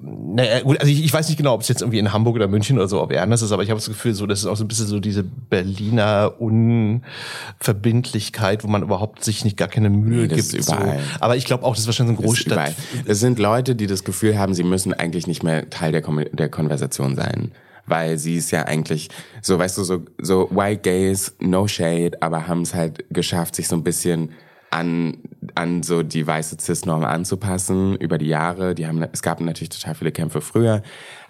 naja, 0.00 0.60
gut, 0.60 0.80
also 0.80 0.90
ich, 0.90 1.04
ich 1.04 1.12
weiß 1.12 1.28
nicht 1.28 1.36
genau, 1.36 1.52
ob 1.54 1.60
es 1.62 1.68
jetzt 1.68 1.82
irgendwie 1.82 1.98
in 1.98 2.12
Hamburg 2.12 2.36
oder 2.36 2.46
München 2.48 2.78
oder 2.78 2.88
so, 2.88 3.02
ob 3.02 3.12
er 3.12 3.22
anders 3.22 3.42
ist, 3.42 3.52
aber 3.52 3.62
ich 3.62 3.70
habe 3.70 3.78
das 3.78 3.88
Gefühl, 3.88 4.14
so, 4.14 4.26
das 4.26 4.40
ist 4.40 4.46
auch 4.46 4.56
so 4.56 4.64
ein 4.64 4.68
bisschen 4.68 4.86
so 4.86 4.98
diese 5.00 5.22
Berliner 5.22 6.32
Unverbindlichkeit, 6.38 8.64
wo 8.64 8.68
man 8.68 8.82
überhaupt 8.82 9.24
sich 9.24 9.44
nicht 9.44 9.56
gar 9.56 9.68
keine 9.68 9.90
Mühe 9.90 10.26
nee, 10.26 10.34
gibt. 10.34 10.64
So. 10.64 10.74
Aber 11.20 11.36
ich 11.36 11.44
glaube 11.44 11.64
auch, 11.64 11.74
das 11.74 11.80
ist 11.80 11.86
wahrscheinlich 11.86 12.16
so 12.16 12.22
ein 12.22 12.26
Großstadt. 12.26 12.74
Es 13.06 13.20
sind 13.20 13.38
Leute, 13.38 13.74
die 13.74 13.86
das 13.86 14.04
Gefühl 14.04 14.38
haben, 14.38 14.54
sie 14.54 14.64
müssen 14.64 14.92
eigentlich 14.92 15.26
nicht 15.26 15.42
mehr 15.42 15.70
Teil 15.70 15.92
der, 15.92 16.02
Kom 16.02 16.22
der 16.32 16.48
Konversation 16.48 17.16
sein 17.16 17.52
weil 17.86 18.18
sie 18.18 18.36
ist 18.36 18.50
ja 18.50 18.64
eigentlich 18.64 19.08
so, 19.40 19.58
weißt 19.58 19.78
du, 19.78 19.84
so, 19.84 20.02
so 20.18 20.48
white 20.50 20.82
gays, 20.82 21.34
no 21.40 21.66
shade, 21.66 22.12
aber 22.20 22.46
haben 22.46 22.62
es 22.62 22.74
halt 22.74 23.04
geschafft, 23.10 23.56
sich 23.56 23.68
so 23.68 23.76
ein 23.76 23.82
bisschen 23.82 24.32
an, 24.72 25.18
an 25.54 25.82
so 25.82 26.02
die 26.02 26.26
weiße 26.26 26.56
Cis-Norm 26.58 27.04
anzupassen 27.04 27.96
über 27.96 28.18
die 28.18 28.26
Jahre. 28.26 28.74
Die 28.74 28.86
haben, 28.86 29.02
es 29.12 29.22
gab 29.22 29.40
natürlich 29.40 29.68
total 29.68 29.94
viele 29.94 30.12
Kämpfe 30.12 30.40
früher, 30.40 30.82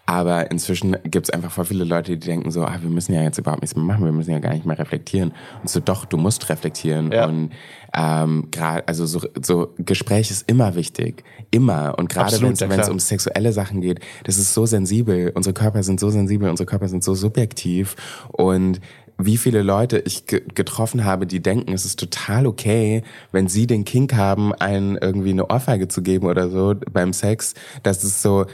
aber 0.05 0.50
inzwischen 0.50 0.96
gibt 1.05 1.28
es 1.28 1.31
einfach 1.31 1.52
voll 1.52 1.64
viele 1.64 1.85
Leute, 1.85 2.16
die 2.16 2.26
denken 2.26 2.50
so, 2.50 2.64
ah, 2.64 2.76
wir 2.81 2.90
müssen 2.90 3.14
ja 3.14 3.22
jetzt 3.22 3.38
überhaupt 3.38 3.62
nichts 3.62 3.76
mehr 3.76 3.85
machen, 3.85 4.05
wir 4.05 4.12
müssen 4.12 4.33
ja 4.33 4.40
gar 4.40 4.52
nicht 4.52 4.66
mehr 4.66 4.78
reflektieren. 4.78 5.33
Und 5.61 5.70
so, 5.70 5.78
doch, 5.78 6.05
du 6.05 6.16
musst 6.16 6.48
reflektieren. 6.48 7.12
Ja. 7.12 7.26
Und 7.26 7.52
ähm, 7.94 8.48
gerade, 8.50 8.87
also 8.88 9.07
so, 9.07 9.20
so 9.40 9.74
Gespräch 9.78 10.31
ist 10.31 10.48
immer 10.48 10.74
wichtig. 10.74 11.22
Immer. 11.52 11.98
Und 11.98 12.09
gerade 12.09 12.33
wenn 12.40 12.55
ja, 12.55 12.66
es 12.66 12.74
klar. 12.74 12.90
um 12.90 12.98
sexuelle 12.98 13.52
Sachen 13.52 13.81
geht, 13.81 14.00
das 14.24 14.38
ist 14.38 14.55
so 14.55 14.66
sensibel. 14.66 15.31
Unsere 15.35 15.55
Körper 15.55 15.85
sind 15.85 16.00
so 16.00 16.11
sensibel, 16.11 16.50
unsere 16.50 16.66
Körper 16.66 16.88
sind 16.88 17.05
so 17.05 17.14
subjektiv. 17.14 17.94
Und 18.33 18.81
wie 19.25 19.37
viele 19.37 19.63
Leute 19.63 19.99
ich 19.99 20.27
ge 20.27 20.43
getroffen 20.55 21.05
habe, 21.05 21.27
die 21.27 21.41
denken, 21.41 21.73
es 21.73 21.85
ist 21.85 21.99
total 21.99 22.47
okay, 22.47 23.03
wenn 23.31 23.49
sie 23.49 23.67
den 23.67 23.85
Kink 23.85 24.15
haben, 24.15 24.55
einen 24.55 24.97
irgendwie 24.97 25.31
eine 25.31 25.49
Ohrfeige 25.49 25.89
zu 25.89 26.03
geben 26.03 26.27
oder 26.27 26.49
so 26.49 26.75
beim 26.93 27.13
Sex, 27.13 27.55
dass 27.83 28.05
es 28.05 28.23
so 28.23 28.47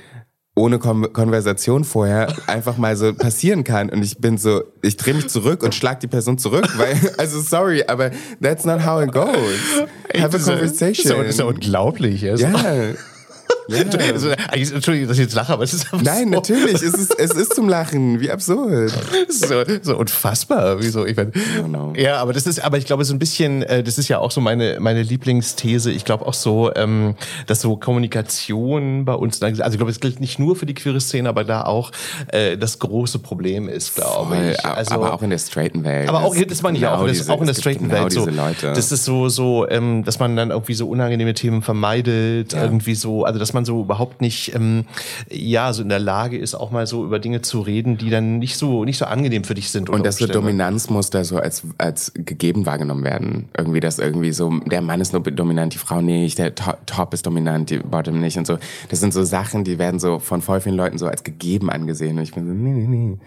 ohne 0.58 0.78
Kon 0.78 1.12
Konversation 1.12 1.84
vorher 1.84 2.34
einfach 2.46 2.76
mal 2.76 2.96
so 2.96 3.14
passieren 3.14 3.64
kann 3.64 3.88
und 3.90 4.02
ich 4.02 4.18
bin 4.18 4.36
so, 4.36 4.62
ich 4.82 4.96
drehe 4.96 5.14
mich 5.14 5.28
zurück 5.28 5.62
und 5.62 5.74
schlag 5.74 6.00
die 6.00 6.08
Person 6.08 6.36
zurück, 6.36 6.68
weil, 6.76 6.96
also 7.18 7.40
sorry, 7.40 7.84
aber 7.86 8.10
that's 8.42 8.64
not 8.64 8.84
how 8.84 9.02
it 9.02 9.12
goes. 9.12 9.86
Have 10.14 10.36
a 10.36 10.40
conversation. 10.40 11.16
Das 11.18 11.28
ist 11.28 11.38
ja, 11.38 11.44
unglaublich. 11.44 12.22
Ja. 12.22 12.34
Ja. 12.34 12.54
ja. 13.68 13.84
Also, 14.12 14.30
Entschuldigung, 14.74 15.08
dass 15.08 15.18
ich 15.18 15.24
jetzt 15.24 15.34
lache, 15.34 15.52
aber 15.52 15.62
es 15.64 15.74
ist 15.74 15.84
einfach 15.92 16.02
Nein, 16.02 16.24
so, 16.24 16.30
natürlich, 16.30 16.74
es 16.74 16.82
ist, 16.82 17.18
es 17.18 17.30
ist 17.32 17.54
zum 17.54 17.68
Lachen, 17.68 18.20
wie 18.20 18.30
absurd. 18.30 18.92
so, 19.28 19.62
so 19.82 19.96
unfassbar. 19.96 20.80
Wieso? 20.80 21.04
Ich 21.04 21.16
mein, 21.16 21.32
know. 21.66 21.92
ja, 21.96 22.16
aber 22.16 22.32
das 22.32 22.46
ist, 22.46 22.60
aber 22.64 22.78
ich 22.78 22.86
glaube 22.86 23.04
so 23.04 23.12
ein 23.14 23.18
bisschen, 23.18 23.62
äh, 23.62 23.82
das 23.82 23.98
ist 23.98 24.08
ja 24.08 24.18
auch 24.18 24.30
so 24.30 24.40
meine 24.40 24.78
meine 24.80 25.02
Lieblingsthese. 25.02 25.90
Ich 25.90 26.04
glaube 26.04 26.26
auch 26.26 26.34
so, 26.34 26.72
ähm, 26.74 27.14
dass 27.46 27.60
so 27.60 27.76
Kommunikation 27.76 29.04
bei 29.04 29.14
uns, 29.14 29.42
also 29.42 29.60
ich 29.62 29.76
glaube, 29.76 29.90
es 29.90 30.00
gilt 30.00 30.20
nicht 30.20 30.38
nur 30.38 30.56
für 30.56 30.66
die 30.66 30.74
queere 30.74 31.00
Szene, 31.00 31.28
aber 31.28 31.44
da 31.44 31.62
auch 31.64 31.90
äh, 32.28 32.56
das 32.56 32.78
große 32.78 33.18
Problem 33.18 33.68
ist, 33.68 33.94
glaube 33.94 34.34
Voll, 34.36 34.52
ich. 34.58 34.64
Also, 34.64 34.94
aber 34.94 35.12
auch 35.14 35.22
in 35.22 35.30
der 35.30 35.38
straighten 35.38 35.84
Welt. 35.84 36.08
aber 36.08 36.24
auch, 36.24 36.34
das 36.34 36.62
meine 36.62 36.76
ich 36.78 36.82
gibt 36.82 36.92
auch, 36.92 37.06
das, 37.06 37.18
diese- 37.18 37.32
auch 37.32 37.40
in 37.40 37.46
der 37.46 37.54
straighten 37.54 37.88
genau 37.88 38.02
Welt 38.02 38.12
so. 38.12 38.26
Leute. 38.28 38.72
Das 38.74 38.92
ist 38.92 39.04
so, 39.04 39.28
so, 39.28 39.68
ähm, 39.68 40.04
dass 40.04 40.18
man 40.18 40.36
dann 40.36 40.50
irgendwie 40.50 40.74
so 40.74 40.88
unangenehme 40.88 41.34
Themen 41.34 41.62
vermeidet, 41.62 42.54
irgendwie 42.54 42.94
so, 42.94 43.24
also 43.24 43.37
dass 43.38 43.52
man 43.52 43.64
so 43.64 43.82
überhaupt 43.82 44.20
nicht, 44.20 44.54
ähm, 44.54 44.84
ja, 45.30 45.72
so 45.72 45.82
in 45.82 45.88
der 45.88 45.98
Lage 45.98 46.36
ist, 46.36 46.54
auch 46.54 46.70
mal 46.70 46.86
so 46.86 47.04
über 47.04 47.18
Dinge 47.18 47.42
zu 47.42 47.60
reden, 47.60 47.96
die 47.98 48.10
dann 48.10 48.38
nicht 48.38 48.56
so, 48.56 48.84
nicht 48.84 48.98
so 48.98 49.04
angenehm 49.04 49.44
für 49.44 49.54
dich 49.54 49.70
sind. 49.70 49.90
Und 49.90 50.04
dass 50.04 50.18
so. 50.18 50.26
Dominanzmuster 50.26 51.24
so 51.24 51.38
als, 51.38 51.62
als 51.78 52.12
gegeben 52.14 52.66
wahrgenommen 52.66 53.04
werden. 53.04 53.48
Irgendwie, 53.56 53.80
dass 53.80 53.98
irgendwie 53.98 54.32
so, 54.32 54.50
der 54.66 54.82
Mann 54.82 55.00
ist 55.00 55.12
nur 55.12 55.22
dominant, 55.22 55.74
die 55.74 55.78
Frau 55.78 56.00
nicht, 56.00 56.38
der 56.38 56.54
To- 56.54 56.76
Top 56.86 57.14
ist 57.14 57.26
dominant, 57.26 57.70
die 57.70 57.78
Bottom 57.78 58.20
nicht 58.20 58.36
und 58.38 58.46
so. 58.46 58.58
Das 58.88 59.00
sind 59.00 59.12
so 59.12 59.22
Sachen, 59.24 59.64
die 59.64 59.78
werden 59.78 60.00
so 60.00 60.18
von 60.18 60.42
voll 60.42 60.60
vielen 60.60 60.76
Leuten 60.76 60.98
so 60.98 61.06
als 61.06 61.24
gegeben 61.24 61.70
angesehen. 61.70 62.16
Und 62.18 62.22
ich 62.24 62.34
bin 62.34 62.46
so, 62.46 62.52
nee, 62.52 62.70
nee, 62.70 62.86
nee. 62.86 63.18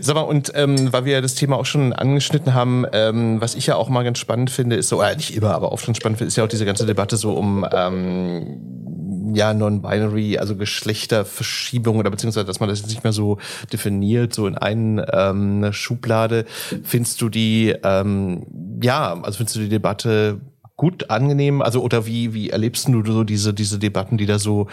Sag 0.00 0.14
mal, 0.14 0.22
und 0.22 0.52
ähm, 0.54 0.92
weil 0.92 1.04
wir 1.04 1.12
ja 1.14 1.20
das 1.20 1.34
Thema 1.34 1.56
auch 1.56 1.66
schon 1.66 1.92
angeschnitten 1.92 2.54
haben, 2.54 2.84
ähm, 2.92 3.40
was 3.40 3.54
ich 3.54 3.66
ja 3.66 3.76
auch 3.76 3.88
mal 3.88 4.02
ganz 4.02 4.18
spannend 4.18 4.50
finde, 4.50 4.76
ist 4.76 4.88
so, 4.88 5.02
äh, 5.02 5.14
nicht 5.16 5.34
immer, 5.34 5.54
aber 5.54 5.72
oft 5.72 5.84
schon 5.84 5.94
spannend 5.94 6.18
finde, 6.18 6.28
ist 6.28 6.36
ja 6.36 6.44
auch 6.44 6.48
diese 6.48 6.64
ganze 6.64 6.86
Debatte 6.86 7.16
so 7.16 7.32
um 7.32 7.66
ähm, 7.72 8.82
ja, 9.34 9.54
non-binary, 9.54 10.38
also 10.38 10.56
Geschlechterverschiebung 10.56 11.98
oder 11.98 12.10
beziehungsweise, 12.10 12.46
dass 12.46 12.60
man 12.60 12.68
das 12.68 12.80
jetzt 12.80 12.90
nicht 12.90 13.04
mehr 13.04 13.12
so 13.12 13.38
definiert, 13.72 14.34
so 14.34 14.46
in 14.46 14.56
einen, 14.56 15.02
ähm, 15.12 15.72
Schublade. 15.72 16.44
Findest 16.82 17.20
du 17.20 17.28
die, 17.28 17.74
ähm, 17.82 18.46
ja, 18.82 19.14
also 19.22 19.38
findest 19.38 19.56
du 19.56 19.60
die 19.60 19.68
Debatte 19.68 20.40
gut 20.76 21.10
angenehm? 21.10 21.62
Also, 21.62 21.82
oder 21.82 22.06
wie, 22.06 22.34
wie 22.34 22.50
erlebst 22.50 22.88
du 22.88 23.04
so 23.04 23.24
diese, 23.24 23.54
diese 23.54 23.78
Debatten, 23.78 24.18
die 24.18 24.26
da 24.26 24.38
so 24.38 24.66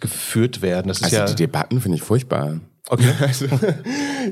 geführt 0.00 0.62
werden? 0.62 0.88
Das 0.88 0.98
ist 0.98 1.04
Also 1.04 1.16
ja. 1.16 1.24
die 1.24 1.36
Debatten 1.36 1.80
finde 1.80 1.96
ich 1.96 2.02
furchtbar. 2.02 2.60
Okay. 2.88 3.12
Also, 3.20 3.46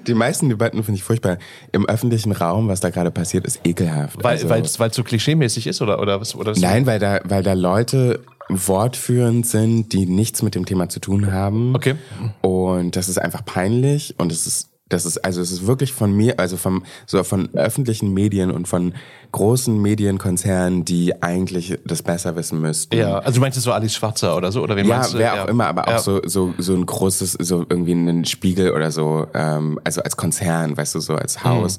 die 0.06 0.14
meisten 0.14 0.48
Debatten 0.48 0.82
finde 0.82 0.98
ich 0.98 1.04
furchtbar. 1.04 1.38
Im 1.72 1.86
öffentlichen 1.86 2.32
Raum, 2.32 2.68
was 2.68 2.80
da 2.80 2.90
gerade 2.90 3.10
passiert, 3.10 3.46
ist 3.46 3.60
ekelhaft. 3.64 4.22
Weil 4.22 4.32
also, 4.32 4.48
weil 4.48 4.62
es 4.62 4.78
weil 4.78 4.90
es 4.90 4.96
so 4.96 5.04
klischeemäßig 5.04 5.66
ist 5.66 5.80
oder 5.82 6.00
oder 6.00 6.20
was 6.20 6.34
oder 6.34 6.52
was? 6.52 6.58
Nein, 6.58 6.86
weil 6.86 6.98
da, 6.98 7.20
weil 7.24 7.42
da 7.42 7.52
Leute 7.52 8.20
wortführend 8.48 9.46
sind, 9.46 9.92
die 9.92 10.06
nichts 10.06 10.42
mit 10.42 10.54
dem 10.54 10.66
Thema 10.66 10.88
zu 10.88 11.00
tun 11.00 11.32
haben. 11.32 11.74
Okay. 11.74 11.94
Und 12.40 12.96
das 12.96 13.08
ist 13.08 13.18
einfach 13.18 13.44
peinlich 13.44 14.14
und 14.18 14.32
es 14.32 14.46
ist 14.46 14.69
das 14.90 15.06
ist 15.06 15.18
also 15.24 15.40
es 15.40 15.50
ist 15.50 15.66
wirklich 15.66 15.92
von 15.94 16.12
mir, 16.12 16.38
also 16.38 16.58
vom 16.58 16.84
so 17.06 17.24
von 17.24 17.48
öffentlichen 17.54 18.12
Medien 18.12 18.50
und 18.50 18.68
von 18.68 18.92
großen 19.32 19.80
Medienkonzernen, 19.80 20.84
die 20.84 21.22
eigentlich 21.22 21.78
das 21.86 22.02
besser 22.02 22.36
wissen 22.36 22.60
müssten. 22.60 22.96
Ja, 22.96 23.18
also 23.20 23.36
du 23.36 23.40
meinst 23.40 23.56
jetzt 23.56 23.64
so 23.64 23.72
Alice 23.72 23.94
Schwarzer 23.94 24.36
oder 24.36 24.52
so 24.52 24.62
oder 24.62 24.76
wen 24.76 24.86
Ja, 24.86 24.96
meinst 24.98 25.14
du? 25.14 25.18
wer 25.18 25.44
auch 25.44 25.48
immer, 25.48 25.66
aber 25.68 25.86
auch 25.88 25.92
Ja. 25.92 25.98
so, 26.00 26.20
so, 26.26 26.52
so 26.58 26.74
ein 26.74 26.84
großes, 26.84 27.32
so 27.40 27.64
irgendwie 27.68 27.92
einen 27.92 28.24
Spiegel 28.24 28.72
oder 28.72 28.90
so, 28.90 29.26
ähm, 29.34 29.78
also 29.84 30.02
als 30.02 30.16
Konzern, 30.16 30.76
weißt 30.76 30.94
du, 30.96 31.00
so 31.00 31.14
als 31.14 31.44
Haus, 31.44 31.78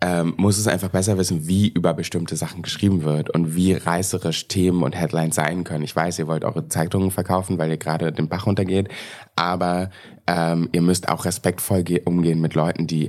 ähm, 0.00 0.34
muss 0.36 0.58
es 0.58 0.68
einfach 0.68 0.90
besser 0.90 1.18
wissen, 1.18 1.48
wie 1.48 1.68
über 1.68 1.92
bestimmte 1.94 2.36
Sachen 2.36 2.62
geschrieben 2.62 3.02
wird 3.02 3.30
und 3.30 3.56
wie 3.56 3.72
reißerisch 3.72 4.46
Themen 4.48 4.82
und 4.82 4.94
Headlines 4.94 5.34
sein 5.34 5.64
können. 5.64 5.82
Ich 5.84 5.96
weiß, 5.96 6.18
ihr 6.20 6.28
wollt 6.28 6.44
eure 6.44 6.68
Zeitungen 6.68 7.10
verkaufen, 7.10 7.58
weil 7.58 7.70
ihr 7.70 7.78
gerade 7.78 8.12
den 8.12 8.28
Bach 8.28 8.46
runtergeht, 8.46 8.88
aber 9.34 9.90
ähm, 10.26 10.68
ihr 10.72 10.82
müsst 10.82 11.08
auch 11.08 11.24
respektvoll 11.24 11.82
ge- 11.82 12.02
umgehen 12.04 12.40
mit 12.40 12.54
Leuten, 12.54 12.86
die 12.86 13.08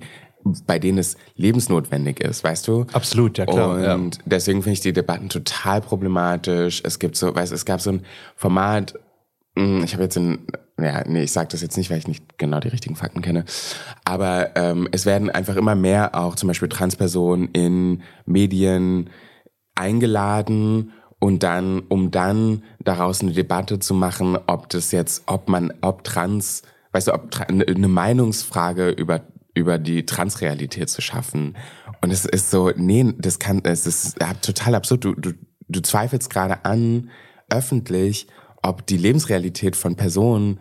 bei 0.66 0.80
denen 0.80 0.98
es 0.98 1.18
lebensnotwendig 1.36 2.22
ist, 2.22 2.46
weißt 2.46 2.66
du? 2.70 2.86
Absolut, 2.94 3.38
ja, 3.38 3.46
klar, 3.46 3.94
Und 3.94 4.16
ja. 4.16 4.22
deswegen 4.26 4.64
finde 4.64 4.74
ich 4.76 4.80
die 4.80 4.94
Debatten 4.94 5.28
total 5.28 5.82
problematisch. 5.82 6.82
Es 6.86 6.98
gibt 6.98 7.18
so, 7.18 7.36
weißt, 7.36 7.52
du, 7.52 7.56
es 7.56 7.66
gab 7.66 7.82
so 7.82 7.92
ein 7.92 8.04
Format, 8.38 8.94
ich 9.84 9.94
habe 9.94 10.04
jetzt 10.04 10.18
ein, 10.18 10.48
ja, 10.80 11.04
nee, 11.08 11.24
ich 11.24 11.32
sage 11.32 11.50
das 11.52 11.62
jetzt 11.62 11.78
nicht, 11.78 11.90
weil 11.90 11.98
ich 11.98 12.08
nicht 12.08 12.38
genau 12.38 12.60
die 12.60 12.70
richtigen 12.70 12.96
Fakten 12.96 13.22
kenne, 13.22 13.46
aber 14.06 14.56
ähm, 14.56 14.88
es 14.92 15.06
werden 15.06 15.30
einfach 15.30 15.56
immer 15.56 15.76
mehr 15.76 16.16
auch 16.16 16.36
zum 16.36 16.48
Beispiel 16.48 16.70
Transpersonen 16.70 17.50
in 17.54 18.02
Medien 18.26 19.10
eingeladen 19.76 20.92
und 21.20 21.44
dann, 21.44 21.82
um 21.90 22.12
dann 22.12 22.64
daraus 22.80 23.22
eine 23.22 23.34
Debatte 23.34 23.80
zu 23.80 23.94
machen, 23.94 24.38
ob 24.48 24.70
das 24.70 24.92
jetzt, 24.92 25.24
ob 25.26 25.50
man, 25.50 25.74
ob 25.82 26.04
Trans, 26.04 26.64
weißt 26.94 27.08
du, 27.08 27.14
ob 27.14 27.30
tra- 27.30 27.50
eine 27.50 27.88
Meinungsfrage 27.88 28.90
über 28.90 29.22
über 29.56 29.78
die 29.78 30.06
Transrealität 30.06 30.90
zu 30.90 31.02
schaffen. 31.02 31.58
Und 32.02 32.12
es 32.12 32.24
ist 32.24 32.50
so, 32.50 32.72
nee, 32.78 33.14
das 33.18 33.40
kann, 33.40 33.62
es 33.66 33.86
ist 33.86 34.18
total 34.42 34.76
absurd. 34.76 35.04
Du, 35.04 35.16
du, 35.16 35.34
du 35.68 35.82
zweifelst 35.82 36.30
gerade 36.30 36.64
an, 36.64 37.10
öffentlich, 37.50 38.28
ob 38.62 38.86
die 38.86 38.98
Lebensrealität 38.98 39.76
von 39.76 39.96
Personen 39.96 40.60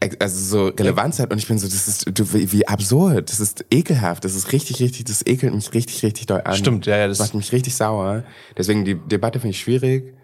ex- 0.00 0.16
also 0.20 0.38
so 0.38 0.68
Relevanz 0.68 1.18
hat 1.18 1.30
und 1.32 1.38
ich 1.38 1.48
bin 1.48 1.58
so, 1.58 1.66
das 1.66 1.88
ist 1.88 2.06
du, 2.12 2.24
wie, 2.32 2.66
absurd, 2.66 3.30
das 3.30 3.40
ist 3.40 3.64
ekelhaft, 3.70 4.24
das 4.24 4.34
ist 4.34 4.52
richtig, 4.52 4.80
richtig, 4.80 5.04
das 5.04 5.26
ekelt 5.26 5.54
mich 5.54 5.72
richtig, 5.74 6.02
richtig 6.02 6.26
doll 6.26 6.42
an. 6.44 6.56
Stimmt, 6.56 6.86
ja, 6.86 6.96
ja, 6.96 7.08
das 7.08 7.18
macht 7.18 7.34
mich 7.34 7.52
richtig 7.52 7.74
sauer. 7.74 8.24
Deswegen 8.56 8.84
die 8.84 8.94
Debatte 8.94 9.40
finde 9.40 9.52
ich 9.52 9.60
schwierig. 9.60 10.14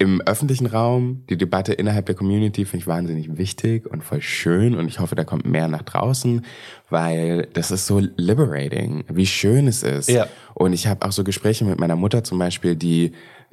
Im 0.00 0.20
öffentlichen 0.20 0.66
Raum, 0.66 1.24
die 1.28 1.36
Debatte 1.36 1.72
innerhalb 1.72 2.06
der 2.06 2.14
Community 2.14 2.64
finde 2.64 2.82
ich 2.82 2.86
wahnsinnig 2.86 3.36
wichtig 3.36 3.84
und 3.84 4.04
voll 4.04 4.22
schön 4.22 4.76
und 4.76 4.86
ich 4.86 5.00
hoffe, 5.00 5.16
da 5.16 5.24
kommt 5.24 5.44
mehr 5.44 5.66
nach 5.66 5.82
draußen, 5.82 6.44
weil 6.88 7.48
das 7.54 7.72
ist 7.72 7.88
so 7.88 7.98
liberating, 7.98 9.02
wie 9.12 9.26
schön 9.26 9.66
es 9.66 9.82
ist. 9.82 10.08
Ja. 10.08 10.28
Und 10.54 10.72
ich 10.72 10.86
habe 10.86 11.04
auch 11.04 11.10
so 11.10 11.24
Gespräche 11.24 11.64
mit 11.64 11.80
meiner 11.80 11.96
Mutter 11.96 12.22
zum 12.22 12.38
Beispiel, 12.38 12.76
die 12.76 13.10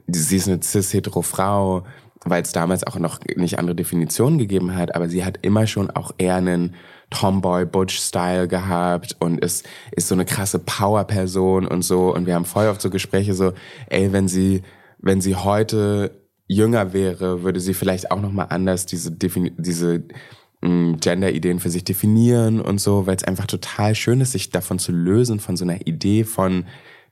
sie 0.08 0.38
ist 0.38 0.48
eine 0.48 0.62
cis-hetero 0.62 1.22
Frau, 1.22 1.84
weil 2.24 2.42
es 2.42 2.52
damals 2.52 2.86
auch 2.86 2.98
noch 2.98 3.20
nicht 3.36 3.60
andere 3.60 3.76
Definitionen 3.76 4.40
gegeben 4.40 4.76
hat, 4.76 4.96
aber 4.96 5.08
sie 5.08 5.24
hat 5.24 5.40
immer 5.44 5.68
schon 5.68 5.92
auch 5.92 6.12
eher 6.18 6.36
einen 6.36 6.76
Tomboy-Butch-Style 7.12 8.48
gehabt 8.48 9.16
und 9.20 9.40
ist, 9.40 9.66
ist 9.92 10.08
so 10.08 10.16
eine 10.16 10.26
krasse 10.26 10.60
Power-Person 10.60 11.68
und 11.68 11.84
so. 11.84 12.14
Und 12.14 12.26
wir 12.26 12.34
haben 12.34 12.46
voll 12.46 12.68
oft 12.68 12.82
so 12.82 12.90
Gespräche 12.90 13.34
so, 13.34 13.54
ey, 13.90 14.12
wenn 14.12 14.28
sie, 14.28 14.64
wenn 15.00 15.22
sie 15.22 15.36
heute 15.36 16.22
jünger 16.48 16.94
wäre, 16.94 17.44
würde 17.44 17.60
sie 17.60 17.74
vielleicht 17.74 18.12
auch 18.12 18.22
nochmal 18.22 18.48
anders 18.50 18.86
diese, 18.86 19.12
Defini 19.12 19.54
diese 19.58 20.04
mh, 20.62 20.98
Gender-Ideen 21.00 21.60
für 21.60 21.70
sich 21.70 21.84
definieren 21.84 22.60
und 22.60 22.80
so, 22.80 23.08
weil 23.08 23.16
es 23.16 23.24
einfach 23.24 23.48
total 23.48 23.96
schön 23.96 24.22
ist, 24.22 24.32
sich 24.32 24.50
davon 24.50 24.80
zu 24.80 24.92
lösen, 24.92 25.40
von 25.40 25.58
so 25.58 25.64
einer 25.64 25.86
Idee 25.88 26.24
von, 26.24 26.66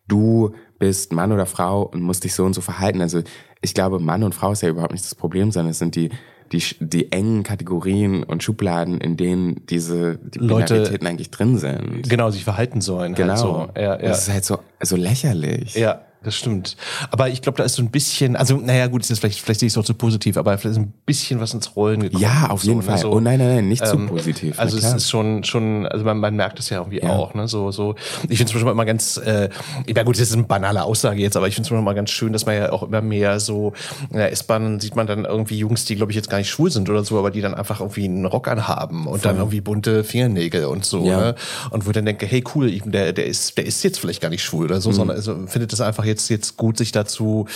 du 0.08 0.53
bist 0.84 1.13
Mann 1.13 1.32
oder 1.32 1.46
Frau 1.46 1.84
und 1.84 2.02
musst 2.02 2.26
dich 2.26 2.34
so 2.34 2.43
und 2.43 2.54
so 2.54 2.60
verhalten. 2.62 3.00
Also 3.02 3.22
ich 3.62 3.74
glaube, 3.74 4.00
Mann 4.00 4.24
und 4.24 4.36
Frau 4.36 4.52
ist 4.52 4.62
ja 4.63 4.67
überhaupt 4.69 4.91
nicht 4.91 5.06
das 5.06 5.15
Problem, 5.15 5.50
sondern 5.52 5.72
es 5.72 5.80
sind 5.80 5.96
die, 5.96 6.10
die, 6.52 6.62
die 6.81 7.10
engen 7.13 7.44
Kategorien 7.44 8.23
und 8.23 8.44
Schubladen, 8.44 9.00
in 9.00 9.15
denen 9.15 9.65
diese 9.67 10.17
die 10.17 10.40
Leute- 10.40 10.73
Binaritäten 10.73 11.08
eigentlich 11.08 11.31
drin 11.31 11.58
sind. 11.58 12.10
genau 12.10 12.29
sich 12.31 12.44
verhalten 12.44 12.81
sollen. 12.81 13.15
Genau. 13.15 13.29
Halt 13.31 13.40
so. 13.40 13.69
Ja, 13.77 13.81
ja. 13.81 13.98
Das 13.98 14.27
ist 14.27 14.34
halt 14.34 14.44
so, 14.44 14.60
so 14.81 14.98
lächerlich. 14.98 15.75
Ja. 15.75 16.02
Das 16.24 16.36
stimmt. 16.36 16.76
Aber 17.12 17.30
ich 17.30 17.42
glaube, 17.42 17.58
da 17.58 17.63
ist 17.63 17.76
so 17.76 17.82
ein 17.84 17.90
bisschen, 17.92 18.36
also 18.36 18.58
naja 18.58 18.88
gut, 18.88 19.02
ist 19.02 19.10
jetzt 19.10 19.19
vielleicht, 19.19 19.40
vielleicht 19.42 19.60
sehe 19.60 19.67
ich 19.67 19.74
es 19.74 19.78
auch 19.78 19.84
zu 19.86 19.94
positiv, 19.94 20.38
aber 20.38 20.58
vielleicht 20.58 20.78
ist 20.78 20.84
ein 20.84 20.94
bisschen 21.06 21.40
was 21.40 21.54
ins 21.54 21.76
Rollen 21.76 22.02
gekommen. 22.02 22.21
Ja, 22.21 22.48
auf 22.50 22.63
jeden 22.63 22.82
so, 22.82 22.86
Fall. 22.88 22.96
Ne? 22.96 23.02
So, 23.02 23.12
oh 23.12 23.19
nein, 23.19 23.40
nein, 23.40 23.56
nein, 23.56 23.67
nicht 23.69 23.84
ähm, 23.84 24.08
zu 24.08 24.13
positiv. 24.13 24.60
Also 24.60 24.78
es 24.78 24.86
ist 24.94 25.10
schon, 25.10 25.44
schon, 25.44 25.86
also 25.88 26.04
man, 26.06 26.17
man 26.19 26.36
merkt 26.36 26.60
es 26.60 26.69
ja 26.69 26.78
irgendwie 26.80 27.00
Ja. 27.02 27.10
auch, 27.10 27.34
ne? 27.34 27.48
So, 27.48 27.71
so. 27.71 27.96
Ich 28.30 28.38
finde 28.38 28.44
es 28.44 28.50
zum 28.52 28.60
Beispiel 28.60 28.71
immer 28.71 28.86
ganz, 28.86 29.17
äh, 29.17 29.50
ja 29.88 30.04
gut, 30.04 30.15
das 30.15 30.21
ist 30.30 30.34
eine 30.34 30.44
banale 30.44 30.84
Aussage 30.84 31.21
jetzt, 31.21 31.36
aber 31.38 31.48
ich 31.48 31.56
finde 31.56 31.67
es 31.67 31.80
immer 31.80 31.94
ganz 31.94 32.10
schön, 32.12 32.34
dass 32.34 32.46
man 32.46 32.56
ja 32.56 32.71
auch 32.71 32.84
immer 32.84 33.02
mehr 33.02 33.40
so, 33.40 33.74
in 34.10 34.17
der 34.17 34.32
S-Bahn 34.32 34.80
sieht 34.80 34.96
man 34.96 35.08
dann 35.08 35.26
irgendwie 35.26 35.58
Jungs, 35.58 35.86
die 35.86 35.96
glaube 35.96 36.12
ich 36.12 36.15
jetzt 36.15 36.30
gar 36.30 36.38
nicht 36.38 36.50
schwul 36.50 36.71
sind 36.71 36.90
oder 36.90 37.04
so, 37.04 37.17
aber 37.19 37.32
die 37.32 37.42
dann 37.42 37.54
einfach 37.54 37.80
irgendwie 37.80 38.06
einen 38.06 38.26
Rock 38.26 38.48
anhaben 38.48 39.08
und 39.08 39.26
dann 39.26 39.38
irgendwie 39.38 39.62
bunte 39.62 40.04
Fingernägel 40.04 40.65
und 40.65 40.86
so, 40.86 41.06
Ja. 41.06 41.17
ne? 41.19 41.36
Und 41.71 41.86
wo 41.86 41.90
ich 41.90 41.94
dann 41.96 42.06
denke, 42.06 42.26
hey 42.26 42.44
cool, 42.56 42.71
der, 42.86 43.13
der 43.13 43.26
ist, 43.26 43.58
der 43.58 43.65
ist 43.65 43.84
jetzt 43.84 44.00
vielleicht 44.00 44.21
gar 44.21 44.30
nicht 44.30 44.44
schwul 44.44 44.65
oder 44.65 44.76
Mhm. 44.76 44.82
so, 44.82 44.92
sondern 44.92 45.17
also, 45.17 45.36
findet 45.48 45.74
es 45.74 45.82
einfach 45.82 46.06
jetzt, 46.06 46.12
jetzt 46.29 46.57
gut, 46.57 46.77
sich 46.77 46.91
dazu, 46.91 47.47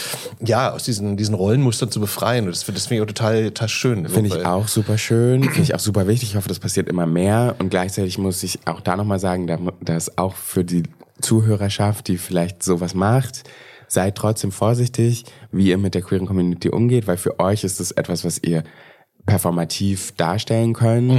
ja, 0.46 0.72
aus 0.72 0.84
diesen, 0.84 1.18
diesen 1.18 1.36
Rollenmustern 1.36 1.90
zu 1.92 2.00
befreien. 2.00 2.46
Und 2.46 2.52
das, 2.52 2.64
finde- 2.64 2.80
das 2.80 2.88
finde 2.88 3.04
ich 3.04 3.10
auch 3.10 3.14
total, 3.14 3.44
total 3.46 3.70
schön. 3.70 4.08
Finde 4.10 4.28
ich 4.30 4.46
auch 4.46 4.68
super 4.68 4.98
schön, 4.98 5.44
finde 5.44 5.62
ich 5.62 5.76
auch 5.76 5.80
super 5.80 6.08
wichtig. 6.08 6.30
Ich 6.30 6.36
hoffe, 6.36 6.50
das 6.50 6.60
passiert 6.60 6.90
immer 6.90 7.06
mehr. 7.06 7.56
Und 7.60 7.70
gleichzeitig 7.70 8.18
muss 8.18 8.44
ich 8.44 8.60
auch 8.66 8.82
da 8.82 8.96
nochmal 8.96 9.20
sagen, 9.20 9.48
da- 9.48 9.60
dass 9.82 10.18
auch 10.18 10.36
für 10.36 10.64
die 10.64 10.84
Zuhörerschaft, 11.22 12.08
die 12.08 12.18
vielleicht 12.18 12.64
sowas 12.64 12.94
macht, 12.94 13.44
seid 13.88 14.16
trotzdem 14.16 14.52
vorsichtig, 14.52 15.24
wie 15.52 15.70
ihr 15.70 15.78
mit 15.78 15.96
der 15.96 16.02
queeren 16.02 16.26
Community 16.28 16.70
umgeht, 16.70 17.08
weil 17.08 17.18
für 17.18 17.40
euch 17.40 17.64
ist 17.64 17.80
es 17.80 17.92
etwas, 17.92 18.26
was 18.26 18.38
ihr 18.44 18.64
performativ 19.26 20.14
darstellen 20.14 20.74
könnt. 20.74 21.12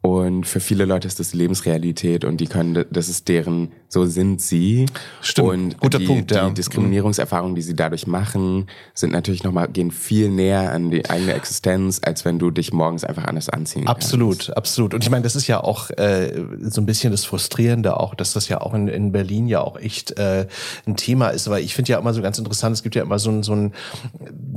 Und 0.00 0.44
für 0.46 0.60
viele 0.60 0.84
Leute 0.84 1.08
ist 1.08 1.18
das 1.18 1.32
Lebensrealität 1.32 2.24
und 2.26 2.36
die 2.38 2.46
können, 2.46 2.84
das 2.90 3.08
ist 3.08 3.26
deren, 3.28 3.72
so 3.94 4.04
sind 4.04 4.42
sie. 4.42 4.86
Stimmt. 5.22 5.48
Und 5.48 5.80
Guter 5.80 5.98
die, 6.00 6.06
Punkt, 6.06 6.30
die 6.30 6.34
ja. 6.34 6.50
Diskriminierungserfahrungen, 6.50 7.54
die 7.54 7.62
sie 7.62 7.74
dadurch 7.74 8.06
machen, 8.06 8.66
sind 8.92 9.12
natürlich 9.12 9.44
nochmal, 9.44 9.68
gehen 9.68 9.90
viel 9.90 10.28
näher 10.28 10.72
an 10.72 10.90
die 10.90 11.08
eigene 11.08 11.32
Existenz, 11.32 12.00
als 12.04 12.24
wenn 12.24 12.38
du 12.38 12.50
dich 12.50 12.72
morgens 12.72 13.04
einfach 13.04 13.24
anders 13.24 13.48
anziehen 13.48 13.86
Absolut, 13.86 14.50
absolut. 14.56 14.94
Und 14.94 15.04
ich 15.04 15.10
meine, 15.10 15.22
das 15.22 15.36
ist 15.36 15.46
ja 15.46 15.62
auch 15.62 15.90
äh, 15.90 16.44
so 16.60 16.80
ein 16.80 16.86
bisschen 16.86 17.12
das 17.12 17.24
Frustrierende 17.24 17.98
auch, 17.98 18.14
dass 18.14 18.32
das 18.32 18.48
ja 18.48 18.60
auch 18.60 18.74
in, 18.74 18.88
in 18.88 19.12
Berlin 19.12 19.46
ja 19.46 19.60
auch 19.60 19.78
echt 19.78 20.18
äh, 20.18 20.46
ein 20.86 20.96
Thema 20.96 21.28
ist. 21.28 21.48
Weil 21.48 21.62
ich 21.62 21.74
finde 21.74 21.92
ja 21.92 21.98
immer 21.98 22.12
so 22.12 22.20
ganz 22.20 22.36
interessant, 22.38 22.74
es 22.74 22.82
gibt 22.82 22.96
ja 22.96 23.02
immer 23.02 23.18
so 23.18 23.30
ein, 23.30 23.42
so 23.42 23.54
ein 23.54 23.72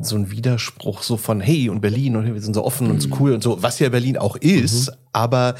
so 0.01 0.15
ein 0.15 0.31
Widerspruch 0.31 1.03
so 1.03 1.17
von 1.17 1.41
hey 1.41 1.69
und 1.69 1.81
Berlin 1.81 2.15
und 2.15 2.25
wir 2.25 2.41
sind 2.41 2.53
so 2.53 2.63
offen 2.63 2.89
und 2.89 3.01
so 3.01 3.09
cool 3.19 3.33
und 3.33 3.43
so, 3.43 3.61
was 3.61 3.79
ja 3.79 3.89
Berlin 3.89 4.17
auch 4.17 4.35
ist, 4.35 4.91
aber 5.17 5.55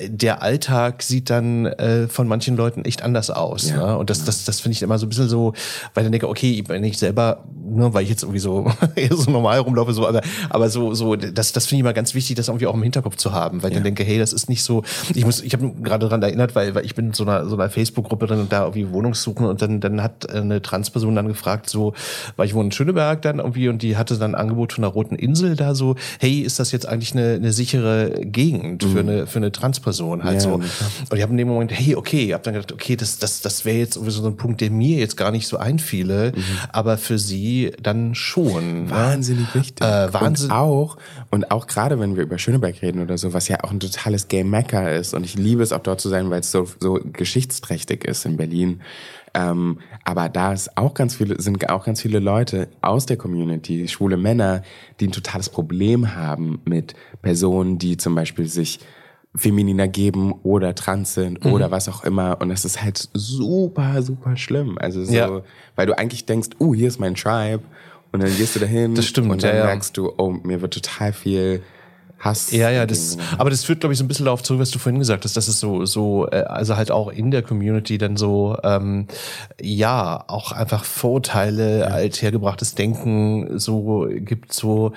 der 0.00 0.42
Alltag 0.42 1.02
sieht 1.02 1.30
dann 1.30 1.66
äh, 1.66 2.06
von 2.06 2.28
manchen 2.28 2.56
Leuten 2.56 2.84
echt 2.84 3.02
anders 3.02 3.19
aus. 3.28 3.68
Ja. 3.68 3.76
Ne? 3.76 3.98
Und 3.98 4.08
das, 4.08 4.24
das, 4.24 4.44
das 4.44 4.60
finde 4.60 4.74
ich 4.76 4.82
immer 4.82 4.98
so 4.98 5.06
ein 5.06 5.10
bisschen 5.10 5.28
so, 5.28 5.52
weil 5.92 6.02
ich 6.02 6.06
dann 6.06 6.12
denke, 6.12 6.28
okay, 6.28 6.64
wenn 6.66 6.84
ich 6.84 6.96
selber, 6.96 7.44
nur 7.70 7.94
weil 7.94 8.02
ich 8.02 8.10
jetzt 8.10 8.22
irgendwie 8.22 8.40
so, 8.40 8.70
so 9.10 9.30
normal 9.30 9.58
rumlaufe, 9.60 9.92
so, 9.92 10.06
aber, 10.06 10.20
aber 10.48 10.68
so, 10.68 10.94
so, 10.94 11.16
das, 11.16 11.52
das 11.52 11.66
finde 11.66 11.76
ich 11.76 11.80
immer 11.80 11.92
ganz 11.92 12.14
wichtig, 12.14 12.36
das 12.36 12.48
irgendwie 12.48 12.66
auch 12.66 12.74
im 12.74 12.82
Hinterkopf 12.82 13.16
zu 13.16 13.32
haben, 13.32 13.62
weil 13.62 13.70
ich 13.70 13.74
dann 13.76 13.84
denke, 13.84 14.04
hey, 14.04 14.18
das 14.18 14.32
ist 14.32 14.48
nicht 14.48 14.62
so, 14.62 14.82
ich 15.14 15.24
muss, 15.24 15.40
ich 15.40 15.52
habe 15.52 15.72
gerade 15.82 16.06
daran 16.06 16.22
erinnert, 16.22 16.54
weil, 16.54 16.74
weil 16.74 16.84
ich 16.84 16.94
bin 16.94 17.08
in 17.08 17.12
so 17.12 17.24
einer, 17.24 17.46
so 17.48 17.56
einer 17.56 17.70
Facebook-Gruppe 17.70 18.26
drin 18.26 18.40
und 18.40 18.52
da 18.52 18.62
irgendwie 18.62 18.90
Wohnungssuchen 18.90 19.46
und 19.46 19.62
dann, 19.62 19.80
dann 19.80 20.02
hat 20.02 20.30
eine 20.30 20.62
Transperson 20.62 21.14
dann 21.14 21.28
gefragt, 21.28 21.68
so, 21.68 21.94
weil 22.36 22.46
ich 22.46 22.54
wohne 22.54 22.66
in 22.66 22.72
Schöneberg 22.72 23.22
dann 23.22 23.38
irgendwie 23.38 23.68
und 23.68 23.82
die 23.82 23.96
hatte 23.96 24.18
dann 24.18 24.34
ein 24.34 24.40
Angebot 24.40 24.72
von 24.72 24.82
der 24.82 24.90
Roten 24.90 25.16
Insel 25.16 25.56
da 25.56 25.74
so, 25.74 25.96
hey, 26.18 26.40
ist 26.40 26.58
das 26.58 26.72
jetzt 26.72 26.88
eigentlich 26.88 27.12
eine, 27.12 27.34
eine 27.34 27.52
sichere 27.52 28.20
Gegend 28.24 28.84
für 28.84 29.00
eine, 29.00 29.26
für 29.26 29.38
eine 29.38 29.52
Transperson? 29.52 30.24
Halt 30.24 30.36
Ja, 30.36 30.40
so. 30.40 30.54
Und 30.54 30.64
ich 31.16 31.22
habe 31.22 31.32
in 31.32 31.38
dem 31.38 31.48
Moment, 31.48 31.72
hey, 31.72 31.94
okay, 31.94 32.32
habe 32.32 32.42
dann 32.42 32.54
gedacht, 32.54 32.72
okay, 32.72 32.96
das, 32.96 33.18
das, 33.18 33.40
das 33.40 33.64
wäre 33.64 33.78
jetzt 33.78 33.96
irgendwie 33.96 34.12
so 34.12 34.26
ein 34.26 34.36
Punkt, 34.36 34.60
der 34.60 34.70
mir 34.70 34.98
jetzt 34.98 35.16
gar 35.16 35.30
nicht 35.30 35.46
so 35.46 35.56
einfiele, 35.56 36.32
aber 36.72 36.98
für 36.98 37.18
sie 37.18 37.59
dann 37.82 38.14
schon. 38.14 38.84
ne? 38.84 38.90
Wahnsinnig 38.90 39.54
wichtig. 39.54 39.86
Äh, 39.86 40.12
Wahnsinn. 40.12 40.50
Und 40.50 40.56
auch, 40.56 40.96
und 41.30 41.50
auch 41.50 41.66
gerade 41.66 41.98
wenn 42.00 42.16
wir 42.16 42.22
über 42.22 42.38
Schöneberg 42.38 42.80
reden 42.82 43.02
oder 43.02 43.18
so, 43.18 43.32
was 43.32 43.48
ja 43.48 43.62
auch 43.62 43.70
ein 43.70 43.80
totales 43.80 44.28
Gay 44.28 44.44
Mecca 44.44 44.88
ist. 44.88 45.14
Und 45.14 45.24
ich 45.24 45.34
liebe 45.34 45.62
es 45.62 45.72
auch 45.72 45.80
dort 45.82 46.00
zu 46.00 46.08
sein, 46.08 46.30
weil 46.30 46.40
es 46.40 46.50
so, 46.50 46.66
so 46.78 47.00
geschichtsträchtig 47.04 48.04
ist 48.04 48.24
in 48.24 48.36
Berlin. 48.36 48.80
Ähm, 49.34 49.78
aber 50.04 50.28
da 50.28 50.52
ist 50.52 50.76
auch 50.76 50.94
ganz 50.94 51.16
viele, 51.16 51.40
sind 51.40 51.68
auch 51.70 51.84
ganz 51.84 52.02
viele 52.02 52.18
Leute 52.18 52.68
aus 52.80 53.06
der 53.06 53.16
Community, 53.16 53.86
schwule 53.86 54.16
Männer, 54.16 54.62
die 54.98 55.08
ein 55.08 55.12
totales 55.12 55.48
Problem 55.48 56.14
haben 56.14 56.60
mit 56.64 56.94
Personen, 57.22 57.78
die 57.78 57.96
zum 57.96 58.14
Beispiel 58.14 58.46
sich 58.46 58.80
femininer 59.34 59.86
geben 59.88 60.34
oder 60.42 60.74
trans 60.74 61.14
sind 61.14 61.44
Mhm. 61.44 61.52
oder 61.52 61.70
was 61.70 61.88
auch 61.88 62.02
immer. 62.04 62.40
Und 62.40 62.48
das 62.48 62.64
ist 62.64 62.82
halt 62.82 63.08
super, 63.14 64.02
super 64.02 64.36
schlimm. 64.36 64.76
Also 64.78 65.04
so, 65.04 65.12
Ja. 65.14 65.40
weil 65.76 65.86
du 65.86 65.96
eigentlich 65.96 66.26
denkst, 66.26 66.48
oh, 66.58 66.74
hier 66.74 66.88
ist 66.88 66.98
mein 66.98 67.14
Tribe. 67.14 67.62
Und 68.12 68.22
dann 68.24 68.36
gehst 68.36 68.56
du 68.56 68.60
dahin 68.60 68.96
Das 68.96 69.06
stimmt, 69.06 69.30
und 69.30 69.42
dann 69.44 69.54
ja. 69.56 69.64
merkst 69.66 69.96
du, 69.96 70.12
oh, 70.18 70.30
mir 70.42 70.60
wird 70.60 70.74
total 70.74 71.12
viel 71.12 71.62
Hass. 72.20 72.50
Ja, 72.50 72.68
ja, 72.68 72.84
das, 72.84 73.16
aber 73.38 73.48
das 73.48 73.64
führt, 73.64 73.80
glaube 73.80 73.94
ich, 73.94 73.98
so 73.98 74.04
ein 74.04 74.08
bisschen 74.08 74.26
darauf 74.26 74.42
zurück, 74.42 74.60
was 74.60 74.70
du 74.70 74.78
vorhin 74.78 74.98
gesagt 74.98 75.24
hast, 75.24 75.38
dass 75.38 75.48
es 75.48 75.58
so, 75.58 75.86
so, 75.86 76.28
äh, 76.30 76.42
also 76.42 76.76
halt 76.76 76.90
auch 76.90 77.08
in 77.08 77.30
der 77.30 77.40
Community 77.40 77.96
dann 77.96 78.18
so, 78.18 78.58
ähm, 78.62 79.06
ja, 79.58 80.22
auch 80.28 80.52
einfach 80.52 80.84
Vorurteile, 80.84 81.90
althergebrachtes 81.90 82.74
Denken 82.74 83.58
so 83.58 84.06
gibt, 84.14 84.52
so, 84.52 84.92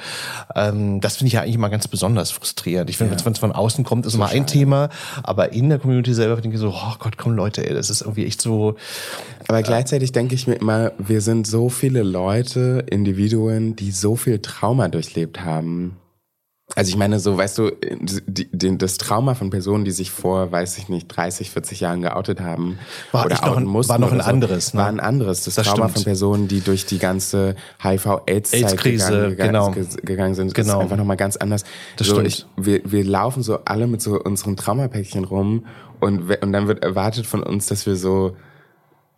ähm, 0.53 0.99
das 0.99 1.15
finde 1.15 1.27
ich 1.27 1.33
ja 1.33 1.41
eigentlich 1.41 1.55
immer 1.55 1.69
ganz 1.69 1.87
besonders 1.87 2.31
frustrierend. 2.31 2.89
Ich 2.89 2.97
finde, 2.97 3.15
wenn 3.23 3.33
es 3.33 3.39
von 3.39 3.53
außen 3.53 3.85
kommt, 3.85 4.05
ist 4.05 4.15
immer 4.15 4.27
ein 4.27 4.45
Thema, 4.45 4.89
aber 5.23 5.53
in 5.53 5.69
der 5.69 5.79
Community 5.79 6.13
selber 6.13 6.35
denke 6.41 6.55
ich 6.55 6.61
so, 6.61 6.73
oh 6.75 6.95
Gott, 6.99 7.17
komm 7.17 7.35
Leute, 7.35 7.65
ey, 7.65 7.73
das 7.73 7.89
ist 7.89 8.01
irgendwie 8.01 8.25
echt 8.25 8.41
so, 8.41 8.75
Aber 9.47 9.63
gleichzeitig 9.63 10.11
denke 10.11 10.35
ich 10.35 10.45
mir 10.45 10.55
immer, 10.55 10.91
wir 10.97 11.21
sind 11.21 11.47
so 11.47 11.69
viele 11.69 12.03
Leute, 12.03 12.83
Individuen, 12.89 13.77
die 13.77 13.91
so 13.91 14.17
viel 14.17 14.39
Trauma 14.39 14.89
durchlebt 14.89 15.41
haben. 15.45 15.95
Also 16.75 16.89
ich 16.89 16.97
meine, 16.97 17.19
so, 17.19 17.37
weißt 17.37 17.57
du, 17.59 17.71
die, 18.25 18.47
die, 18.51 18.77
das 18.79 18.97
Trauma 18.97 19.35
von 19.35 19.51
Personen, 19.51 19.85
die 19.85 19.91
sich 19.91 20.09
vor, 20.09 20.51
weiß 20.51 20.79
ich 20.79 20.89
nicht, 20.89 21.07
30, 21.07 21.51
40 21.51 21.81
Jahren 21.81 22.01
geoutet 22.01 22.39
haben 22.41 22.79
War 23.11 23.25
oder 23.25 23.43
outen 23.43 23.63
ein- 23.63 23.65
mussten 23.65 23.91
war 23.91 23.99
noch 23.99 24.11
ein 24.11 24.19
so, 24.21 24.25
anderes, 24.25 24.73
ne? 24.73 24.79
War 24.81 24.87
ein 24.87 24.99
anderes. 24.99 25.43
Das, 25.43 25.53
Das 25.55 25.67
Trauma 25.67 25.83
stimmt. 25.85 25.93
von 25.93 26.03
Personen, 26.05 26.47
die 26.47 26.61
durch 26.61 26.85
die 26.87 26.97
ganze 26.97 27.55
HIV-AIDS-Zeit 27.83 28.63
AIDS-Krise, 28.63 29.29
gegangen, 29.29 29.37
genau. 29.37 29.71
ge- 29.71 29.85
gegangen 30.03 30.33
sind, 30.33 30.53
Genau. 30.55 30.77
ist 30.79 30.83
einfach 30.83 30.97
nochmal 30.97 31.17
ganz 31.17 31.37
anders. 31.37 31.63
Das 31.97 32.07
so, 32.07 32.13
stimmt. 32.15 32.27
Ich, 32.29 32.45
wir, 32.57 32.81
wir 32.85 33.03
laufen 33.03 33.43
so 33.43 33.59
alle 33.65 33.85
mit 33.87 34.01
so 34.01 34.19
unseren 34.19 34.55
Traumapäckchen 34.57 35.25
rum 35.25 35.65
und, 35.99 36.23
und 36.41 36.51
dann 36.53 36.67
wird 36.67 36.83
erwartet 36.83 37.25
von 37.27 37.43
uns, 37.43 37.67
dass 37.67 37.85
wir 37.85 37.95
so 37.95 38.35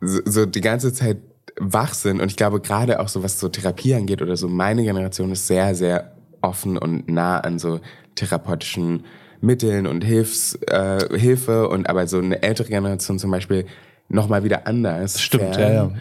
so, 0.02 0.20
so 0.26 0.46
die 0.46 0.62
ganze 0.62 0.92
Zeit 0.94 1.18
wach 1.58 1.94
sind 1.94 2.20
und 2.20 2.30
ich 2.30 2.36
glaube 2.36 2.60
gerade 2.60 3.00
auch 3.00 3.08
so 3.08 3.24
was 3.24 3.40
so 3.40 3.48
Therapie 3.48 3.96
angeht 3.96 4.22
oder 4.22 4.36
so 4.36 4.50
meine 4.50 4.84
Generation 4.84 5.32
ist 5.32 5.48
sehr 5.48 5.74
sehr 5.74 6.12
offen 6.46 6.78
und 6.78 7.10
nah 7.10 7.40
an 7.40 7.60
so 7.60 7.80
therapeutischen 8.16 9.04
Mitteln 9.42 9.86
und 9.88 10.04
Hilfs 10.04 10.56
äh, 10.68 11.18
Hilfe 11.18 11.68
und 11.70 11.90
aber 11.90 12.08
so 12.08 12.18
eine 12.20 12.42
ältere 12.42 12.68
Generation 12.70 13.20
zum 13.20 13.32
Beispiel 13.32 13.66
noch 14.08 14.28
mal 14.30 14.44
wieder 14.44 14.68
anders 14.68 15.20
Stimmt, 15.22 15.56
fern. 15.56 15.60
ja, 15.60 15.72
ja. 15.74 15.92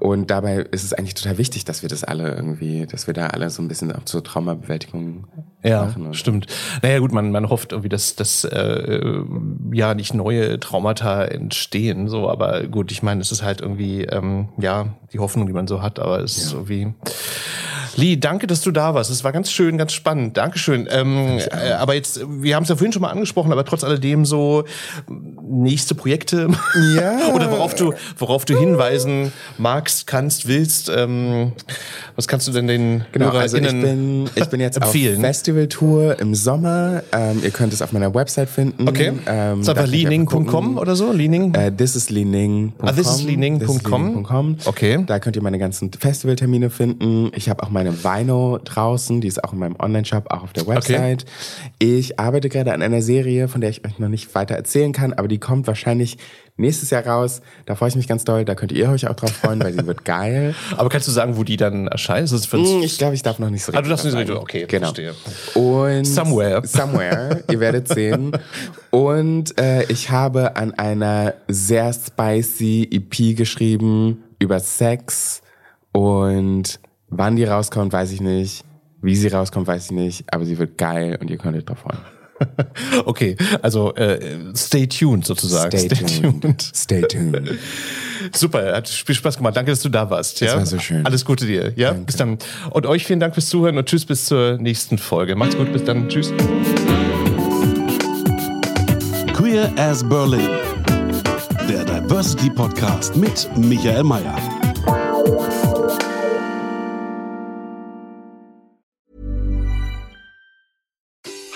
und 0.00 0.30
dabei 0.30 0.56
ist 0.72 0.82
es 0.84 0.92
eigentlich 0.92 1.14
total 1.14 1.38
wichtig 1.38 1.64
dass 1.64 1.82
wir 1.82 1.88
das 1.88 2.02
alle 2.04 2.34
irgendwie 2.34 2.86
dass 2.86 3.06
wir 3.06 3.14
da 3.14 3.28
alle 3.28 3.50
so 3.50 3.62
ein 3.62 3.68
bisschen 3.68 3.92
auch 3.92 4.04
zur 4.04 4.22
Traumabewältigung 4.24 5.26
Ja, 5.64 5.84
machen 5.84 6.06
und- 6.06 6.16
stimmt. 6.16 6.46
Naja, 6.82 6.98
gut, 6.98 7.12
man, 7.12 7.30
man 7.30 7.48
hofft 7.48 7.70
irgendwie, 7.72 7.88
dass, 7.88 8.16
dass 8.16 8.44
äh, 8.44 9.00
ja 9.72 9.94
nicht 9.94 10.12
neue 10.12 10.58
Traumata 10.58 11.24
entstehen, 11.24 12.08
so, 12.08 12.28
aber 12.28 12.64
gut, 12.64 12.90
ich 12.90 13.02
meine, 13.04 13.20
es 13.20 13.30
ist 13.30 13.42
halt 13.44 13.60
irgendwie, 13.60 14.02
ähm, 14.06 14.48
ja, 14.58 14.88
die 15.12 15.20
Hoffnung, 15.20 15.46
die 15.46 15.52
man 15.52 15.68
so 15.68 15.82
hat, 15.82 16.00
aber 16.00 16.18
es 16.20 16.36
ist 16.36 16.52
irgendwie. 16.52 16.92
Lee, 17.96 18.16
danke, 18.16 18.46
dass 18.46 18.62
du 18.62 18.70
da 18.70 18.94
warst. 18.94 19.10
Es 19.10 19.24
war 19.24 19.32
ganz 19.32 19.50
schön, 19.50 19.78
ganz 19.78 19.92
spannend. 19.92 20.36
Dankeschön. 20.36 20.88
Ähm, 20.90 21.38
äh, 21.38 21.72
aber 21.72 21.94
jetzt, 21.94 22.20
wir 22.26 22.56
haben 22.56 22.62
es 22.62 22.68
ja 22.68 22.76
vorhin 22.76 22.92
schon 22.92 23.02
mal 23.02 23.10
angesprochen, 23.10 23.52
aber 23.52 23.64
trotz 23.64 23.84
alledem 23.84 24.24
so 24.24 24.64
nächste 25.42 25.94
Projekte 25.94 26.48
Ja. 26.96 27.28
oder 27.34 27.50
worauf 27.50 27.74
du, 27.74 27.92
worauf 28.18 28.44
du 28.44 28.58
hinweisen 28.58 29.32
magst, 29.58 30.06
kannst, 30.06 30.48
willst. 30.48 30.88
Ähm, 30.88 31.52
was 32.16 32.28
kannst 32.28 32.48
du 32.48 32.52
denn 32.52 32.66
den 32.66 33.04
Genau, 33.12 33.30
also 33.30 33.56
ich 33.56 33.68
bin, 33.68 34.28
ich 34.34 34.46
bin 34.46 34.60
jetzt 34.60 34.78
auf 34.78 34.84
empfehlen? 34.84 35.20
Festivaltour 35.20 36.18
im 36.20 36.34
Sommer. 36.34 37.02
Ähm, 37.12 37.40
ihr 37.42 37.50
könnt 37.50 37.72
es 37.72 37.82
auf 37.82 37.92
meiner 37.92 38.14
Website 38.14 38.48
finden. 38.48 38.88
Okay. 38.88 39.12
Ähm, 39.26 39.60
ist 39.60 39.68
einfach 39.68 39.86
leaning.com 39.86 40.78
oder 40.78 40.96
so? 40.96 41.12
Leaning? 41.12 41.54
Äh, 41.54 41.72
thisisleaning.com. 41.72 42.88
Ah, 42.88 42.92
thisisleaning.com. 42.92 43.68
Thisisleaning.com. 43.68 44.56
Okay. 44.64 45.04
Da 45.06 45.18
könnt 45.18 45.36
ihr 45.36 45.42
meine 45.42 45.58
ganzen 45.58 45.90
Festivaltermine 45.92 46.70
finden. 46.70 47.30
Ich 47.34 47.48
habe 47.48 47.62
auch 47.62 47.70
meine 47.70 48.04
Vino 48.04 48.58
draußen, 48.62 49.20
die 49.20 49.28
ist 49.28 49.42
auch 49.42 49.52
in 49.52 49.58
meinem 49.58 49.76
Online-Shop, 49.78 50.30
auch 50.30 50.42
auf 50.42 50.52
der 50.52 50.66
Website. 50.66 51.24
Ich 51.78 52.18
arbeite 52.18 52.48
gerade 52.48 52.72
an 52.72 52.82
einer 52.82 53.02
Serie, 53.02 53.48
von 53.48 53.60
der 53.60 53.70
ich 53.70 53.84
euch 53.86 53.98
noch 53.98 54.08
nicht 54.08 54.34
weiter 54.34 54.54
erzählen 54.54 54.92
kann, 54.92 55.12
aber 55.12 55.28
die 55.28 55.38
kommt 55.38 55.66
wahrscheinlich 55.66 56.18
nächstes 56.62 56.88
Jahr 56.88 57.06
raus. 57.06 57.42
Da 57.66 57.74
freue 57.74 57.90
ich 57.90 57.96
mich 57.96 58.08
ganz 58.08 58.24
doll. 58.24 58.46
Da 58.46 58.54
könnt 58.54 58.72
ihr 58.72 58.88
euch 58.88 59.06
auch 59.06 59.14
drauf 59.14 59.30
freuen, 59.32 59.62
weil 59.62 59.74
sie 59.74 59.86
wird 59.86 60.04
geil. 60.06 60.54
Aber 60.78 60.88
kannst 60.88 61.06
du 61.08 61.12
sagen, 61.12 61.36
wo 61.36 61.44
die 61.44 61.58
dann 61.58 61.88
erscheint? 61.88 62.24
Ist 62.24 62.32
das 62.32 62.46
für 62.46 62.56
Hm, 62.56 62.82
Ich 62.82 62.96
glaube, 62.96 63.14
ich 63.14 63.22
darf 63.22 63.38
noch 63.38 63.50
nicht 63.50 63.62
so 63.64 63.72
Ah, 63.74 63.82
du 63.82 63.88
darfst 63.90 64.04
nicht 64.04 64.12
so 64.12 64.18
richtig, 64.18 64.36
okay, 64.36 64.64
genau. 64.66 64.94
verstehe. 64.94 65.14
Und 65.54 66.04
Somewhere. 66.06 66.62
Somewhere, 66.66 67.44
ihr 67.50 67.60
werdet 67.60 67.88
sehen. 67.88 68.32
Und 68.90 69.58
äh, 69.60 69.84
ich 69.84 70.10
habe 70.10 70.56
an 70.56 70.72
einer 70.74 71.34
sehr 71.48 71.92
spicy 71.92 72.88
EP 72.90 73.36
geschrieben 73.36 74.22
über 74.38 74.60
Sex 74.60 75.42
Und 75.92 76.80
wann 77.08 77.36
die 77.36 77.44
rauskommt, 77.44 77.92
weiß 77.92 78.12
ich 78.12 78.20
nicht. 78.20 78.64
Wie 79.00 79.16
sie 79.16 79.28
rauskommt, 79.28 79.66
weiß 79.66 79.86
ich 79.86 79.90
nicht. 79.90 80.24
Aber 80.32 80.44
sie 80.44 80.58
wird 80.58 80.78
geil 80.78 81.18
und 81.20 81.28
ihr 81.28 81.36
könnt 81.38 81.56
euch 81.56 81.64
drauf 81.64 81.78
freuen. 81.80 81.98
Okay, 83.04 83.36
also 83.62 83.94
äh, 83.94 84.18
stay 84.54 84.86
tuned 84.86 85.26
sozusagen. 85.26 85.76
Stay 85.76 85.88
tuned. 85.88 86.62
Stay 86.74 87.02
tuned. 87.02 87.58
Super, 88.34 88.74
hat 88.74 88.88
viel 88.88 89.14
Spaß 89.14 89.36
gemacht. 89.36 89.56
Danke, 89.56 89.72
dass 89.72 89.82
du 89.82 89.88
da 89.88 90.08
warst. 90.08 90.40
Ja? 90.40 90.56
war 90.56 90.66
so 90.66 90.78
schön. 90.78 91.04
Alles 91.04 91.24
Gute 91.24 91.46
dir. 91.46 91.72
Ja, 91.76 91.92
bis 91.92 92.16
dann. 92.16 92.38
Und 92.70 92.86
euch 92.86 93.04
vielen 93.04 93.20
Dank 93.20 93.34
fürs 93.34 93.48
Zuhören 93.48 93.76
und 93.78 93.86
tschüss 93.86 94.04
bis 94.04 94.26
zur 94.26 94.58
nächsten 94.58 94.98
Folge. 94.98 95.34
Macht's 95.36 95.56
gut, 95.56 95.72
bis 95.72 95.84
dann. 95.84 96.08
Tschüss. 96.08 96.32
Queer 99.34 99.70
as 99.76 100.08
Berlin. 100.08 100.48
Der 101.68 101.84
Diversity 101.84 102.50
Podcast 102.50 103.16
mit 103.16 103.48
Michael 103.56 104.04
Mayer. 104.04 104.61